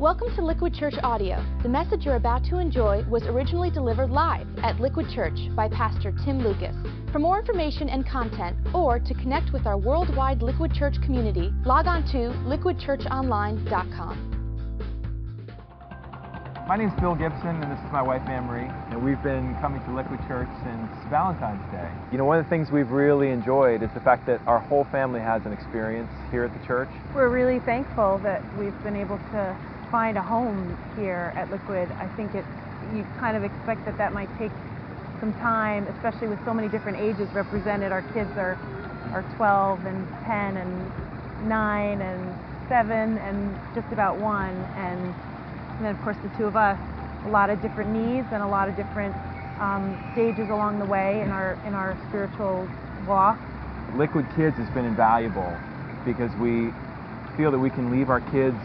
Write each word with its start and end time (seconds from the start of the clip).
Welcome 0.00 0.34
to 0.36 0.42
Liquid 0.42 0.72
Church 0.72 0.94
Audio. 1.02 1.44
The 1.62 1.68
message 1.68 2.06
you're 2.06 2.16
about 2.16 2.42
to 2.44 2.56
enjoy 2.56 3.04
was 3.10 3.22
originally 3.24 3.68
delivered 3.68 4.08
live 4.08 4.46
at 4.62 4.80
Liquid 4.80 5.10
Church 5.14 5.38
by 5.54 5.68
Pastor 5.68 6.14
Tim 6.24 6.38
Lucas. 6.38 6.74
For 7.12 7.18
more 7.18 7.38
information 7.38 7.90
and 7.90 8.08
content, 8.08 8.56
or 8.72 8.98
to 8.98 9.12
connect 9.12 9.52
with 9.52 9.66
our 9.66 9.76
worldwide 9.76 10.40
Liquid 10.40 10.72
Church 10.72 10.94
community, 11.04 11.52
log 11.66 11.86
on 11.86 12.02
to 12.12 12.32
liquidchurchonline.com. 12.48 14.36
My 16.66 16.76
name 16.76 16.88
is 16.88 16.98
Bill 16.98 17.14
Gibson, 17.14 17.60
and 17.60 17.70
this 17.70 17.84
is 17.84 17.92
my 17.92 18.00
wife 18.00 18.22
Anne 18.26 18.46
Marie, 18.46 18.70
and 18.88 19.04
we've 19.04 19.22
been 19.22 19.54
coming 19.60 19.84
to 19.84 19.94
Liquid 19.94 20.20
Church 20.26 20.48
since 20.64 20.88
Valentine's 21.10 21.60
Day. 21.72 21.90
You 22.10 22.16
know, 22.16 22.24
one 22.24 22.38
of 22.38 22.46
the 22.46 22.48
things 22.48 22.70
we've 22.72 22.88
really 22.88 23.28
enjoyed 23.28 23.82
is 23.82 23.90
the 23.92 24.00
fact 24.00 24.24
that 24.28 24.40
our 24.46 24.60
whole 24.60 24.86
family 24.90 25.20
has 25.20 25.44
an 25.44 25.52
experience 25.52 26.08
here 26.30 26.44
at 26.44 26.58
the 26.58 26.66
church. 26.66 26.88
We're 27.14 27.28
really 27.28 27.60
thankful 27.60 28.18
that 28.22 28.40
we've 28.56 28.82
been 28.82 28.96
able 28.96 29.18
to 29.18 29.58
find 29.90 30.16
a 30.16 30.22
home 30.22 30.78
here 30.96 31.32
at 31.36 31.50
Liquid. 31.50 31.90
I 31.98 32.06
think 32.16 32.34
it's 32.34 32.46
you 32.94 33.04
kind 33.18 33.36
of 33.36 33.44
expect 33.44 33.84
that 33.84 33.98
that 33.98 34.12
might 34.12 34.30
take 34.38 34.52
some 35.20 35.32
time, 35.34 35.86
especially 35.88 36.28
with 36.28 36.42
so 36.44 36.54
many 36.54 36.68
different 36.68 36.98
ages 36.98 37.28
represented. 37.34 37.92
Our 37.92 38.02
kids 38.14 38.30
are 38.36 38.58
are 39.12 39.24
12 39.36 39.86
and 39.86 40.06
10 40.24 40.56
and 40.56 41.48
9 41.48 42.00
and 42.00 42.68
7 42.68 43.18
and 43.18 43.58
just 43.74 43.92
about 43.92 44.18
1 44.18 44.54
and 44.76 45.14
and 45.80 45.86
then 45.86 45.96
of 45.96 46.02
course 46.02 46.16
the 46.22 46.28
two 46.36 46.44
of 46.44 46.56
us, 46.56 46.78
a 47.24 47.30
lot 47.30 47.48
of 47.48 47.60
different 47.62 47.90
needs 47.90 48.28
and 48.32 48.42
a 48.42 48.46
lot 48.46 48.68
of 48.68 48.76
different 48.76 49.16
um, 49.58 49.96
stages 50.12 50.48
along 50.50 50.78
the 50.78 50.84
way 50.84 51.20
in 51.22 51.30
our 51.30 51.58
in 51.66 51.74
our 51.74 51.96
spiritual 52.08 52.68
walk. 53.08 53.38
Liquid 53.96 54.26
Kids 54.36 54.56
has 54.56 54.68
been 54.70 54.84
invaluable 54.84 55.56
because 56.04 56.30
we 56.36 56.70
feel 57.36 57.50
that 57.50 57.58
we 57.58 57.70
can 57.70 57.90
leave 57.90 58.10
our 58.10 58.20
kids 58.30 58.60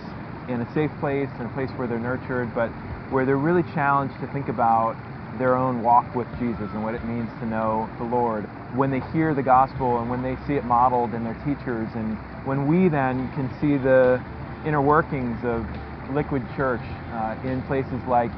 in 0.48 0.62
a 0.62 0.74
safe 0.74 0.92
place, 1.00 1.30
in 1.40 1.46
a 1.46 1.50
place 1.50 1.70
where 1.76 1.88
they're 1.88 2.00
nurtured, 2.00 2.54
but 2.54 2.70
where 3.12 3.26
they're 3.26 3.38
really 3.38 3.64
challenged 3.74 4.20
to 4.22 4.28
think 4.34 4.50
about 4.50 4.96
their 5.38 5.56
own 5.56 5.82
walk 5.82 6.16
with 6.16 6.28
Jesus 6.40 6.70
and 6.74 6.84
what 6.84 6.96
it 6.96 7.04
means 7.04 7.30
to 7.40 7.46
know 7.46 7.90
the 7.98 8.04
Lord. 8.04 8.46
When 8.76 8.92
they 8.92 9.02
hear 9.12 9.34
the 9.34 9.44
gospel 9.44 10.00
and 10.00 10.10
when 10.10 10.24
they 10.24 10.38
see 10.48 10.54
it 10.54 10.64
modeled 10.64 11.14
in 11.14 11.24
their 11.24 11.38
teachers, 11.46 11.90
and 11.96 12.18
when 12.46 12.68
we 12.68 12.90
then 12.90 13.30
can 13.34 13.50
see 13.60 13.78
the 13.78 14.24
inner 14.66 14.82
workings 14.82 15.38
of 15.44 15.66
Liquid 16.14 16.44
Church 16.56 16.84
uh, 17.12 17.36
in 17.44 17.62
places 17.64 18.00
like 18.08 18.32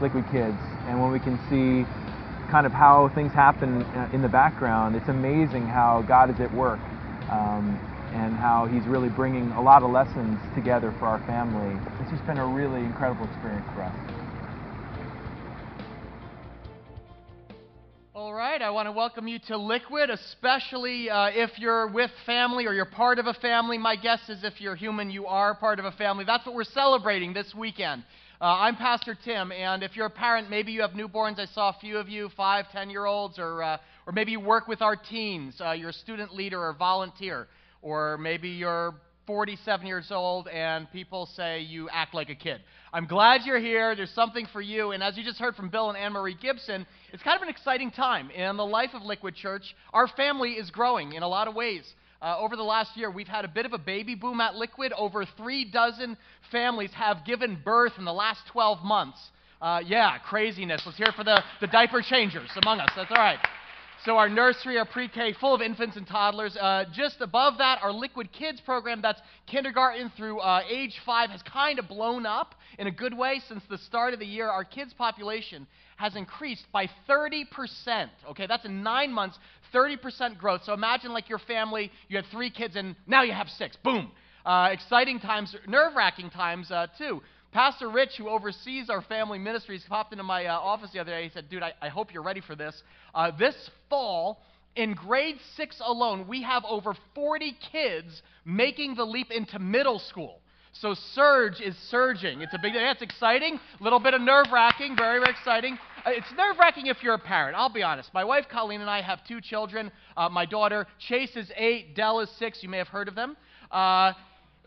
Liquid 0.00 0.24
Kids, 0.30 0.58
and 0.86 1.00
when 1.00 1.10
we 1.10 1.18
can 1.18 1.38
see 1.50 1.88
kind 2.50 2.66
of 2.66 2.72
how 2.72 3.10
things 3.14 3.32
happen 3.32 3.82
uh, 3.82 4.08
in 4.12 4.22
the 4.22 4.28
background, 4.28 4.94
it's 4.94 5.08
amazing 5.08 5.66
how 5.66 6.04
God 6.06 6.30
is 6.30 6.38
at 6.40 6.52
work 6.54 6.78
um, 7.30 7.80
and 8.14 8.34
how 8.34 8.66
He's 8.66 8.86
really 8.86 9.08
bringing 9.08 9.50
a 9.52 9.60
lot 9.60 9.82
of 9.82 9.90
lessons 9.90 10.38
together 10.54 10.94
for 10.98 11.06
our 11.06 11.18
family. 11.26 11.74
It's 12.00 12.10
just 12.10 12.24
been 12.26 12.38
a 12.38 12.46
really 12.46 12.80
incredible 12.80 13.26
experience 13.26 13.66
for 13.74 13.82
us. 13.82 14.24
All 18.14 18.32
right, 18.32 18.62
I 18.62 18.70
want 18.70 18.86
to 18.86 18.92
welcome 18.92 19.26
you 19.26 19.40
to 19.48 19.56
Liquid, 19.56 20.08
especially 20.10 21.10
uh, 21.10 21.30
if 21.34 21.58
you're 21.58 21.88
with 21.88 22.12
family 22.24 22.66
or 22.66 22.72
you're 22.72 22.84
part 22.84 23.18
of 23.18 23.26
a 23.26 23.34
family. 23.34 23.76
My 23.76 23.96
guess 23.96 24.20
is 24.28 24.44
if 24.44 24.60
you're 24.60 24.76
human, 24.76 25.10
you 25.10 25.26
are 25.26 25.56
part 25.56 25.80
of 25.80 25.84
a 25.84 25.92
family. 25.92 26.24
That's 26.24 26.46
what 26.46 26.54
we're 26.54 26.62
celebrating 26.64 27.34
this 27.34 27.52
weekend. 27.56 28.04
Uh, 28.40 28.44
I'm 28.44 28.76
Pastor 28.76 29.16
Tim, 29.24 29.50
and 29.52 29.82
if 29.82 29.96
you're 29.96 30.06
a 30.06 30.10
parent, 30.10 30.50
maybe 30.50 30.70
you 30.70 30.82
have 30.82 30.90
newborns. 30.90 31.38
I 31.38 31.46
saw 31.46 31.70
a 31.70 31.76
few 31.80 31.98
of 31.98 32.08
you, 32.08 32.28
five, 32.36 32.66
ten 32.72 32.90
year 32.90 33.06
olds, 33.06 33.38
or, 33.38 33.62
uh, 33.62 33.78
or 34.06 34.12
maybe 34.12 34.32
you 34.32 34.40
work 34.40 34.68
with 34.68 34.82
our 34.82 34.96
teens. 34.96 35.60
Uh, 35.60 35.72
you're 35.72 35.90
a 35.90 35.92
student 35.94 36.34
leader 36.34 36.60
or 36.60 36.74
volunteer, 36.74 37.48
or 37.84 38.16
maybe 38.18 38.48
you're 38.48 38.94
47 39.26 39.86
years 39.86 40.10
old 40.10 40.48
and 40.48 40.90
people 40.90 41.26
say 41.36 41.60
you 41.60 41.88
act 41.90 42.14
like 42.14 42.30
a 42.30 42.34
kid. 42.34 42.60
I'm 42.92 43.06
glad 43.06 43.42
you're 43.44 43.60
here. 43.60 43.94
There's 43.94 44.10
something 44.10 44.46
for 44.52 44.60
you. 44.60 44.92
And 44.92 45.02
as 45.02 45.16
you 45.16 45.22
just 45.22 45.38
heard 45.38 45.54
from 45.54 45.68
Bill 45.68 45.90
and 45.90 45.98
Anne 45.98 46.12
Marie 46.12 46.36
Gibson, 46.40 46.86
it's 47.12 47.22
kind 47.22 47.36
of 47.36 47.42
an 47.42 47.48
exciting 47.48 47.90
time 47.90 48.30
in 48.30 48.56
the 48.56 48.66
life 48.66 48.90
of 48.94 49.02
Liquid 49.02 49.34
Church. 49.34 49.74
Our 49.92 50.08
family 50.08 50.52
is 50.52 50.70
growing 50.70 51.12
in 51.12 51.22
a 51.22 51.28
lot 51.28 51.46
of 51.46 51.54
ways. 51.54 51.84
Uh, 52.22 52.38
over 52.38 52.56
the 52.56 52.62
last 52.62 52.96
year, 52.96 53.10
we've 53.10 53.28
had 53.28 53.44
a 53.44 53.48
bit 53.48 53.66
of 53.66 53.74
a 53.74 53.78
baby 53.78 54.14
boom 54.14 54.40
at 54.40 54.54
Liquid. 54.54 54.92
Over 54.96 55.26
three 55.36 55.70
dozen 55.70 56.16
families 56.50 56.90
have 56.94 57.24
given 57.26 57.58
birth 57.62 57.92
in 57.98 58.06
the 58.06 58.12
last 58.12 58.40
12 58.50 58.82
months. 58.82 59.18
Uh, 59.60 59.80
yeah, 59.84 60.18
craziness. 60.18 60.82
Let's 60.86 60.98
hear 60.98 61.12
for 61.14 61.24
the, 61.24 61.42
the 61.60 61.66
diaper 61.66 62.00
changers 62.00 62.50
among 62.62 62.80
us. 62.80 62.90
That's 62.96 63.10
all 63.10 63.18
right. 63.18 63.38
So 64.04 64.18
our 64.18 64.28
nursery, 64.28 64.76
our 64.76 64.84
pre-K, 64.84 65.32
full 65.40 65.54
of 65.54 65.62
infants 65.62 65.96
and 65.96 66.06
toddlers. 66.06 66.58
Uh, 66.60 66.84
just 66.92 67.22
above 67.22 67.56
that, 67.56 67.78
our 67.82 67.90
Liquid 67.90 68.30
Kids 68.32 68.60
program, 68.60 69.00
that's 69.00 69.20
kindergarten 69.46 70.12
through 70.14 70.40
uh, 70.40 70.60
age 70.68 71.00
five, 71.06 71.30
has 71.30 71.40
kind 71.42 71.78
of 71.78 71.88
blown 71.88 72.26
up 72.26 72.54
in 72.78 72.86
a 72.86 72.90
good 72.90 73.16
way 73.16 73.40
since 73.48 73.62
the 73.70 73.78
start 73.78 74.12
of 74.12 74.20
the 74.20 74.26
year. 74.26 74.46
Our 74.46 74.62
kids' 74.64 74.92
population 74.92 75.66
has 75.96 76.16
increased 76.16 76.66
by 76.70 76.90
30%. 77.08 78.10
Okay, 78.28 78.46
that's 78.46 78.66
in 78.66 78.82
nine 78.82 79.10
months, 79.10 79.38
30% 79.72 80.36
growth. 80.36 80.60
So 80.64 80.74
imagine 80.74 81.14
like 81.14 81.30
your 81.30 81.38
family, 81.38 81.90
you 82.08 82.18
had 82.18 82.26
three 82.26 82.50
kids 82.50 82.76
and 82.76 82.96
now 83.06 83.22
you 83.22 83.32
have 83.32 83.48
six. 83.48 83.74
Boom. 83.82 84.10
Uh, 84.44 84.68
exciting 84.70 85.18
times, 85.18 85.56
nerve-wracking 85.66 86.28
times 86.28 86.70
uh, 86.70 86.88
too. 86.98 87.22
Pastor 87.54 87.88
Rich, 87.88 88.16
who 88.18 88.28
oversees 88.28 88.90
our 88.90 89.00
family 89.00 89.38
ministries, 89.38 89.84
popped 89.88 90.10
into 90.10 90.24
my 90.24 90.46
uh, 90.46 90.58
office 90.58 90.90
the 90.92 90.98
other 90.98 91.12
day. 91.12 91.22
He 91.22 91.30
said, 91.30 91.48
Dude, 91.48 91.62
I, 91.62 91.72
I 91.80 91.88
hope 91.88 92.12
you're 92.12 92.24
ready 92.24 92.40
for 92.40 92.56
this. 92.56 92.82
Uh, 93.14 93.30
this 93.38 93.54
fall, 93.88 94.40
in 94.74 94.94
grade 94.94 95.36
six 95.56 95.80
alone, 95.80 96.26
we 96.26 96.42
have 96.42 96.64
over 96.68 96.96
40 97.14 97.56
kids 97.70 98.22
making 98.44 98.96
the 98.96 99.04
leap 99.04 99.30
into 99.30 99.60
middle 99.60 100.00
school. 100.00 100.40
So 100.72 100.96
surge 101.14 101.60
is 101.60 101.76
surging. 101.92 102.40
It's 102.40 102.52
a 102.54 102.58
big 102.58 102.72
day. 102.72 102.90
It's 102.90 103.02
exciting. 103.02 103.60
A 103.78 103.84
little 103.84 104.00
bit 104.00 104.14
of 104.14 104.20
nerve 104.20 104.46
wracking. 104.52 104.96
Very, 104.96 105.20
very 105.20 105.30
exciting. 105.30 105.78
Uh, 106.04 106.10
it's 106.10 106.26
nerve 106.36 106.56
wracking 106.58 106.86
if 106.86 107.04
you're 107.04 107.14
a 107.14 107.18
parent. 107.20 107.56
I'll 107.56 107.72
be 107.72 107.84
honest. 107.84 108.12
My 108.12 108.24
wife 108.24 108.46
Colleen 108.50 108.80
and 108.80 108.90
I 108.90 109.00
have 109.00 109.24
two 109.28 109.40
children. 109.40 109.92
Uh, 110.16 110.28
my 110.28 110.44
daughter 110.44 110.88
Chase 110.98 111.36
is 111.36 111.52
eight. 111.56 111.94
Dell 111.94 112.18
is 112.18 112.28
six. 112.36 112.64
You 112.64 112.68
may 112.68 112.78
have 112.78 112.88
heard 112.88 113.06
of 113.06 113.14
them. 113.14 113.36
Uh, 113.70 114.12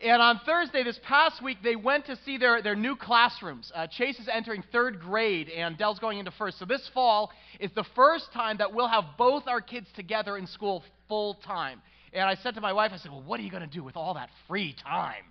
and 0.00 0.22
on 0.22 0.40
Thursday, 0.46 0.84
this 0.84 0.98
past 1.02 1.42
week, 1.42 1.58
they 1.62 1.74
went 1.74 2.06
to 2.06 2.16
see 2.24 2.38
their, 2.38 2.62
their 2.62 2.76
new 2.76 2.94
classrooms. 2.94 3.72
Uh, 3.74 3.88
Chase 3.88 4.18
is 4.20 4.28
entering 4.32 4.62
third 4.70 5.00
grade, 5.00 5.48
and 5.48 5.76
Dell's 5.76 5.98
going 5.98 6.18
into 6.18 6.30
first. 6.32 6.58
So 6.60 6.64
this 6.64 6.88
fall 6.94 7.32
is 7.58 7.70
the 7.74 7.84
first 7.96 8.32
time 8.32 8.58
that 8.58 8.72
we'll 8.72 8.86
have 8.86 9.04
both 9.16 9.48
our 9.48 9.60
kids 9.60 9.88
together 9.96 10.36
in 10.36 10.46
school 10.46 10.84
full 11.08 11.34
time. 11.34 11.82
And 12.12 12.22
I 12.24 12.36
said 12.36 12.54
to 12.54 12.60
my 12.60 12.72
wife, 12.72 12.92
I 12.94 12.98
said, 12.98 13.10
Well, 13.10 13.22
what 13.22 13.40
are 13.40 13.42
you 13.42 13.50
going 13.50 13.68
to 13.68 13.74
do 13.74 13.82
with 13.82 13.96
all 13.96 14.14
that 14.14 14.30
free 14.46 14.74
time? 14.84 15.24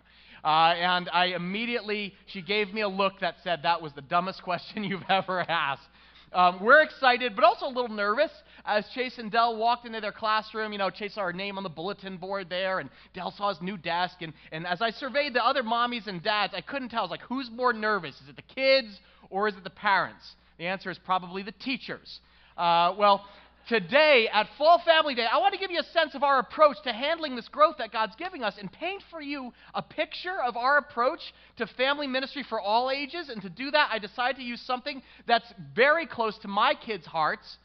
Uh, 0.44 0.74
and 0.76 1.10
I 1.12 1.28
immediately, 1.28 2.14
she 2.28 2.42
gave 2.42 2.74
me 2.74 2.82
a 2.82 2.90
look 2.90 3.22
that 3.22 3.36
said, 3.44 3.62
That 3.64 3.82
was 3.82 3.94
the 3.94 4.02
dumbest 4.02 4.44
question 4.44 4.84
you've 4.84 5.06
ever 5.10 5.40
asked. 5.50 5.88
Um, 6.34 6.62
we're 6.62 6.82
excited, 6.82 7.36
but 7.36 7.46
also 7.46 7.68
a 7.68 7.74
little 7.74 7.90
nervous 7.90 8.32
as 8.66 8.86
Chase 8.94 9.18
and 9.18 9.32
Dell 9.32 9.56
walked 9.56 9.86
into 9.86 10.02
their 10.02 10.12
classroom. 10.12 10.72
You 10.74 10.78
know, 10.78 10.90
Chase 10.90 11.16
saw 11.16 11.24
her 11.24 11.34
name 11.34 11.58
on 11.58 11.64
the 11.64 11.70
bulletin 11.70 12.18
board 12.18 12.50
there, 12.50 12.80
and 12.80 12.90
Dell 13.14 13.32
saw 13.32 13.50
his 13.50 13.62
new 13.62 13.78
desk. 13.78 14.18
And, 14.22 14.34
and 14.52 14.68
as 14.68 14.82
I 14.82 14.92
surveyed 14.92 15.34
the 15.34 15.44
other 15.44 15.64
mommies 15.64 16.08
and 16.08 16.22
dads, 16.22 16.54
I 16.56 16.62
couldn't 16.62 16.90
tell. 16.90 17.00
I 17.00 17.04
was 17.04 17.12
like, 17.12 17.22
who's 17.22 17.50
more 17.50 17.74
nervous? 17.74 18.16
Is 18.22 18.30
it 18.30 18.36
the 18.36 18.54
kids 18.54 19.00
or 19.30 19.48
is 19.48 19.56
it 19.56 19.64
the 19.64 19.70
parents? 19.70 20.36
The 20.58 20.66
answer 20.66 20.92
is 20.92 20.98
probably 20.98 21.44
the 21.44 21.54
teachers. 21.54 22.20
Uh, 22.58 22.94
well, 22.98 23.26
today 23.68 24.30
at 24.32 24.48
Fall 24.58 24.82
Family 24.86 25.14
Day, 25.14 25.26
I 25.30 25.38
want 25.38 25.54
to 25.54 25.60
give 25.60 25.72
you 25.72 25.80
a 25.80 25.94
sense 25.94 26.16
of 26.16 26.24
our 26.24 26.40
approach 26.40 26.78
to 26.84 26.94
handling 26.94 27.36
this 27.36 27.48
growth 27.48 27.76
that 27.80 27.92
God's 27.92 28.16
giving 28.16 28.44
us 28.44 28.56
and 28.60 28.72
paint 28.72 29.04
for 29.12 29.22
you 29.22 29.52
a 29.74 29.82
picture 29.82 30.42
of 30.46 30.56
our 30.56 30.78
approach 30.78 31.20
to 31.58 31.68
family 31.68 32.08
ministry 32.08 32.44
for 32.48 32.60
all 32.62 32.90
ages. 32.90 33.30
And 33.30 33.42
to 33.42 33.50
do 33.50 33.72
that, 33.72 33.90
I 33.92 34.00
decided 34.00 34.38
to 34.38 34.44
use 34.44 34.62
something 34.62 35.02
that's 35.28 35.54
very 35.76 36.06
close 36.06 36.38
to 36.40 36.48
my 36.48 36.74
kids' 36.74 37.06
hearts 37.06 37.58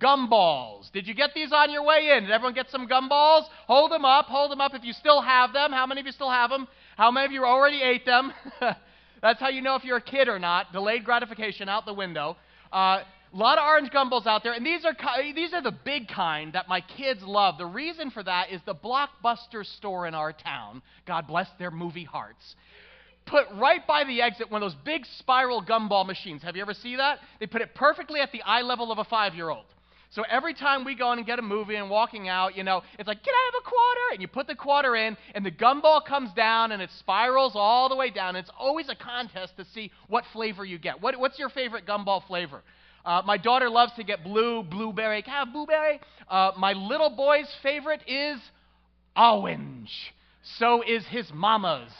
gumballs. 0.00 0.90
Did 0.92 1.06
you 1.06 1.14
get 1.14 1.34
these 1.34 1.52
on 1.52 1.70
your 1.70 1.84
way 1.84 2.14
in? 2.16 2.22
Did 2.24 2.32
everyone 2.32 2.54
get 2.54 2.70
some 2.70 2.88
gumballs? 2.88 3.44
Hold 3.66 3.92
them 3.92 4.06
up. 4.06 4.26
Hold 4.26 4.50
them 4.50 4.60
up 4.60 4.74
if 4.74 4.84
you 4.84 4.94
still 4.94 5.20
have 5.20 5.52
them. 5.52 5.70
How 5.70 5.86
many 5.86 6.00
of 6.00 6.06
you 6.06 6.12
still 6.12 6.30
have 6.30 6.48
them? 6.48 6.66
How 6.96 7.10
many 7.10 7.26
of 7.26 7.32
you 7.32 7.44
already 7.44 7.82
ate 7.82 8.06
them? 8.06 8.32
That's 9.22 9.38
how 9.38 9.50
you 9.50 9.60
know 9.60 9.76
if 9.76 9.84
you're 9.84 9.98
a 9.98 10.00
kid 10.00 10.28
or 10.28 10.38
not. 10.38 10.72
Delayed 10.72 11.04
gratification 11.04 11.68
out 11.68 11.84
the 11.84 11.92
window. 11.94 12.36
Uh, 12.72 13.02
a 13.32 13.36
lot 13.36 13.58
of 13.58 13.64
orange 13.64 13.90
gumballs 13.90 14.26
out 14.26 14.42
there, 14.42 14.52
and 14.52 14.64
these 14.64 14.84
are, 14.84 14.94
these 15.34 15.54
are 15.54 15.62
the 15.62 15.74
big 15.84 16.08
kind 16.08 16.52
that 16.52 16.68
my 16.68 16.80
kids 16.80 17.22
love. 17.22 17.56
The 17.56 17.66
reason 17.66 18.10
for 18.10 18.22
that 18.22 18.50
is 18.50 18.60
the 18.66 18.74
Blockbuster 18.74 19.64
store 19.76 20.06
in 20.06 20.14
our 20.14 20.32
town, 20.32 20.82
God 21.06 21.26
bless 21.26 21.48
their 21.58 21.70
movie 21.70 22.04
hearts, 22.04 22.56
put 23.24 23.46
right 23.54 23.86
by 23.86 24.04
the 24.04 24.20
exit 24.20 24.50
one 24.50 24.62
of 24.62 24.70
those 24.70 24.78
big 24.84 25.06
spiral 25.18 25.62
gumball 25.62 26.06
machines. 26.06 26.42
Have 26.42 26.56
you 26.56 26.62
ever 26.62 26.74
seen 26.74 26.98
that? 26.98 27.20
They 27.40 27.46
put 27.46 27.62
it 27.62 27.74
perfectly 27.74 28.20
at 28.20 28.32
the 28.32 28.42
eye 28.42 28.62
level 28.62 28.92
of 28.92 28.98
a 28.98 29.04
five 29.04 29.34
year 29.34 29.48
old. 29.48 29.64
So 30.10 30.24
every 30.30 30.52
time 30.52 30.84
we 30.84 30.94
go 30.94 31.10
in 31.12 31.18
and 31.18 31.26
get 31.26 31.38
a 31.38 31.42
movie 31.42 31.76
and 31.76 31.88
walking 31.88 32.28
out, 32.28 32.54
you 32.54 32.64
know, 32.64 32.82
it's 32.98 33.08
like, 33.08 33.22
can 33.24 33.32
I 33.32 33.50
have 33.50 33.62
a 33.62 33.66
quarter? 33.66 34.00
And 34.12 34.20
you 34.20 34.28
put 34.28 34.46
the 34.46 34.54
quarter 34.54 34.94
in, 34.94 35.16
and 35.34 35.46
the 35.46 35.50
gumball 35.50 36.04
comes 36.04 36.30
down 36.34 36.72
and 36.72 36.82
it 36.82 36.90
spirals 36.98 37.52
all 37.54 37.88
the 37.88 37.96
way 37.96 38.10
down. 38.10 38.36
It's 38.36 38.50
always 38.58 38.90
a 38.90 38.94
contest 38.94 39.56
to 39.56 39.64
see 39.72 39.90
what 40.08 40.24
flavor 40.34 40.66
you 40.66 40.76
get. 40.76 41.00
What, 41.00 41.18
what's 41.18 41.38
your 41.38 41.48
favorite 41.48 41.86
gumball 41.86 42.26
flavor? 42.26 42.62
Uh, 43.04 43.22
my 43.24 43.36
daughter 43.36 43.68
loves 43.68 43.92
to 43.94 44.04
get 44.04 44.22
blue, 44.22 44.62
blueberry. 44.62 45.22
Can 45.22 45.32
I 45.34 45.38
have 45.40 45.52
blueberry? 45.52 46.00
Uh, 46.28 46.52
my 46.56 46.72
little 46.72 47.10
boy's 47.10 47.48
favorite 47.62 48.02
is 48.06 48.38
orange. 49.16 49.90
So 50.58 50.82
is 50.82 51.04
his 51.06 51.30
mama's. 51.32 51.92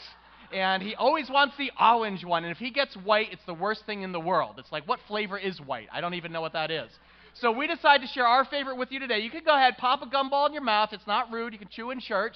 And 0.53 0.83
he 0.83 0.95
always 0.95 1.29
wants 1.29 1.55
the 1.57 1.71
orange 1.79 2.23
one. 2.23 2.43
And 2.43 2.51
if 2.51 2.57
he 2.57 2.69
gets 2.69 2.95
white, 2.95 3.31
it's 3.31 3.43
the 3.45 3.53
worst 3.53 3.85
thing 3.85 4.03
in 4.03 4.11
the 4.11 4.19
world. 4.19 4.55
It's 4.59 4.71
like, 4.71 4.87
what 4.87 4.99
flavor 5.07 5.37
is 5.37 5.59
white? 5.59 5.87
I 5.91 5.99
don't 5.99 6.13
even 6.13 6.31
know 6.31 6.41
what 6.41 6.53
that 6.53 6.71
is. 6.71 6.89
So 7.35 7.51
we 7.51 7.65
decided 7.65 8.05
to 8.05 8.13
share 8.13 8.27
our 8.27 8.45
favorite 8.45 8.77
with 8.77 8.91
you 8.91 8.99
today. 8.99 9.19
You 9.19 9.31
can 9.31 9.43
go 9.43 9.55
ahead, 9.55 9.77
pop 9.77 10.03
a 10.03 10.05
gumball 10.05 10.47
in 10.47 10.53
your 10.53 10.61
mouth. 10.63 10.89
It's 10.91 11.07
not 11.07 11.31
rude. 11.31 11.53
You 11.53 11.59
can 11.59 11.69
chew 11.69 11.89
in 11.89 11.99
church. 11.99 12.35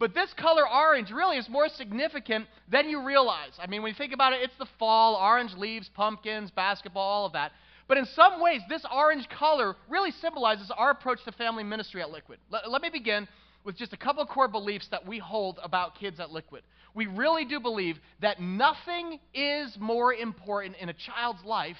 But 0.00 0.14
this 0.14 0.32
color 0.36 0.68
orange 0.68 1.12
really 1.12 1.36
is 1.36 1.48
more 1.48 1.68
significant 1.68 2.46
than 2.68 2.88
you 2.88 3.04
realize. 3.06 3.52
I 3.60 3.68
mean, 3.68 3.82
when 3.82 3.90
you 3.90 3.96
think 3.96 4.12
about 4.12 4.32
it, 4.32 4.40
it's 4.42 4.56
the 4.58 4.66
fall, 4.78 5.14
orange 5.14 5.52
leaves, 5.56 5.88
pumpkins, 5.94 6.50
basketball, 6.50 7.08
all 7.08 7.26
of 7.26 7.34
that. 7.34 7.52
But 7.88 7.98
in 7.98 8.06
some 8.06 8.40
ways, 8.40 8.60
this 8.68 8.84
orange 8.94 9.28
color 9.28 9.76
really 9.88 10.12
symbolizes 10.12 10.70
our 10.76 10.90
approach 10.90 11.24
to 11.24 11.32
family 11.32 11.64
ministry 11.64 12.00
at 12.02 12.10
Liquid. 12.10 12.38
Let, 12.50 12.70
let 12.70 12.82
me 12.82 12.90
begin 12.90 13.28
with 13.64 13.76
just 13.76 13.92
a 13.92 13.96
couple 13.96 14.24
core 14.26 14.48
beliefs 14.48 14.88
that 14.90 15.06
we 15.06 15.18
hold 15.18 15.58
about 15.62 15.98
kids 15.98 16.20
at 16.20 16.30
Liquid. 16.30 16.62
We 16.94 17.06
really 17.06 17.44
do 17.44 17.60
believe 17.60 17.98
that 18.20 18.40
nothing 18.40 19.18
is 19.34 19.76
more 19.78 20.12
important 20.12 20.76
in 20.80 20.88
a 20.88 20.94
child's 20.94 21.44
life 21.44 21.76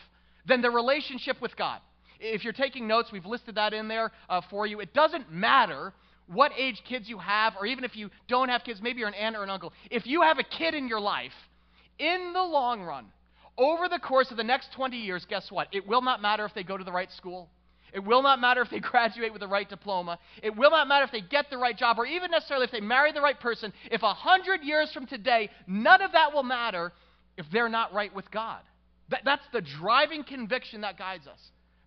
than 0.46 0.62
their 0.62 0.70
relationship 0.70 1.40
with 1.40 1.56
God. 1.56 1.80
If 2.18 2.44
you're 2.44 2.52
taking 2.52 2.86
notes, 2.86 3.10
we've 3.12 3.26
listed 3.26 3.56
that 3.56 3.72
in 3.72 3.88
there 3.88 4.10
uh, 4.28 4.40
for 4.48 4.66
you. 4.66 4.80
It 4.80 4.94
doesn't 4.94 5.30
matter 5.30 5.92
what 6.28 6.52
age 6.56 6.80
kids 6.88 7.08
you 7.08 7.18
have, 7.18 7.54
or 7.58 7.66
even 7.66 7.84
if 7.84 7.96
you 7.96 8.10
don't 8.28 8.48
have 8.48 8.62
kids, 8.64 8.80
maybe 8.80 9.00
you're 9.00 9.08
an 9.08 9.14
aunt 9.14 9.36
or 9.36 9.42
an 9.42 9.50
uncle. 9.50 9.72
If 9.90 10.06
you 10.06 10.22
have 10.22 10.38
a 10.38 10.44
kid 10.44 10.74
in 10.74 10.88
your 10.88 11.00
life, 11.00 11.32
in 11.98 12.32
the 12.32 12.42
long 12.42 12.82
run, 12.82 13.06
over 13.58 13.88
the 13.88 13.98
course 13.98 14.30
of 14.30 14.36
the 14.36 14.44
next 14.44 14.72
20 14.74 14.96
years, 14.96 15.26
guess 15.28 15.50
what? 15.50 15.68
It 15.72 15.86
will 15.86 16.02
not 16.02 16.22
matter 16.22 16.44
if 16.44 16.54
they 16.54 16.62
go 16.62 16.76
to 16.76 16.84
the 16.84 16.92
right 16.92 17.10
school. 17.12 17.48
It 17.92 18.02
will 18.02 18.22
not 18.22 18.40
matter 18.40 18.62
if 18.62 18.70
they 18.70 18.80
graduate 18.80 19.32
with 19.32 19.40
the 19.40 19.48
right 19.48 19.68
diploma. 19.68 20.18
It 20.42 20.56
will 20.56 20.70
not 20.70 20.88
matter 20.88 21.04
if 21.04 21.12
they 21.12 21.20
get 21.20 21.50
the 21.50 21.58
right 21.58 21.76
job 21.76 21.98
or 21.98 22.06
even 22.06 22.30
necessarily 22.30 22.64
if 22.64 22.72
they 22.72 22.80
marry 22.80 23.12
the 23.12 23.20
right 23.20 23.38
person. 23.38 23.72
If 23.90 24.02
a 24.02 24.14
hundred 24.14 24.62
years 24.62 24.90
from 24.92 25.06
today, 25.06 25.50
none 25.66 26.02
of 26.02 26.12
that 26.12 26.32
will 26.32 26.42
matter 26.42 26.92
if 27.36 27.46
they're 27.52 27.68
not 27.68 27.92
right 27.92 28.14
with 28.14 28.30
God. 28.30 28.60
That, 29.10 29.22
that's 29.24 29.44
the 29.52 29.60
driving 29.60 30.24
conviction 30.24 30.82
that 30.82 30.98
guides 30.98 31.26
us. 31.26 31.38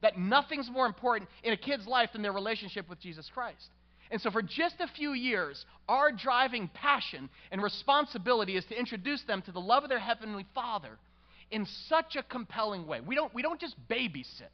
That 0.01 0.19
nothing's 0.19 0.69
more 0.69 0.85
important 0.85 1.29
in 1.43 1.53
a 1.53 1.57
kid's 1.57 1.87
life 1.87 2.11
than 2.13 2.21
their 2.21 2.33
relationship 2.33 2.87
with 2.87 2.99
Jesus 2.99 3.29
Christ. 3.33 3.69
And 4.11 4.21
so, 4.21 4.29
for 4.29 4.43
just 4.43 4.75
a 4.79 4.87
few 4.87 5.13
years, 5.13 5.65
our 5.89 6.11
driving 6.11 6.69
passion 6.71 7.27
and 7.51 7.63
responsibility 7.63 8.55
is 8.55 8.63
to 8.65 8.77
introduce 8.77 9.23
them 9.23 9.41
to 9.43 9.51
the 9.51 9.59
love 9.59 9.83
of 9.83 9.89
their 9.89 9.99
Heavenly 9.99 10.45
Father 10.53 10.99
in 11.55 11.65
such 11.87 12.17
a 12.17 12.23
compelling 12.23 12.85
way. 12.85 12.99
We 12.99 13.15
don't, 13.15 13.33
we 13.33 13.41
don't 13.41 13.61
just 13.61 13.75
babysit. 13.89 14.51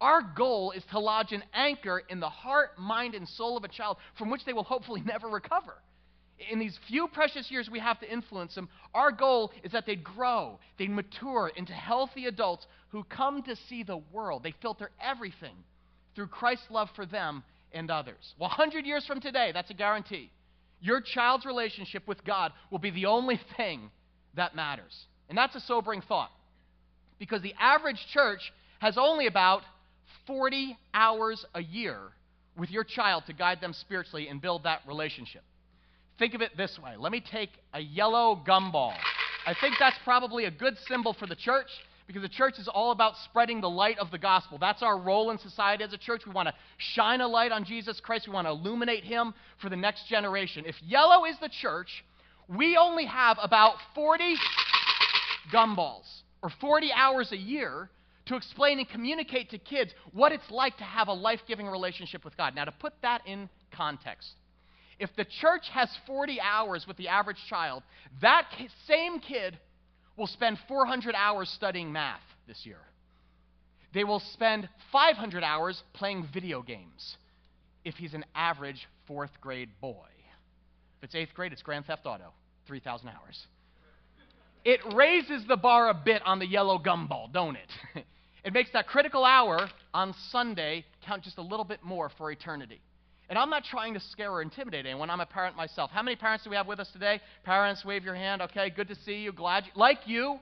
Our 0.00 0.22
goal 0.22 0.70
is 0.70 0.84
to 0.92 1.00
lodge 1.00 1.32
an 1.32 1.42
anchor 1.52 2.04
in 2.08 2.20
the 2.20 2.28
heart, 2.28 2.78
mind, 2.78 3.16
and 3.16 3.28
soul 3.28 3.56
of 3.56 3.64
a 3.64 3.68
child 3.68 3.96
from 4.16 4.30
which 4.30 4.44
they 4.44 4.52
will 4.52 4.62
hopefully 4.62 5.02
never 5.04 5.26
recover. 5.26 5.74
In 6.48 6.60
these 6.60 6.78
few 6.86 7.08
precious 7.08 7.50
years 7.50 7.68
we 7.68 7.80
have 7.80 7.98
to 7.98 8.10
influence 8.10 8.54
them, 8.54 8.68
our 8.94 9.10
goal 9.10 9.50
is 9.64 9.72
that 9.72 9.86
they'd 9.86 10.04
grow, 10.04 10.60
they'd 10.78 10.88
mature 10.88 11.50
into 11.56 11.72
healthy 11.72 12.26
adults 12.26 12.64
who 12.90 13.02
come 13.02 13.42
to 13.42 13.56
see 13.68 13.82
the 13.82 14.00
world. 14.12 14.44
They 14.44 14.54
filter 14.62 14.92
everything 15.02 15.56
through 16.14 16.28
Christ's 16.28 16.70
love 16.70 16.90
for 16.94 17.06
them 17.06 17.42
and 17.72 17.90
others. 17.90 18.34
Well, 18.38 18.50
100 18.50 18.86
years 18.86 19.04
from 19.04 19.20
today, 19.20 19.50
that's 19.52 19.70
a 19.70 19.74
guarantee. 19.74 20.30
Your 20.80 21.00
child's 21.00 21.44
relationship 21.44 22.06
with 22.06 22.24
God 22.24 22.52
will 22.70 22.78
be 22.78 22.90
the 22.90 23.06
only 23.06 23.40
thing 23.56 23.90
that 24.34 24.54
matters. 24.54 25.06
And 25.30 25.38
that's 25.38 25.54
a 25.54 25.60
sobering 25.60 26.02
thought. 26.02 26.30
Because 27.18 27.40
the 27.40 27.54
average 27.58 28.04
church 28.12 28.52
has 28.80 28.98
only 28.98 29.26
about 29.26 29.62
40 30.26 30.76
hours 30.92 31.46
a 31.54 31.62
year 31.62 31.98
with 32.58 32.70
your 32.70 32.84
child 32.84 33.22
to 33.28 33.32
guide 33.32 33.60
them 33.60 33.72
spiritually 33.72 34.28
and 34.28 34.42
build 34.42 34.64
that 34.64 34.80
relationship. 34.86 35.42
Think 36.18 36.34
of 36.34 36.42
it 36.42 36.56
this 36.56 36.78
way 36.82 36.96
let 36.98 37.12
me 37.12 37.22
take 37.22 37.50
a 37.72 37.80
yellow 37.80 38.42
gumball. 38.46 38.92
I 39.46 39.54
think 39.58 39.76
that's 39.78 39.96
probably 40.04 40.44
a 40.44 40.50
good 40.50 40.76
symbol 40.86 41.14
for 41.14 41.26
the 41.26 41.36
church 41.36 41.68
because 42.06 42.22
the 42.22 42.28
church 42.28 42.58
is 42.58 42.68
all 42.68 42.90
about 42.90 43.14
spreading 43.24 43.60
the 43.60 43.70
light 43.70 43.98
of 43.98 44.10
the 44.10 44.18
gospel. 44.18 44.58
That's 44.58 44.82
our 44.82 44.98
role 44.98 45.30
in 45.30 45.38
society 45.38 45.84
as 45.84 45.92
a 45.92 45.98
church. 45.98 46.22
We 46.26 46.32
want 46.32 46.48
to 46.48 46.54
shine 46.76 47.20
a 47.20 47.28
light 47.28 47.52
on 47.52 47.64
Jesus 47.64 48.00
Christ, 48.00 48.26
we 48.26 48.34
want 48.34 48.48
to 48.48 48.50
illuminate 48.50 49.04
him 49.04 49.32
for 49.62 49.70
the 49.70 49.76
next 49.76 50.08
generation. 50.08 50.64
If 50.66 50.74
yellow 50.82 51.24
is 51.24 51.36
the 51.40 51.48
church, 51.48 52.04
we 52.48 52.76
only 52.76 53.06
have 53.06 53.38
about 53.40 53.76
40 53.94 54.34
gumballs 55.52 56.06
or 56.42 56.50
40 56.60 56.90
hours 56.94 57.32
a 57.32 57.36
year 57.36 57.90
to 58.26 58.36
explain 58.36 58.78
and 58.78 58.88
communicate 58.88 59.50
to 59.50 59.58
kids 59.58 59.92
what 60.12 60.32
it's 60.32 60.50
like 60.50 60.76
to 60.78 60.84
have 60.84 61.08
a 61.08 61.12
life 61.12 61.40
giving 61.48 61.66
relationship 61.66 62.24
with 62.24 62.36
God. 62.36 62.54
Now, 62.54 62.64
to 62.64 62.72
put 62.72 62.92
that 63.02 63.26
in 63.26 63.48
context, 63.74 64.28
if 64.98 65.10
the 65.16 65.24
church 65.40 65.64
has 65.72 65.88
40 66.06 66.40
hours 66.40 66.84
with 66.86 66.96
the 66.96 67.08
average 67.08 67.38
child, 67.48 67.82
that 68.20 68.46
same 68.86 69.18
kid 69.18 69.58
will 70.16 70.26
spend 70.26 70.58
400 70.68 71.14
hours 71.14 71.48
studying 71.48 71.92
math 71.92 72.20
this 72.46 72.60
year. 72.64 72.80
They 73.94 74.04
will 74.04 74.22
spend 74.34 74.68
500 74.92 75.42
hours 75.42 75.82
playing 75.94 76.28
video 76.32 76.62
games 76.62 77.16
if 77.84 77.94
he's 77.94 78.14
an 78.14 78.24
average 78.34 78.86
fourth 79.06 79.30
grade 79.40 79.70
boy. 79.80 80.06
If 80.98 81.04
it's 81.04 81.14
eighth 81.14 81.34
grade, 81.34 81.52
it's 81.52 81.62
Grand 81.62 81.86
Theft 81.86 82.04
Auto, 82.04 82.32
3,000 82.66 83.08
hours. 83.08 83.46
It 84.64 84.80
raises 84.94 85.46
the 85.48 85.56
bar 85.56 85.88
a 85.88 85.94
bit 85.94 86.22
on 86.24 86.38
the 86.38 86.46
yellow 86.46 86.78
gumball, 86.78 87.32
don't 87.32 87.56
it? 87.56 87.70
it 88.44 88.52
makes 88.52 88.70
that 88.72 88.86
critical 88.86 89.24
hour 89.24 89.70
on 89.94 90.14
Sunday 90.30 90.84
count 91.06 91.22
just 91.24 91.38
a 91.38 91.42
little 91.42 91.64
bit 91.64 91.82
more 91.82 92.10
for 92.18 92.30
eternity. 92.30 92.80
And 93.30 93.38
I'm 93.38 93.48
not 93.48 93.64
trying 93.64 93.94
to 93.94 94.00
scare 94.00 94.32
or 94.32 94.42
intimidate 94.42 94.86
anyone. 94.86 95.08
I'm 95.08 95.20
a 95.20 95.26
parent 95.26 95.56
myself. 95.56 95.90
How 95.92 96.02
many 96.02 96.16
parents 96.16 96.44
do 96.44 96.50
we 96.50 96.56
have 96.56 96.66
with 96.66 96.80
us 96.80 96.90
today? 96.92 97.20
Parents, 97.44 97.84
wave 97.84 98.04
your 98.04 98.16
hand. 98.16 98.42
Okay, 98.42 98.70
good 98.70 98.88
to 98.88 98.96
see 98.96 99.18
you. 99.18 99.32
Glad 99.32 99.66
you, 99.66 99.72
like 99.76 100.00
you. 100.06 100.40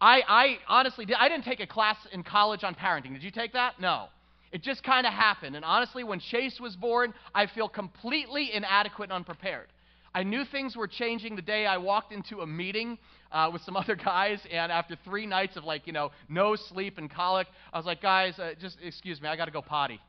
I, 0.00 0.22
I 0.26 0.58
honestly 0.66 1.06
I 1.16 1.28
didn't 1.28 1.44
take 1.44 1.60
a 1.60 1.66
class 1.66 1.96
in 2.10 2.24
college 2.24 2.64
on 2.64 2.74
parenting. 2.74 3.12
Did 3.12 3.22
you 3.22 3.30
take 3.30 3.52
that? 3.52 3.78
No. 3.80 4.06
It 4.50 4.62
just 4.62 4.82
kind 4.82 5.06
of 5.06 5.12
happened. 5.12 5.56
And 5.56 5.64
honestly, 5.64 6.04
when 6.04 6.20
Chase 6.20 6.58
was 6.60 6.74
born, 6.74 7.14
I 7.34 7.46
feel 7.46 7.68
completely 7.68 8.52
inadequate 8.52 9.10
and 9.10 9.16
unprepared. 9.16 9.68
I 10.14 10.22
knew 10.22 10.44
things 10.44 10.76
were 10.76 10.86
changing 10.86 11.36
the 11.36 11.42
day 11.42 11.66
I 11.66 11.78
walked 11.78 12.12
into 12.12 12.40
a 12.40 12.46
meeting 12.46 12.98
uh, 13.30 13.50
with 13.52 13.62
some 13.62 13.76
other 13.82 13.96
guys, 13.96 14.40
and 14.50 14.70
after 14.70 14.96
three 15.04 15.26
nights 15.26 15.56
of 15.56 15.64
like, 15.64 15.86
you 15.86 15.92
know, 15.92 16.10
no 16.28 16.56
sleep 16.56 16.98
and 16.98 17.10
colic, 17.10 17.46
I 17.72 17.78
was 17.78 17.86
like, 17.86 18.02
guys, 18.02 18.38
uh, 18.38 18.52
just 18.60 18.76
excuse 18.82 19.20
me, 19.20 19.28
I 19.28 19.36
got 19.36 19.46
to 19.46 19.50
go 19.50 19.62
potty. 19.62 20.00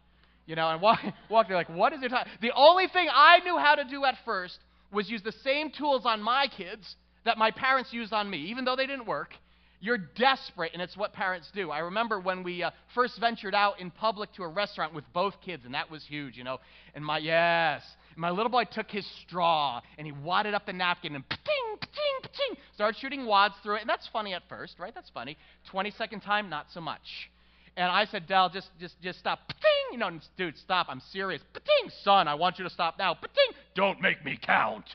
You 0.46 0.58
know, 0.58 0.68
and 0.70 0.82
walk, 0.82 1.00
walk 1.30 1.48
there 1.48 1.56
like, 1.56 1.70
what 1.70 1.94
is 1.94 2.04
it? 2.04 2.12
The 2.42 2.52
only 2.54 2.88
thing 2.88 3.08
I 3.12 3.40
knew 3.40 3.58
how 3.58 3.76
to 3.76 3.86
do 3.86 4.04
at 4.04 4.16
first 4.26 4.60
was 4.92 5.10
use 5.10 5.22
the 5.24 5.32
same 5.32 5.72
tools 5.72 6.04
on 6.06 6.22
my 6.22 6.48
kids 6.48 6.96
that 7.26 7.38
my 7.38 7.52
parents 7.52 7.94
used 7.94 8.12
on 8.12 8.30
me, 8.30 8.38
even 8.50 8.66
though 8.66 8.76
they 8.76 8.86
didn't 8.86 9.06
work. 9.06 9.34
You're 9.80 9.98
desperate, 9.98 10.72
and 10.74 10.82
it's 10.82 10.96
what 10.96 11.12
parents 11.12 11.52
do. 11.54 11.70
I 11.70 11.80
remember 11.80 12.18
when 12.20 12.44
we 12.44 12.64
uh, 12.64 12.72
first 12.96 13.20
ventured 13.20 13.54
out 13.54 13.82
in 13.82 13.92
public 13.92 14.32
to 14.34 14.44
a 14.44 14.48
restaurant 14.48 14.94
with 14.94 15.04
both 15.14 15.34
kids, 15.42 15.66
and 15.66 15.74
that 15.74 15.92
was 15.92 16.06
huge, 16.06 16.38
you 16.38 16.46
know. 16.46 16.60
And 16.96 17.04
my, 17.04 17.18
yes, 17.18 17.84
my 18.16 18.30
little 18.30 18.50
boy 18.50 18.64
took 18.66 18.90
his 18.90 19.06
straw 19.24 19.82
and 19.98 20.06
he 20.06 20.12
wadded 20.12 20.54
up 20.54 20.66
the 20.66 20.74
napkin 20.74 21.16
and 21.16 21.24
ting, 21.30 21.78
ting, 21.80 22.32
ting, 22.32 22.58
started 22.76 23.00
shooting 23.00 23.26
wads 23.26 23.56
through 23.64 23.76
it. 23.76 23.82
And 23.82 23.90
that's 23.90 24.08
funny 24.12 24.34
at 24.34 24.44
first, 24.50 24.80
right? 24.80 24.94
That's 24.94 25.10
funny. 25.10 25.38
20 25.72 25.92
second 25.92 26.22
time, 26.22 26.50
not 26.50 26.68
so 26.74 26.82
much. 26.82 27.30
And 27.76 27.88
I 27.88 28.06
said, 28.06 28.28
Dell, 28.28 28.50
just, 28.50 28.70
just, 28.80 29.02
just 29.02 29.20
stop. 29.20 29.48
Ting! 29.48 29.94
You 29.94 29.98
know, 29.98 30.20
dude, 30.38 30.58
stop. 30.58 30.88
I'm 30.90 31.02
serious. 31.12 31.42
Ting! 31.54 31.92
Son, 32.04 32.28
I 32.28 32.36
want 32.36 32.60
you 32.60 32.64
to 32.64 32.70
stop 32.70 33.00
now. 33.00 33.16
Ting! 33.16 33.56
Don't 33.76 34.00
make 34.00 34.24
me 34.24 34.38
count. 34.42 34.86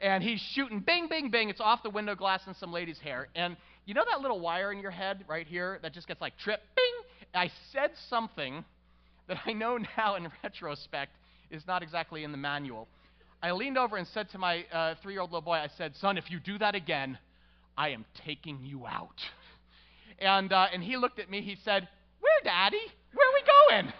And 0.00 0.22
he's 0.22 0.40
shooting 0.54 0.80
bing, 0.80 1.08
bing, 1.08 1.30
bing. 1.30 1.50
It's 1.50 1.60
off 1.60 1.82
the 1.82 1.90
window 1.90 2.14
glass 2.14 2.42
in 2.46 2.54
some 2.54 2.72
lady's 2.72 2.98
hair. 2.98 3.28
And 3.34 3.56
you 3.84 3.94
know 3.94 4.04
that 4.08 4.20
little 4.20 4.38
wire 4.38 4.70
in 4.72 4.80
your 4.80 4.90
head 4.90 5.24
right 5.28 5.46
here 5.46 5.80
that 5.82 5.92
just 5.92 6.06
gets 6.06 6.20
like 6.20 6.36
tripped? 6.38 6.64
Bing! 6.76 6.84
I 7.34 7.50
said 7.72 7.90
something 8.08 8.64
that 9.26 9.38
I 9.44 9.52
know 9.52 9.78
now 9.96 10.14
in 10.14 10.28
retrospect 10.42 11.10
is 11.54 11.66
not 11.66 11.82
exactly 11.82 12.24
in 12.24 12.32
the 12.32 12.38
manual. 12.38 12.88
I 13.42 13.52
leaned 13.52 13.78
over 13.78 13.96
and 13.96 14.06
said 14.08 14.30
to 14.30 14.38
my 14.38 14.64
uh, 14.72 14.94
three 15.02 15.14
year 15.14 15.22
old 15.22 15.30
little 15.30 15.42
boy, 15.42 15.54
I 15.54 15.68
said, 15.76 15.94
Son, 15.96 16.18
if 16.18 16.30
you 16.30 16.40
do 16.40 16.58
that 16.58 16.74
again, 16.74 17.18
I 17.76 17.90
am 17.90 18.04
taking 18.26 18.60
you 18.62 18.86
out. 18.86 19.20
And, 20.18 20.52
uh, 20.52 20.66
and 20.72 20.82
he 20.82 20.96
looked 20.96 21.18
at 21.18 21.30
me, 21.30 21.42
he 21.42 21.56
said, 21.64 21.88
where, 22.20 22.40
Daddy? 22.42 22.80
Where 23.12 23.28
are 23.28 23.34
we 23.34 23.82
going? 23.82 23.92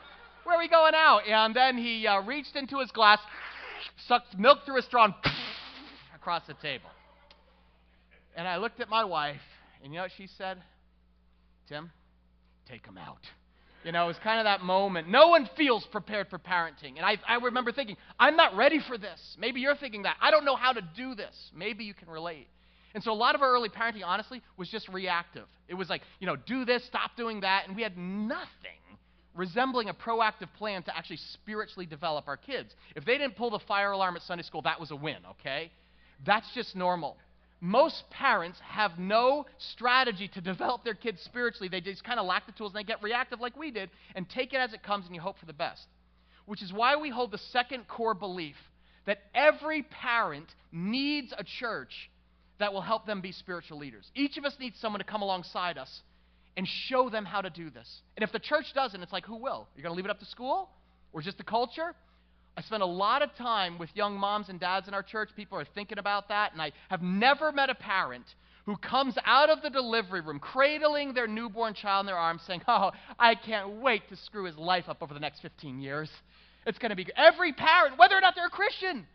Where 0.44 0.56
are 0.56 0.58
we 0.58 0.68
going 0.68 0.94
out? 0.94 1.26
And 1.26 1.54
then 1.54 1.76
he 1.76 2.06
uh, 2.06 2.22
reached 2.22 2.56
into 2.56 2.78
his 2.78 2.90
glass, 2.90 3.18
sucked 4.06 4.38
milk 4.38 4.60
through 4.64 4.78
a 4.78 4.82
straw, 4.82 5.04
and 5.04 5.14
across 6.14 6.42
the 6.46 6.54
table. 6.54 6.88
And 8.36 8.48
I 8.48 8.56
looked 8.56 8.80
at 8.80 8.88
my 8.88 9.04
wife, 9.04 9.40
and 9.82 9.92
you 9.92 9.98
know 9.98 10.04
what 10.04 10.12
she 10.16 10.26
said? 10.38 10.62
Tim, 11.68 11.90
take 12.68 12.86
him 12.86 12.98
out. 12.98 13.20
You 13.84 13.92
know, 13.92 14.04
it 14.04 14.08
was 14.08 14.16
kind 14.24 14.40
of 14.40 14.44
that 14.44 14.62
moment. 14.62 15.08
No 15.08 15.28
one 15.28 15.48
feels 15.56 15.84
prepared 15.92 16.28
for 16.28 16.38
parenting. 16.38 16.96
And 16.96 17.04
I, 17.04 17.18
I 17.28 17.36
remember 17.36 17.70
thinking, 17.70 17.96
I'm 18.18 18.34
not 18.34 18.56
ready 18.56 18.80
for 18.88 18.96
this. 18.96 19.36
Maybe 19.38 19.60
you're 19.60 19.76
thinking 19.76 20.04
that. 20.04 20.16
I 20.20 20.30
don't 20.30 20.44
know 20.44 20.56
how 20.56 20.72
to 20.72 20.80
do 20.96 21.14
this. 21.14 21.34
Maybe 21.54 21.84
you 21.84 21.92
can 21.92 22.08
relate. 22.08 22.48
And 22.94 23.02
so 23.02 23.12
a 23.12 23.14
lot 23.14 23.34
of 23.34 23.42
our 23.42 23.52
early 23.52 23.68
parenting, 23.68 24.04
honestly, 24.04 24.40
was 24.56 24.68
just 24.70 24.88
reactive. 24.88 25.44
It 25.68 25.74
was 25.74 25.90
like, 25.90 26.00
you 26.18 26.26
know, 26.26 26.36
do 26.36 26.64
this, 26.64 26.84
stop 26.86 27.10
doing 27.16 27.40
that, 27.40 27.64
and 27.66 27.76
we 27.76 27.82
had 27.82 27.98
nothing 27.98 28.48
resembling 29.34 29.88
a 29.88 29.94
proactive 29.94 30.52
plan 30.56 30.82
to 30.84 30.96
actually 30.96 31.18
spiritually 31.32 31.86
develop 31.86 32.28
our 32.28 32.36
kids. 32.36 32.72
If 32.94 33.04
they 33.04 33.18
didn't 33.18 33.36
pull 33.36 33.50
the 33.50 33.58
fire 33.66 33.90
alarm 33.90 34.16
at 34.16 34.22
Sunday 34.22 34.44
school, 34.44 34.62
that 34.62 34.78
was 34.78 34.90
a 34.92 34.96
win, 34.96 35.18
okay? 35.32 35.72
That's 36.24 36.46
just 36.54 36.76
normal. 36.76 37.16
Most 37.64 38.04
parents 38.10 38.58
have 38.62 38.98
no 38.98 39.46
strategy 39.56 40.28
to 40.28 40.42
develop 40.42 40.84
their 40.84 40.94
kids 40.94 41.22
spiritually. 41.22 41.68
They 41.70 41.80
just 41.80 42.04
kind 42.04 42.20
of 42.20 42.26
lack 42.26 42.44
the 42.44 42.52
tools 42.52 42.72
and 42.74 42.78
they 42.78 42.84
get 42.84 43.02
reactive 43.02 43.40
like 43.40 43.56
we 43.56 43.70
did 43.70 43.88
and 44.14 44.28
take 44.28 44.52
it 44.52 44.58
as 44.58 44.74
it 44.74 44.82
comes 44.82 45.06
and 45.06 45.14
you 45.14 45.20
hope 45.22 45.38
for 45.38 45.46
the 45.46 45.54
best. 45.54 45.86
Which 46.44 46.62
is 46.62 46.74
why 46.74 46.96
we 46.96 47.08
hold 47.08 47.30
the 47.30 47.38
second 47.38 47.88
core 47.88 48.12
belief 48.12 48.56
that 49.06 49.20
every 49.34 49.82
parent 49.82 50.54
needs 50.72 51.32
a 51.38 51.42
church 51.42 52.10
that 52.58 52.74
will 52.74 52.82
help 52.82 53.06
them 53.06 53.22
be 53.22 53.32
spiritual 53.32 53.78
leaders. 53.78 54.10
Each 54.14 54.36
of 54.36 54.44
us 54.44 54.54
needs 54.60 54.78
someone 54.78 55.00
to 55.00 55.06
come 55.06 55.22
alongside 55.22 55.78
us 55.78 56.02
and 56.58 56.68
show 56.68 57.08
them 57.08 57.24
how 57.24 57.40
to 57.40 57.48
do 57.48 57.70
this. 57.70 58.02
And 58.18 58.24
if 58.24 58.30
the 58.30 58.40
church 58.40 58.66
doesn't, 58.74 59.02
it's 59.02 59.12
like, 59.12 59.24
who 59.24 59.36
will? 59.36 59.68
You're 59.74 59.84
going 59.84 59.94
to 59.94 59.96
leave 59.96 60.04
it 60.04 60.10
up 60.10 60.20
to 60.20 60.26
school? 60.26 60.68
Or 61.14 61.22
just 61.22 61.38
the 61.38 61.44
culture? 61.44 61.94
I 62.56 62.62
spend 62.62 62.82
a 62.82 62.86
lot 62.86 63.22
of 63.22 63.34
time 63.34 63.78
with 63.78 63.90
young 63.94 64.16
moms 64.16 64.48
and 64.48 64.60
dads 64.60 64.86
in 64.86 64.94
our 64.94 65.02
church. 65.02 65.30
People 65.34 65.58
are 65.58 65.66
thinking 65.74 65.98
about 65.98 66.28
that, 66.28 66.52
and 66.52 66.62
I 66.62 66.72
have 66.88 67.02
never 67.02 67.50
met 67.50 67.68
a 67.68 67.74
parent 67.74 68.24
who 68.64 68.76
comes 68.76 69.16
out 69.24 69.50
of 69.50 69.60
the 69.60 69.70
delivery 69.70 70.20
room 70.20 70.38
cradling 70.38 71.14
their 71.14 71.26
newborn 71.26 71.74
child 71.74 72.04
in 72.04 72.06
their 72.06 72.16
arms 72.16 72.42
saying, 72.46 72.62
Oh, 72.68 72.92
I 73.18 73.34
can't 73.34 73.80
wait 73.80 74.08
to 74.08 74.16
screw 74.16 74.44
his 74.44 74.56
life 74.56 74.88
up 74.88 75.02
over 75.02 75.12
the 75.12 75.20
next 75.20 75.40
15 75.40 75.80
years. 75.80 76.08
It's 76.64 76.78
going 76.78 76.90
to 76.90 76.96
be 76.96 77.06
every 77.16 77.52
parent, 77.52 77.98
whether 77.98 78.16
or 78.16 78.20
not 78.20 78.34
they're 78.34 78.46
a 78.46 78.50
Christian, 78.50 79.06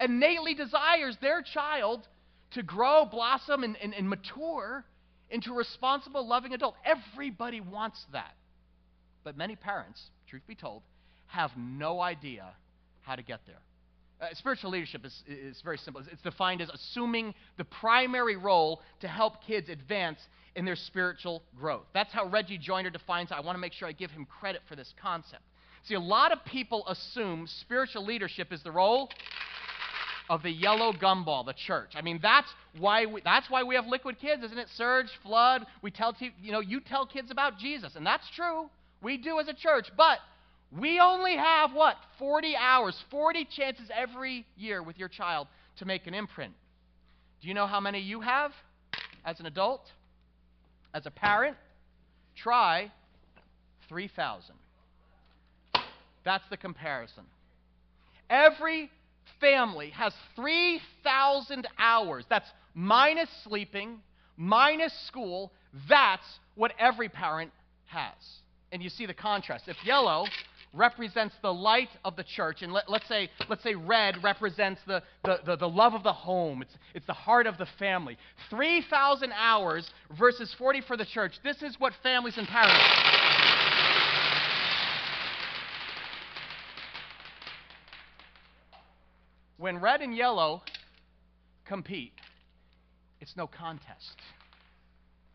innately 0.00 0.54
desires 0.54 1.16
their 1.20 1.42
child 1.42 2.08
to 2.52 2.62
grow, 2.62 3.04
blossom, 3.04 3.62
and, 3.62 3.76
and, 3.76 3.94
and 3.94 4.08
mature 4.08 4.84
into 5.30 5.52
a 5.52 5.54
responsible, 5.54 6.26
loving 6.26 6.54
adult. 6.54 6.74
Everybody 6.84 7.60
wants 7.60 8.04
that. 8.12 8.34
But 9.22 9.36
many 9.36 9.54
parents, 9.54 10.02
truth 10.28 10.42
be 10.48 10.54
told, 10.54 10.82
have 11.28 11.50
no 11.56 12.00
idea 12.00 12.54
how 13.08 13.16
to 13.16 13.22
get 13.22 13.40
there. 13.46 13.56
Uh, 14.20 14.26
spiritual 14.34 14.70
leadership 14.70 15.04
is, 15.04 15.22
is 15.26 15.60
very 15.62 15.78
simple. 15.78 16.02
It's 16.12 16.22
defined 16.22 16.60
as 16.60 16.68
assuming 16.68 17.34
the 17.56 17.64
primary 17.64 18.36
role 18.36 18.82
to 19.00 19.08
help 19.08 19.44
kids 19.44 19.68
advance 19.68 20.18
in 20.56 20.64
their 20.64 20.76
spiritual 20.76 21.42
growth. 21.58 21.86
That's 21.94 22.12
how 22.12 22.26
Reggie 22.26 22.58
Joiner 22.58 22.90
defines 22.90 23.30
it. 23.30 23.34
I 23.34 23.40
want 23.40 23.56
to 23.56 23.60
make 23.60 23.72
sure 23.72 23.88
I 23.88 23.92
give 23.92 24.10
him 24.10 24.26
credit 24.26 24.60
for 24.68 24.76
this 24.76 24.92
concept. 25.00 25.42
See, 25.84 25.94
a 25.94 26.00
lot 26.00 26.32
of 26.32 26.44
people 26.44 26.86
assume 26.88 27.46
spiritual 27.60 28.04
leadership 28.04 28.52
is 28.52 28.62
the 28.62 28.72
role 28.72 29.08
of 30.28 30.42
the 30.42 30.50
yellow 30.50 30.92
gumball, 30.92 31.46
the 31.46 31.54
church. 31.54 31.92
I 31.94 32.02
mean, 32.02 32.18
that's 32.20 32.48
why 32.78 33.06
we, 33.06 33.22
that's 33.22 33.48
why 33.48 33.62
we 33.62 33.76
have 33.76 33.86
liquid 33.86 34.18
kids, 34.20 34.42
isn't 34.42 34.58
it? 34.58 34.68
Surge, 34.76 35.06
flood. 35.22 35.64
We 35.80 35.90
tell 35.90 36.14
you 36.42 36.52
know 36.52 36.60
you 36.60 36.80
tell 36.80 37.06
kids 37.06 37.30
about 37.30 37.58
Jesus, 37.58 37.94
and 37.96 38.04
that's 38.04 38.28
true. 38.34 38.68
We 39.00 39.16
do 39.16 39.38
as 39.38 39.48
a 39.48 39.54
church, 39.54 39.86
but 39.96 40.18
we 40.76 41.00
only 41.00 41.36
have 41.36 41.72
what 41.72 41.96
40 42.18 42.54
hours, 42.56 42.96
40 43.10 43.46
chances 43.46 43.90
every 43.94 44.44
year 44.56 44.82
with 44.82 44.98
your 44.98 45.08
child 45.08 45.48
to 45.78 45.84
make 45.84 46.06
an 46.06 46.14
imprint. 46.14 46.52
Do 47.40 47.48
you 47.48 47.54
know 47.54 47.66
how 47.66 47.80
many 47.80 48.00
you 48.00 48.20
have 48.20 48.52
as 49.24 49.40
an 49.40 49.46
adult? 49.46 49.82
As 50.92 51.06
a 51.06 51.10
parent? 51.10 51.56
Try 52.36 52.90
3,000. 53.88 54.54
That's 56.24 56.44
the 56.50 56.56
comparison. 56.56 57.24
Every 58.28 58.90
family 59.40 59.90
has 59.90 60.12
3,000 60.36 61.66
hours. 61.78 62.24
That's 62.28 62.48
minus 62.74 63.30
sleeping, 63.44 64.00
minus 64.36 64.92
school. 65.06 65.52
That's 65.88 66.26
what 66.54 66.72
every 66.78 67.08
parent 67.08 67.52
has. 67.86 68.12
And 68.72 68.82
you 68.82 68.90
see 68.90 69.06
the 69.06 69.14
contrast. 69.14 69.68
If 69.68 69.76
yellow 69.84 70.26
represents 70.72 71.34
the 71.42 71.52
light 71.52 71.88
of 72.04 72.16
the 72.16 72.24
church, 72.24 72.62
and 72.62 72.72
let, 72.72 72.88
us 72.88 73.02
say, 73.08 73.30
let's 73.48 73.62
say 73.62 73.74
red 73.74 74.22
represents 74.22 74.80
the, 74.86 75.02
the, 75.24 75.40
the, 75.44 75.56
the, 75.56 75.68
love 75.68 75.94
of 75.94 76.02
the 76.02 76.12
home, 76.12 76.62
it's, 76.62 76.74
it's 76.94 77.06
the 77.06 77.12
heart 77.12 77.46
of 77.46 77.58
the 77.58 77.66
family. 77.78 78.16
3,000 78.50 79.32
hours 79.32 79.88
versus 80.18 80.54
40 80.58 80.82
for 80.82 80.96
the 80.96 81.06
church. 81.06 81.32
This 81.42 81.62
is 81.62 81.76
what 81.78 81.92
families 82.02 82.36
and 82.36 82.46
parents. 82.46 82.84
When 89.58 89.80
red 89.80 90.02
and 90.02 90.16
yellow 90.16 90.62
compete, 91.64 92.12
it's 93.20 93.36
no 93.36 93.46
contest. 93.46 94.16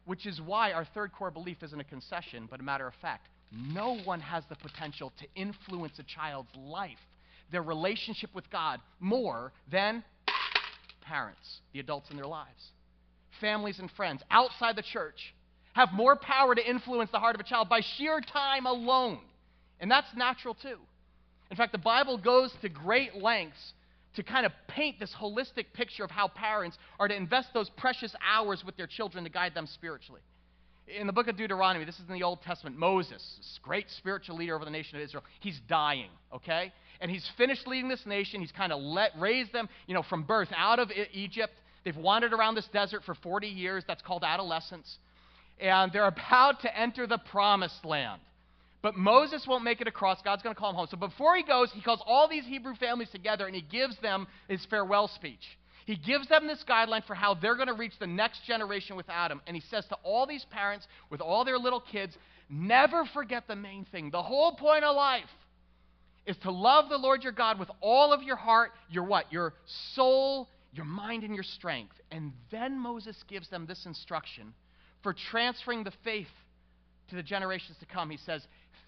Which 0.06 0.25
is 0.25 0.42
why 0.42 0.72
our 0.72 0.86
third 0.86 1.12
core 1.12 1.32
belief 1.32 1.62
isn't 1.62 1.80
a 1.80 1.84
concession, 1.84 2.48
but 2.50 2.60
a 2.60 2.63
matter 2.63 2.88
of 2.88 2.94
fact. 3.02 3.28
No 3.54 3.98
one 4.00 4.20
has 4.22 4.44
the 4.50 4.56
potential 4.56 5.14
to 5.20 5.28
influence 5.36 6.00
a 6.00 6.04
child's 6.04 6.50
life, 6.56 6.98
their 7.52 7.62
relationship 7.62 8.32
with 8.34 8.50
God, 8.50 8.80
more 9.00 9.52
than 9.72 10.04
parents, 11.02 11.62
the 11.72 11.80
adults 11.80 12.10
in 12.10 12.18
their 12.18 12.26
lives. 12.26 12.72
Families 13.40 13.80
and 13.80 13.92
friends 13.92 14.24
outside 14.32 14.76
the 14.76 14.84
church 14.84 15.36
have 15.74 15.90
more 15.94 16.16
power 16.16 16.56
to 16.56 16.68
influence 16.68 17.12
the 17.12 17.20
heart 17.20 17.36
of 17.36 17.42
a 17.42 17.44
child 17.44 17.70
by 17.70 17.82
sheer 17.98 18.22
time 18.22 18.66
alone. 18.66 19.20
And 19.80 19.90
that's 19.90 20.08
natural 20.16 20.56
too. 20.56 20.78
In 21.52 21.58
fact, 21.58 21.72
the 21.72 21.78
Bible 21.78 22.18
goes 22.18 22.52
to 22.62 22.70
great 22.70 23.16
lengths 23.16 23.74
to 24.16 24.24
kind 24.24 24.46
of 24.46 24.52
paint 24.68 25.00
this 25.00 25.14
holistic 25.20 25.66
picture 25.74 26.04
of 26.04 26.12
how 26.12 26.28
parents 26.28 26.78
are 27.00 27.08
to 27.08 27.16
invest 27.16 27.50
those 27.54 27.70
precious 27.72 28.16
hours 28.24 28.64
with 28.66 28.78
their 28.78 28.88
children 28.88 29.24
to 29.24 29.30
guide 29.30 29.54
them 29.54 29.68
spiritually. 29.68 30.22
In 30.88 31.08
the 31.08 31.13
book 31.13 31.28
of 31.28 31.38
Deuteronomy, 31.38 31.86
this 31.86 31.96
is 31.96 32.08
in 32.08 32.13
the 32.13 32.24
Old 32.24 32.42
Testament, 32.42 32.78
Moses, 32.78 33.24
this 33.38 33.60
great 33.62 33.90
spiritual 33.98 34.36
leader 34.36 34.54
over 34.54 34.66
the 34.66 34.72
nation 34.72 34.98
of 34.98 35.02
Israel, 35.02 35.24
he's 35.40 35.60
dying, 35.70 36.10
okay? 36.34 36.74
And 37.00 37.10
he's 37.10 37.30
finished 37.38 37.68
leading 37.68 37.88
this 37.88 38.06
nation. 38.06 38.42
He's 38.42 38.52
kind 38.52 38.74
of 38.74 38.82
let, 38.82 39.12
raised 39.18 39.54
them, 39.54 39.70
you 39.88 39.94
know, 39.94 40.04
from 40.04 40.24
birth 40.24 40.50
out 40.56 40.80
of 40.80 40.92
Egypt. 41.13 41.54
They've 41.86 41.96
wandered 41.96 42.34
around 42.34 42.56
this 42.56 42.68
desert 42.74 43.04
for 43.06 43.16
40 43.16 43.48
years. 43.48 43.84
That's 43.88 44.02
called 44.02 44.24
adolescence. 44.24 44.98
And 45.60 45.92
they're 45.92 46.08
about 46.08 46.62
to 46.62 46.78
enter 46.78 47.08
the 47.08 47.18
promised 47.18 47.86
land. 47.86 48.22
But 48.82 48.98
Moses 48.98 49.46
won't 49.48 49.63
make 49.63 49.80
it 49.80 49.88
across. 49.88 50.22
God's 50.22 50.44
going 50.44 50.54
to 50.54 50.60
call 50.60 50.72
him 50.72 50.75
home. 50.75 50.88
So 50.92 50.98
before 50.98 51.38
he 51.38 51.44
goes, 51.44 51.72
he 51.74 51.82
calls 51.82 52.02
all 52.06 52.28
these 52.28 52.46
Hebrew 52.46 52.75
families 52.75 53.10
together 53.10 53.46
and 53.46 53.56
he 53.56 53.62
gives 53.62 53.98
them 54.00 54.28
his 54.50 54.66
farewell 54.66 55.08
speech. 55.08 55.58
He 55.86 55.96
gives 55.96 56.28
them 56.28 56.48
this 56.48 56.63
guideline 56.68 57.06
for 57.06 57.13
how 57.13 57.34
they're 57.34 57.56
going 57.56 57.68
to 57.68 57.74
reach 57.74 57.94
the 58.00 58.08
next 58.08 58.46
generation 58.46 58.96
with 58.96 59.10
Adam. 59.10 59.42
And 59.48 59.56
he 59.56 59.63
says 59.70 59.86
to 59.88 59.96
all 60.04 60.25
these 60.25 60.46
parents 60.50 60.88
with 61.10 61.22
all 61.22 61.44
their 61.44 61.58
little 61.58 61.82
kids, 61.82 62.18
never 62.50 63.06
forget 63.13 63.48
the 63.48 63.56
main 63.56 63.86
thing. 63.86 64.10
The 64.10 64.24
whole 64.24 64.56
point 64.56 64.84
of 64.84 64.96
life 64.96 65.24
is 66.25 66.38
to 66.44 66.52
love 66.52 66.90
the 66.90 66.98
Lord 66.98 67.24
your 67.24 67.34
God 67.34 67.60
with 67.60 67.70
all 67.82 68.13
of 68.13 68.24
your 68.24 68.38
heart, 68.38 68.72
your 68.90 69.04
what? 69.04 69.32
Your 69.32 69.54
soul, 69.94 70.48
your 70.72 70.86
mind, 70.86 71.24
and 71.24 71.36
your 71.36 71.44
strength. 71.44 71.96
And 72.12 72.32
then 72.52 72.80
Moses 72.80 73.22
gives 73.28 73.50
them 73.50 73.66
this 73.66 73.86
instruction 73.86 74.54
for 75.02 75.13
transferring 75.32 75.84
the 75.84 75.94
faith 76.04 76.28
to 77.10 77.16
the 77.16 77.24
generations 77.24 77.78
to 77.80 77.86
come. 77.86 78.10
He 78.10 78.18
says, 78.18 78.42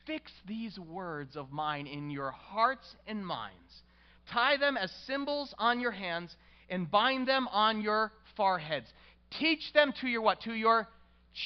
Fix 0.05 0.31
these 0.47 0.77
words 0.79 1.35
of 1.35 1.51
mine 1.51 1.87
in 1.87 2.09
your 2.09 2.31
hearts 2.31 2.95
and 3.07 3.25
minds. 3.25 3.83
Tie 4.31 4.57
them 4.57 4.77
as 4.77 4.91
symbols 5.05 5.53
on 5.57 5.79
your 5.79 5.91
hands 5.91 6.35
and 6.69 6.89
bind 6.89 7.27
them 7.27 7.47
on 7.49 7.81
your 7.81 8.11
foreheads. 8.35 8.87
Teach 9.39 9.73
them 9.73 9.93
to 10.01 10.07
your 10.07 10.21
what? 10.21 10.41
To 10.41 10.53
your 10.53 10.87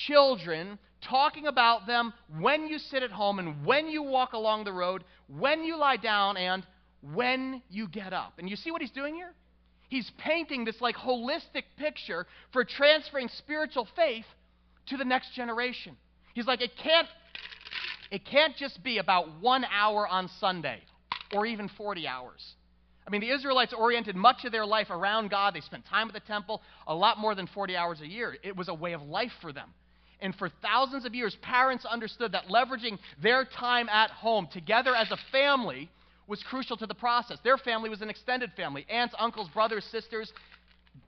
children, 0.08 0.78
talking 1.08 1.48
about 1.48 1.88
them 1.88 2.14
when 2.40 2.68
you 2.68 2.78
sit 2.78 3.04
at 3.04 3.12
home 3.12 3.40
and 3.40 3.66
when 3.66 3.88
you 3.88 4.04
walk 4.04 4.34
along 4.34 4.66
the 4.66 4.74
road, 4.74 5.04
when 5.28 5.64
you 5.64 5.78
lie 5.78 5.98
down 5.98 6.38
and 6.38 6.66
when 7.02 7.62
you 7.70 7.88
get 7.88 8.14
up. 8.14 8.34
And 8.38 8.50
you 8.50 8.56
see 8.56 8.72
what 8.72 8.82
he's 8.82 8.92
doing 8.92 9.16
here? 9.16 9.34
He's 9.90 10.10
painting 10.20 10.66
this 10.66 10.80
like 10.82 10.96
holistic 10.96 11.64
picture 11.78 12.28
for 12.54 12.64
transferring 12.64 13.30
spiritual 13.38 13.88
faith 13.96 14.26
to 14.88 14.98
the 14.98 15.06
next 15.06 15.34
generation. 15.34 15.98
He's 16.34 16.46
like, 16.46 16.62
it 16.62 16.72
can't 16.82 17.08
it 18.12 18.26
can't 18.26 18.56
just 18.56 18.84
be 18.84 18.98
about 18.98 19.40
one 19.40 19.64
hour 19.66 20.08
on 20.08 20.30
Sunday 20.40 20.82
or 21.34 21.46
even 21.46 21.70
40 21.78 22.08
hours. 22.08 22.56
I 23.10 23.12
mean, 23.12 23.22
the 23.22 23.32
Israelites 23.32 23.74
oriented 23.75 24.16
much 24.16 24.46
of 24.46 24.51
their 24.51 24.68
life 24.68 24.92
around 24.92 25.32
God. 25.32 25.56
They 25.56 25.62
spent 25.62 25.84
time 25.88 26.08
at 26.10 26.13
the 26.13 26.20
temple 26.20 26.62
a 26.86 26.94
lot 26.94 27.18
more 27.18 27.34
than 27.34 27.48
40 27.48 27.75
hours 27.75 28.01
a 28.01 28.08
year. 28.08 28.38
It 28.44 28.56
was 28.56 28.68
a 28.68 28.74
way 28.74 28.94
of 28.94 29.01
life 29.01 29.32
for 29.42 29.51
them. 29.51 29.74
And 30.22 30.36
for 30.36 30.48
thousands 30.62 31.06
of 31.06 31.16
years, 31.16 31.36
parents 31.42 31.86
understood 31.86 32.34
that 32.34 32.50
leveraging 32.50 33.00
their 33.20 33.46
time 33.46 33.89
at 33.89 34.12
home 34.12 34.48
together 34.54 34.94
as 34.96 35.10
a 35.10 35.18
family 35.32 35.89
was 36.28 36.44
crucial 36.44 36.78
to 36.78 36.86
the 36.86 36.94
process. 36.94 37.39
Their 37.44 37.58
family 37.58 37.89
was 37.89 38.01
an 38.01 38.12
extended 38.12 38.51
family 38.56 38.86
aunts, 38.89 39.16
uncles, 39.18 39.50
brothers, 39.56 39.86
sisters. 39.86 40.32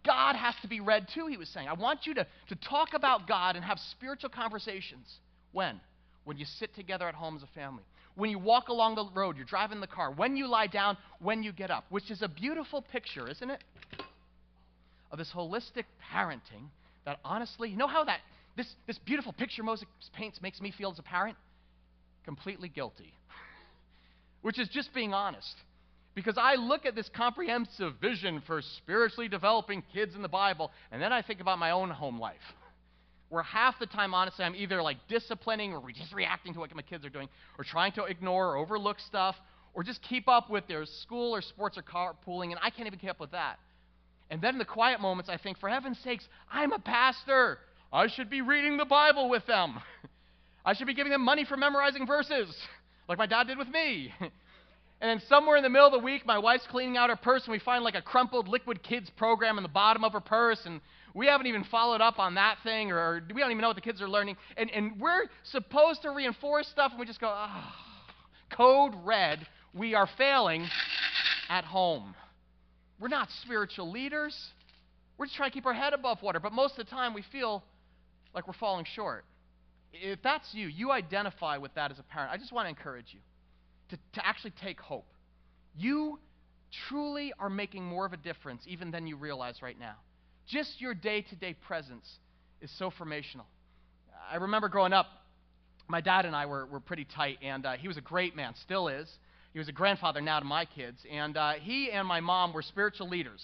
God 0.03 0.35
has 0.35 0.55
to 0.63 0.67
be 0.67 0.79
read 0.79 1.07
too, 1.13 1.27
he 1.27 1.37
was 1.37 1.49
saying. 1.49 1.67
I 1.67 1.73
want 1.73 2.07
you 2.07 2.15
to, 2.15 2.25
to 2.49 2.55
talk 2.67 2.95
about 2.95 3.27
God 3.27 3.55
and 3.55 3.63
have 3.63 3.77
spiritual 3.77 4.31
conversations. 4.31 5.05
When? 5.51 5.79
when 6.23 6.37
you 6.37 6.45
sit 6.45 6.73
together 6.75 7.07
at 7.07 7.15
home 7.15 7.35
as 7.35 7.43
a 7.43 7.47
family, 7.47 7.83
when 8.15 8.29
you 8.29 8.39
walk 8.39 8.69
along 8.69 8.95
the 8.95 9.05
road, 9.13 9.37
you're 9.37 9.45
driving 9.45 9.79
the 9.81 9.87
car, 9.87 10.11
when 10.11 10.35
you 10.35 10.47
lie 10.47 10.67
down, 10.67 10.97
when 11.19 11.43
you 11.43 11.51
get 11.51 11.71
up, 11.71 11.85
which 11.89 12.11
is 12.11 12.21
a 12.21 12.27
beautiful 12.27 12.81
picture, 12.81 13.29
isn't 13.29 13.49
it? 13.49 13.63
Of 15.11 15.17
this 15.17 15.31
holistic 15.35 15.85
parenting 16.13 16.69
that 17.05 17.19
honestly, 17.25 17.69
you 17.69 17.77
know 17.77 17.87
how 17.87 18.03
that 18.03 18.19
this, 18.55 18.67
this 18.87 18.97
beautiful 18.99 19.33
picture 19.33 19.63
Moses 19.63 19.85
paints 20.13 20.41
makes 20.41 20.59
me 20.61 20.71
feel 20.77 20.91
as 20.91 20.99
a 20.99 21.03
parent? 21.03 21.37
Completely 22.25 22.69
guilty. 22.69 23.13
which 24.41 24.59
is 24.59 24.67
just 24.69 24.93
being 24.93 25.13
honest. 25.13 25.55
Because 26.13 26.37
I 26.37 26.55
look 26.55 26.85
at 26.85 26.93
this 26.93 27.09
comprehensive 27.15 27.93
vision 28.01 28.41
for 28.45 28.61
spiritually 28.77 29.29
developing 29.29 29.81
kids 29.93 30.13
in 30.15 30.21
the 30.21 30.27
Bible, 30.27 30.71
and 30.91 31.01
then 31.01 31.13
I 31.13 31.21
think 31.21 31.39
about 31.39 31.57
my 31.57 31.71
own 31.71 31.89
home 31.89 32.19
life. 32.19 32.35
Where 33.31 33.43
half 33.43 33.79
the 33.79 33.85
time, 33.85 34.13
honestly, 34.13 34.43
I'm 34.43 34.55
either 34.55 34.81
like 34.81 34.97
disciplining 35.07 35.71
or 35.71 35.81
just 35.93 36.13
reacting 36.13 36.53
to 36.53 36.59
what 36.59 36.75
my 36.75 36.81
kids 36.81 37.05
are 37.05 37.09
doing, 37.09 37.29
or 37.57 37.63
trying 37.63 37.93
to 37.93 38.03
ignore 38.03 38.51
or 38.51 38.57
overlook 38.57 38.99
stuff, 38.99 39.37
or 39.73 39.83
just 39.83 40.01
keep 40.01 40.27
up 40.27 40.49
with 40.49 40.67
their 40.67 40.85
school 40.85 41.33
or 41.33 41.41
sports 41.41 41.77
or 41.77 41.81
carpooling, 41.81 42.51
and 42.51 42.59
I 42.61 42.69
can't 42.69 42.87
even 42.87 42.99
keep 42.99 43.09
up 43.09 43.21
with 43.21 43.31
that. 43.31 43.57
And 44.29 44.41
then 44.41 44.55
in 44.55 44.59
the 44.59 44.65
quiet 44.65 44.99
moments, 44.99 45.29
I 45.29 45.37
think, 45.37 45.59
for 45.59 45.69
heaven's 45.69 45.97
sakes, 45.99 46.27
I'm 46.51 46.73
a 46.73 46.79
pastor. 46.79 47.59
I 47.93 48.07
should 48.07 48.29
be 48.29 48.41
reading 48.41 48.75
the 48.75 48.83
Bible 48.83 49.29
with 49.29 49.45
them. 49.45 49.79
I 50.65 50.73
should 50.73 50.87
be 50.87 50.93
giving 50.93 51.13
them 51.13 51.23
money 51.23 51.45
for 51.45 51.55
memorizing 51.55 52.05
verses, 52.05 52.53
like 53.07 53.17
my 53.17 53.27
dad 53.27 53.47
did 53.47 53.57
with 53.57 53.69
me. 53.69 54.13
And 55.01 55.09
then 55.09 55.27
somewhere 55.27 55.57
in 55.57 55.63
the 55.63 55.69
middle 55.69 55.87
of 55.87 55.93
the 55.93 55.99
week, 55.99 56.27
my 56.27 56.37
wife's 56.37 56.67
cleaning 56.67 56.95
out 56.95 57.09
her 57.09 57.15
purse, 57.15 57.43
and 57.45 57.51
we 57.51 57.57
find 57.57 57.83
like 57.83 57.95
a 57.95 58.03
crumpled 58.03 58.47
liquid 58.47 58.83
kids 58.83 59.09
program 59.09 59.57
in 59.57 59.63
the 59.63 59.69
bottom 59.69 60.03
of 60.03 60.13
her 60.13 60.19
purse, 60.19 60.59
and 60.65 60.79
we 61.13 61.27
haven't 61.27 61.47
even 61.47 61.63
followed 61.65 62.01
up 62.01 62.19
on 62.19 62.35
that 62.35 62.57
thing, 62.63 62.91
or 62.91 63.21
we 63.33 63.41
don't 63.41 63.51
even 63.51 63.61
know 63.61 63.67
what 63.67 63.75
the 63.75 63.81
kids 63.81 64.01
are 64.01 64.09
learning. 64.09 64.37
And, 64.57 64.71
and 64.71 64.99
we're 64.99 65.25
supposed 65.43 66.01
to 66.03 66.11
reinforce 66.11 66.67
stuff, 66.67 66.91
and 66.91 66.99
we 66.99 67.05
just 67.05 67.19
go, 67.19 67.33
oh, 67.33 67.73
code 68.51 68.93
red, 69.03 69.45
we 69.73 69.93
are 69.95 70.07
failing 70.17 70.67
at 71.49 71.65
home. 71.65 72.15
We're 72.99 73.07
not 73.07 73.29
spiritual 73.43 73.91
leaders. 73.91 74.37
We're 75.17 75.25
just 75.25 75.35
trying 75.35 75.49
to 75.49 75.53
keep 75.53 75.65
our 75.65 75.73
head 75.73 75.93
above 75.93 76.21
water, 76.21 76.39
but 76.39 76.53
most 76.53 76.79
of 76.79 76.85
the 76.85 76.89
time 76.89 77.13
we 77.13 77.23
feel 77.31 77.63
like 78.33 78.47
we're 78.47 78.53
falling 78.53 78.85
short. 78.95 79.25
If 79.93 80.21
that's 80.23 80.53
you, 80.53 80.67
you 80.67 80.91
identify 80.91 81.57
with 81.57 81.73
that 81.75 81.91
as 81.91 81.99
a 81.99 82.03
parent. 82.03 82.31
I 82.31 82.37
just 82.37 82.51
want 82.51 82.65
to 82.65 82.69
encourage 82.69 83.07
you 83.11 83.19
to, 83.89 83.97
to 84.13 84.25
actually 84.25 84.53
take 84.63 84.79
hope. 84.79 85.07
You 85.75 86.19
truly 86.87 87.33
are 87.37 87.49
making 87.49 87.83
more 87.83 88.05
of 88.05 88.13
a 88.13 88.17
difference 88.17 88.63
even 88.65 88.91
than 88.91 89.07
you 89.07 89.17
realize 89.17 89.61
right 89.61 89.77
now. 89.77 89.95
Just 90.51 90.81
your 90.81 90.93
day 90.93 91.21
to 91.21 91.35
day 91.37 91.53
presence 91.53 92.05
is 92.59 92.69
so 92.77 92.91
formational. 92.91 93.45
I 94.29 94.35
remember 94.35 94.67
growing 94.67 94.91
up, 94.91 95.05
my 95.87 96.01
dad 96.01 96.25
and 96.25 96.35
I 96.35 96.45
were, 96.45 96.65
were 96.65 96.81
pretty 96.81 97.05
tight, 97.05 97.37
and 97.41 97.65
uh, 97.65 97.73
he 97.77 97.87
was 97.87 97.95
a 97.95 98.01
great 98.01 98.35
man, 98.35 98.53
still 98.61 98.89
is. 98.89 99.09
He 99.53 99.59
was 99.59 99.69
a 99.69 99.71
grandfather 99.71 100.19
now 100.19 100.39
to 100.39 100.45
my 100.45 100.65
kids, 100.65 100.97
and 101.09 101.37
uh, 101.37 101.53
he 101.53 101.89
and 101.89 102.05
my 102.05 102.19
mom 102.19 102.51
were 102.51 102.63
spiritual 102.63 103.07
leaders. 103.07 103.41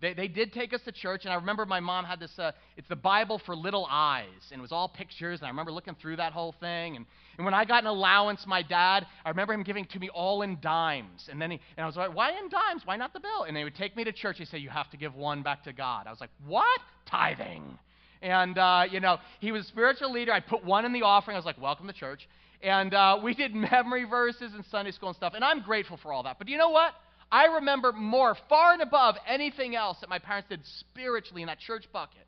They, 0.00 0.14
they 0.14 0.28
did 0.28 0.52
take 0.52 0.72
us 0.72 0.80
to 0.84 0.92
church, 0.92 1.24
and 1.24 1.32
I 1.32 1.36
remember 1.36 1.66
my 1.66 1.80
mom 1.80 2.04
had 2.04 2.20
this, 2.20 2.38
uh, 2.38 2.52
it's 2.76 2.88
the 2.88 2.96
Bible 2.96 3.40
for 3.44 3.56
little 3.56 3.86
eyes, 3.90 4.26
and 4.52 4.60
it 4.60 4.62
was 4.62 4.70
all 4.70 4.88
pictures, 4.88 5.40
and 5.40 5.46
I 5.46 5.50
remember 5.50 5.72
looking 5.72 5.96
through 6.00 6.16
that 6.16 6.32
whole 6.32 6.54
thing. 6.60 6.94
And, 6.94 7.04
and 7.36 7.44
when 7.44 7.52
I 7.52 7.64
got 7.64 7.82
an 7.82 7.88
allowance, 7.88 8.44
my 8.46 8.62
dad, 8.62 9.06
I 9.24 9.30
remember 9.30 9.54
him 9.54 9.64
giving 9.64 9.86
to 9.86 9.98
me 9.98 10.08
all 10.08 10.42
in 10.42 10.58
dimes. 10.60 11.28
And 11.28 11.42
then 11.42 11.50
he, 11.50 11.60
and 11.76 11.82
I 11.82 11.86
was 11.86 11.96
like, 11.96 12.14
why 12.14 12.30
in 12.30 12.48
dimes? 12.48 12.82
Why 12.84 12.96
not 12.96 13.12
the 13.12 13.20
bill? 13.20 13.42
And 13.46 13.56
they 13.56 13.64
would 13.64 13.74
take 13.74 13.96
me 13.96 14.04
to 14.04 14.12
church. 14.12 14.38
He'd 14.38 14.48
say, 14.48 14.58
you 14.58 14.70
have 14.70 14.88
to 14.90 14.96
give 14.96 15.16
one 15.16 15.42
back 15.42 15.64
to 15.64 15.72
God. 15.72 16.06
I 16.06 16.10
was 16.10 16.20
like, 16.20 16.30
what? 16.46 16.80
Tithing. 17.06 17.78
And, 18.22 18.56
uh, 18.56 18.84
you 18.90 19.00
know, 19.00 19.18
he 19.40 19.50
was 19.50 19.64
a 19.64 19.68
spiritual 19.68 20.12
leader. 20.12 20.32
I 20.32 20.40
put 20.40 20.64
one 20.64 20.84
in 20.84 20.92
the 20.92 21.02
offering. 21.02 21.34
I 21.36 21.38
was 21.38 21.46
like, 21.46 21.60
welcome 21.60 21.88
to 21.88 21.92
church. 21.92 22.28
And 22.62 22.94
uh, 22.94 23.18
we 23.22 23.34
did 23.34 23.54
memory 23.72 24.04
verses 24.04 24.52
and 24.54 24.64
Sunday 24.70 24.92
school 24.92 25.08
and 25.08 25.16
stuff. 25.16 25.32
And 25.34 25.44
I'm 25.44 25.62
grateful 25.62 25.96
for 25.96 26.12
all 26.12 26.22
that. 26.24 26.38
But 26.38 26.48
you 26.48 26.56
know 26.56 26.70
what? 26.70 26.92
I 27.30 27.44
remember 27.56 27.92
more, 27.92 28.36
far 28.48 28.72
and 28.72 28.82
above 28.82 29.16
anything 29.26 29.76
else 29.76 29.98
that 30.00 30.08
my 30.08 30.18
parents 30.18 30.48
did 30.48 30.60
spiritually 30.80 31.42
in 31.42 31.48
that 31.48 31.58
church 31.58 31.84
bucket. 31.92 32.26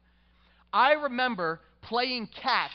I 0.73 0.92
remember 0.92 1.61
playing 1.83 2.28
catch 2.42 2.71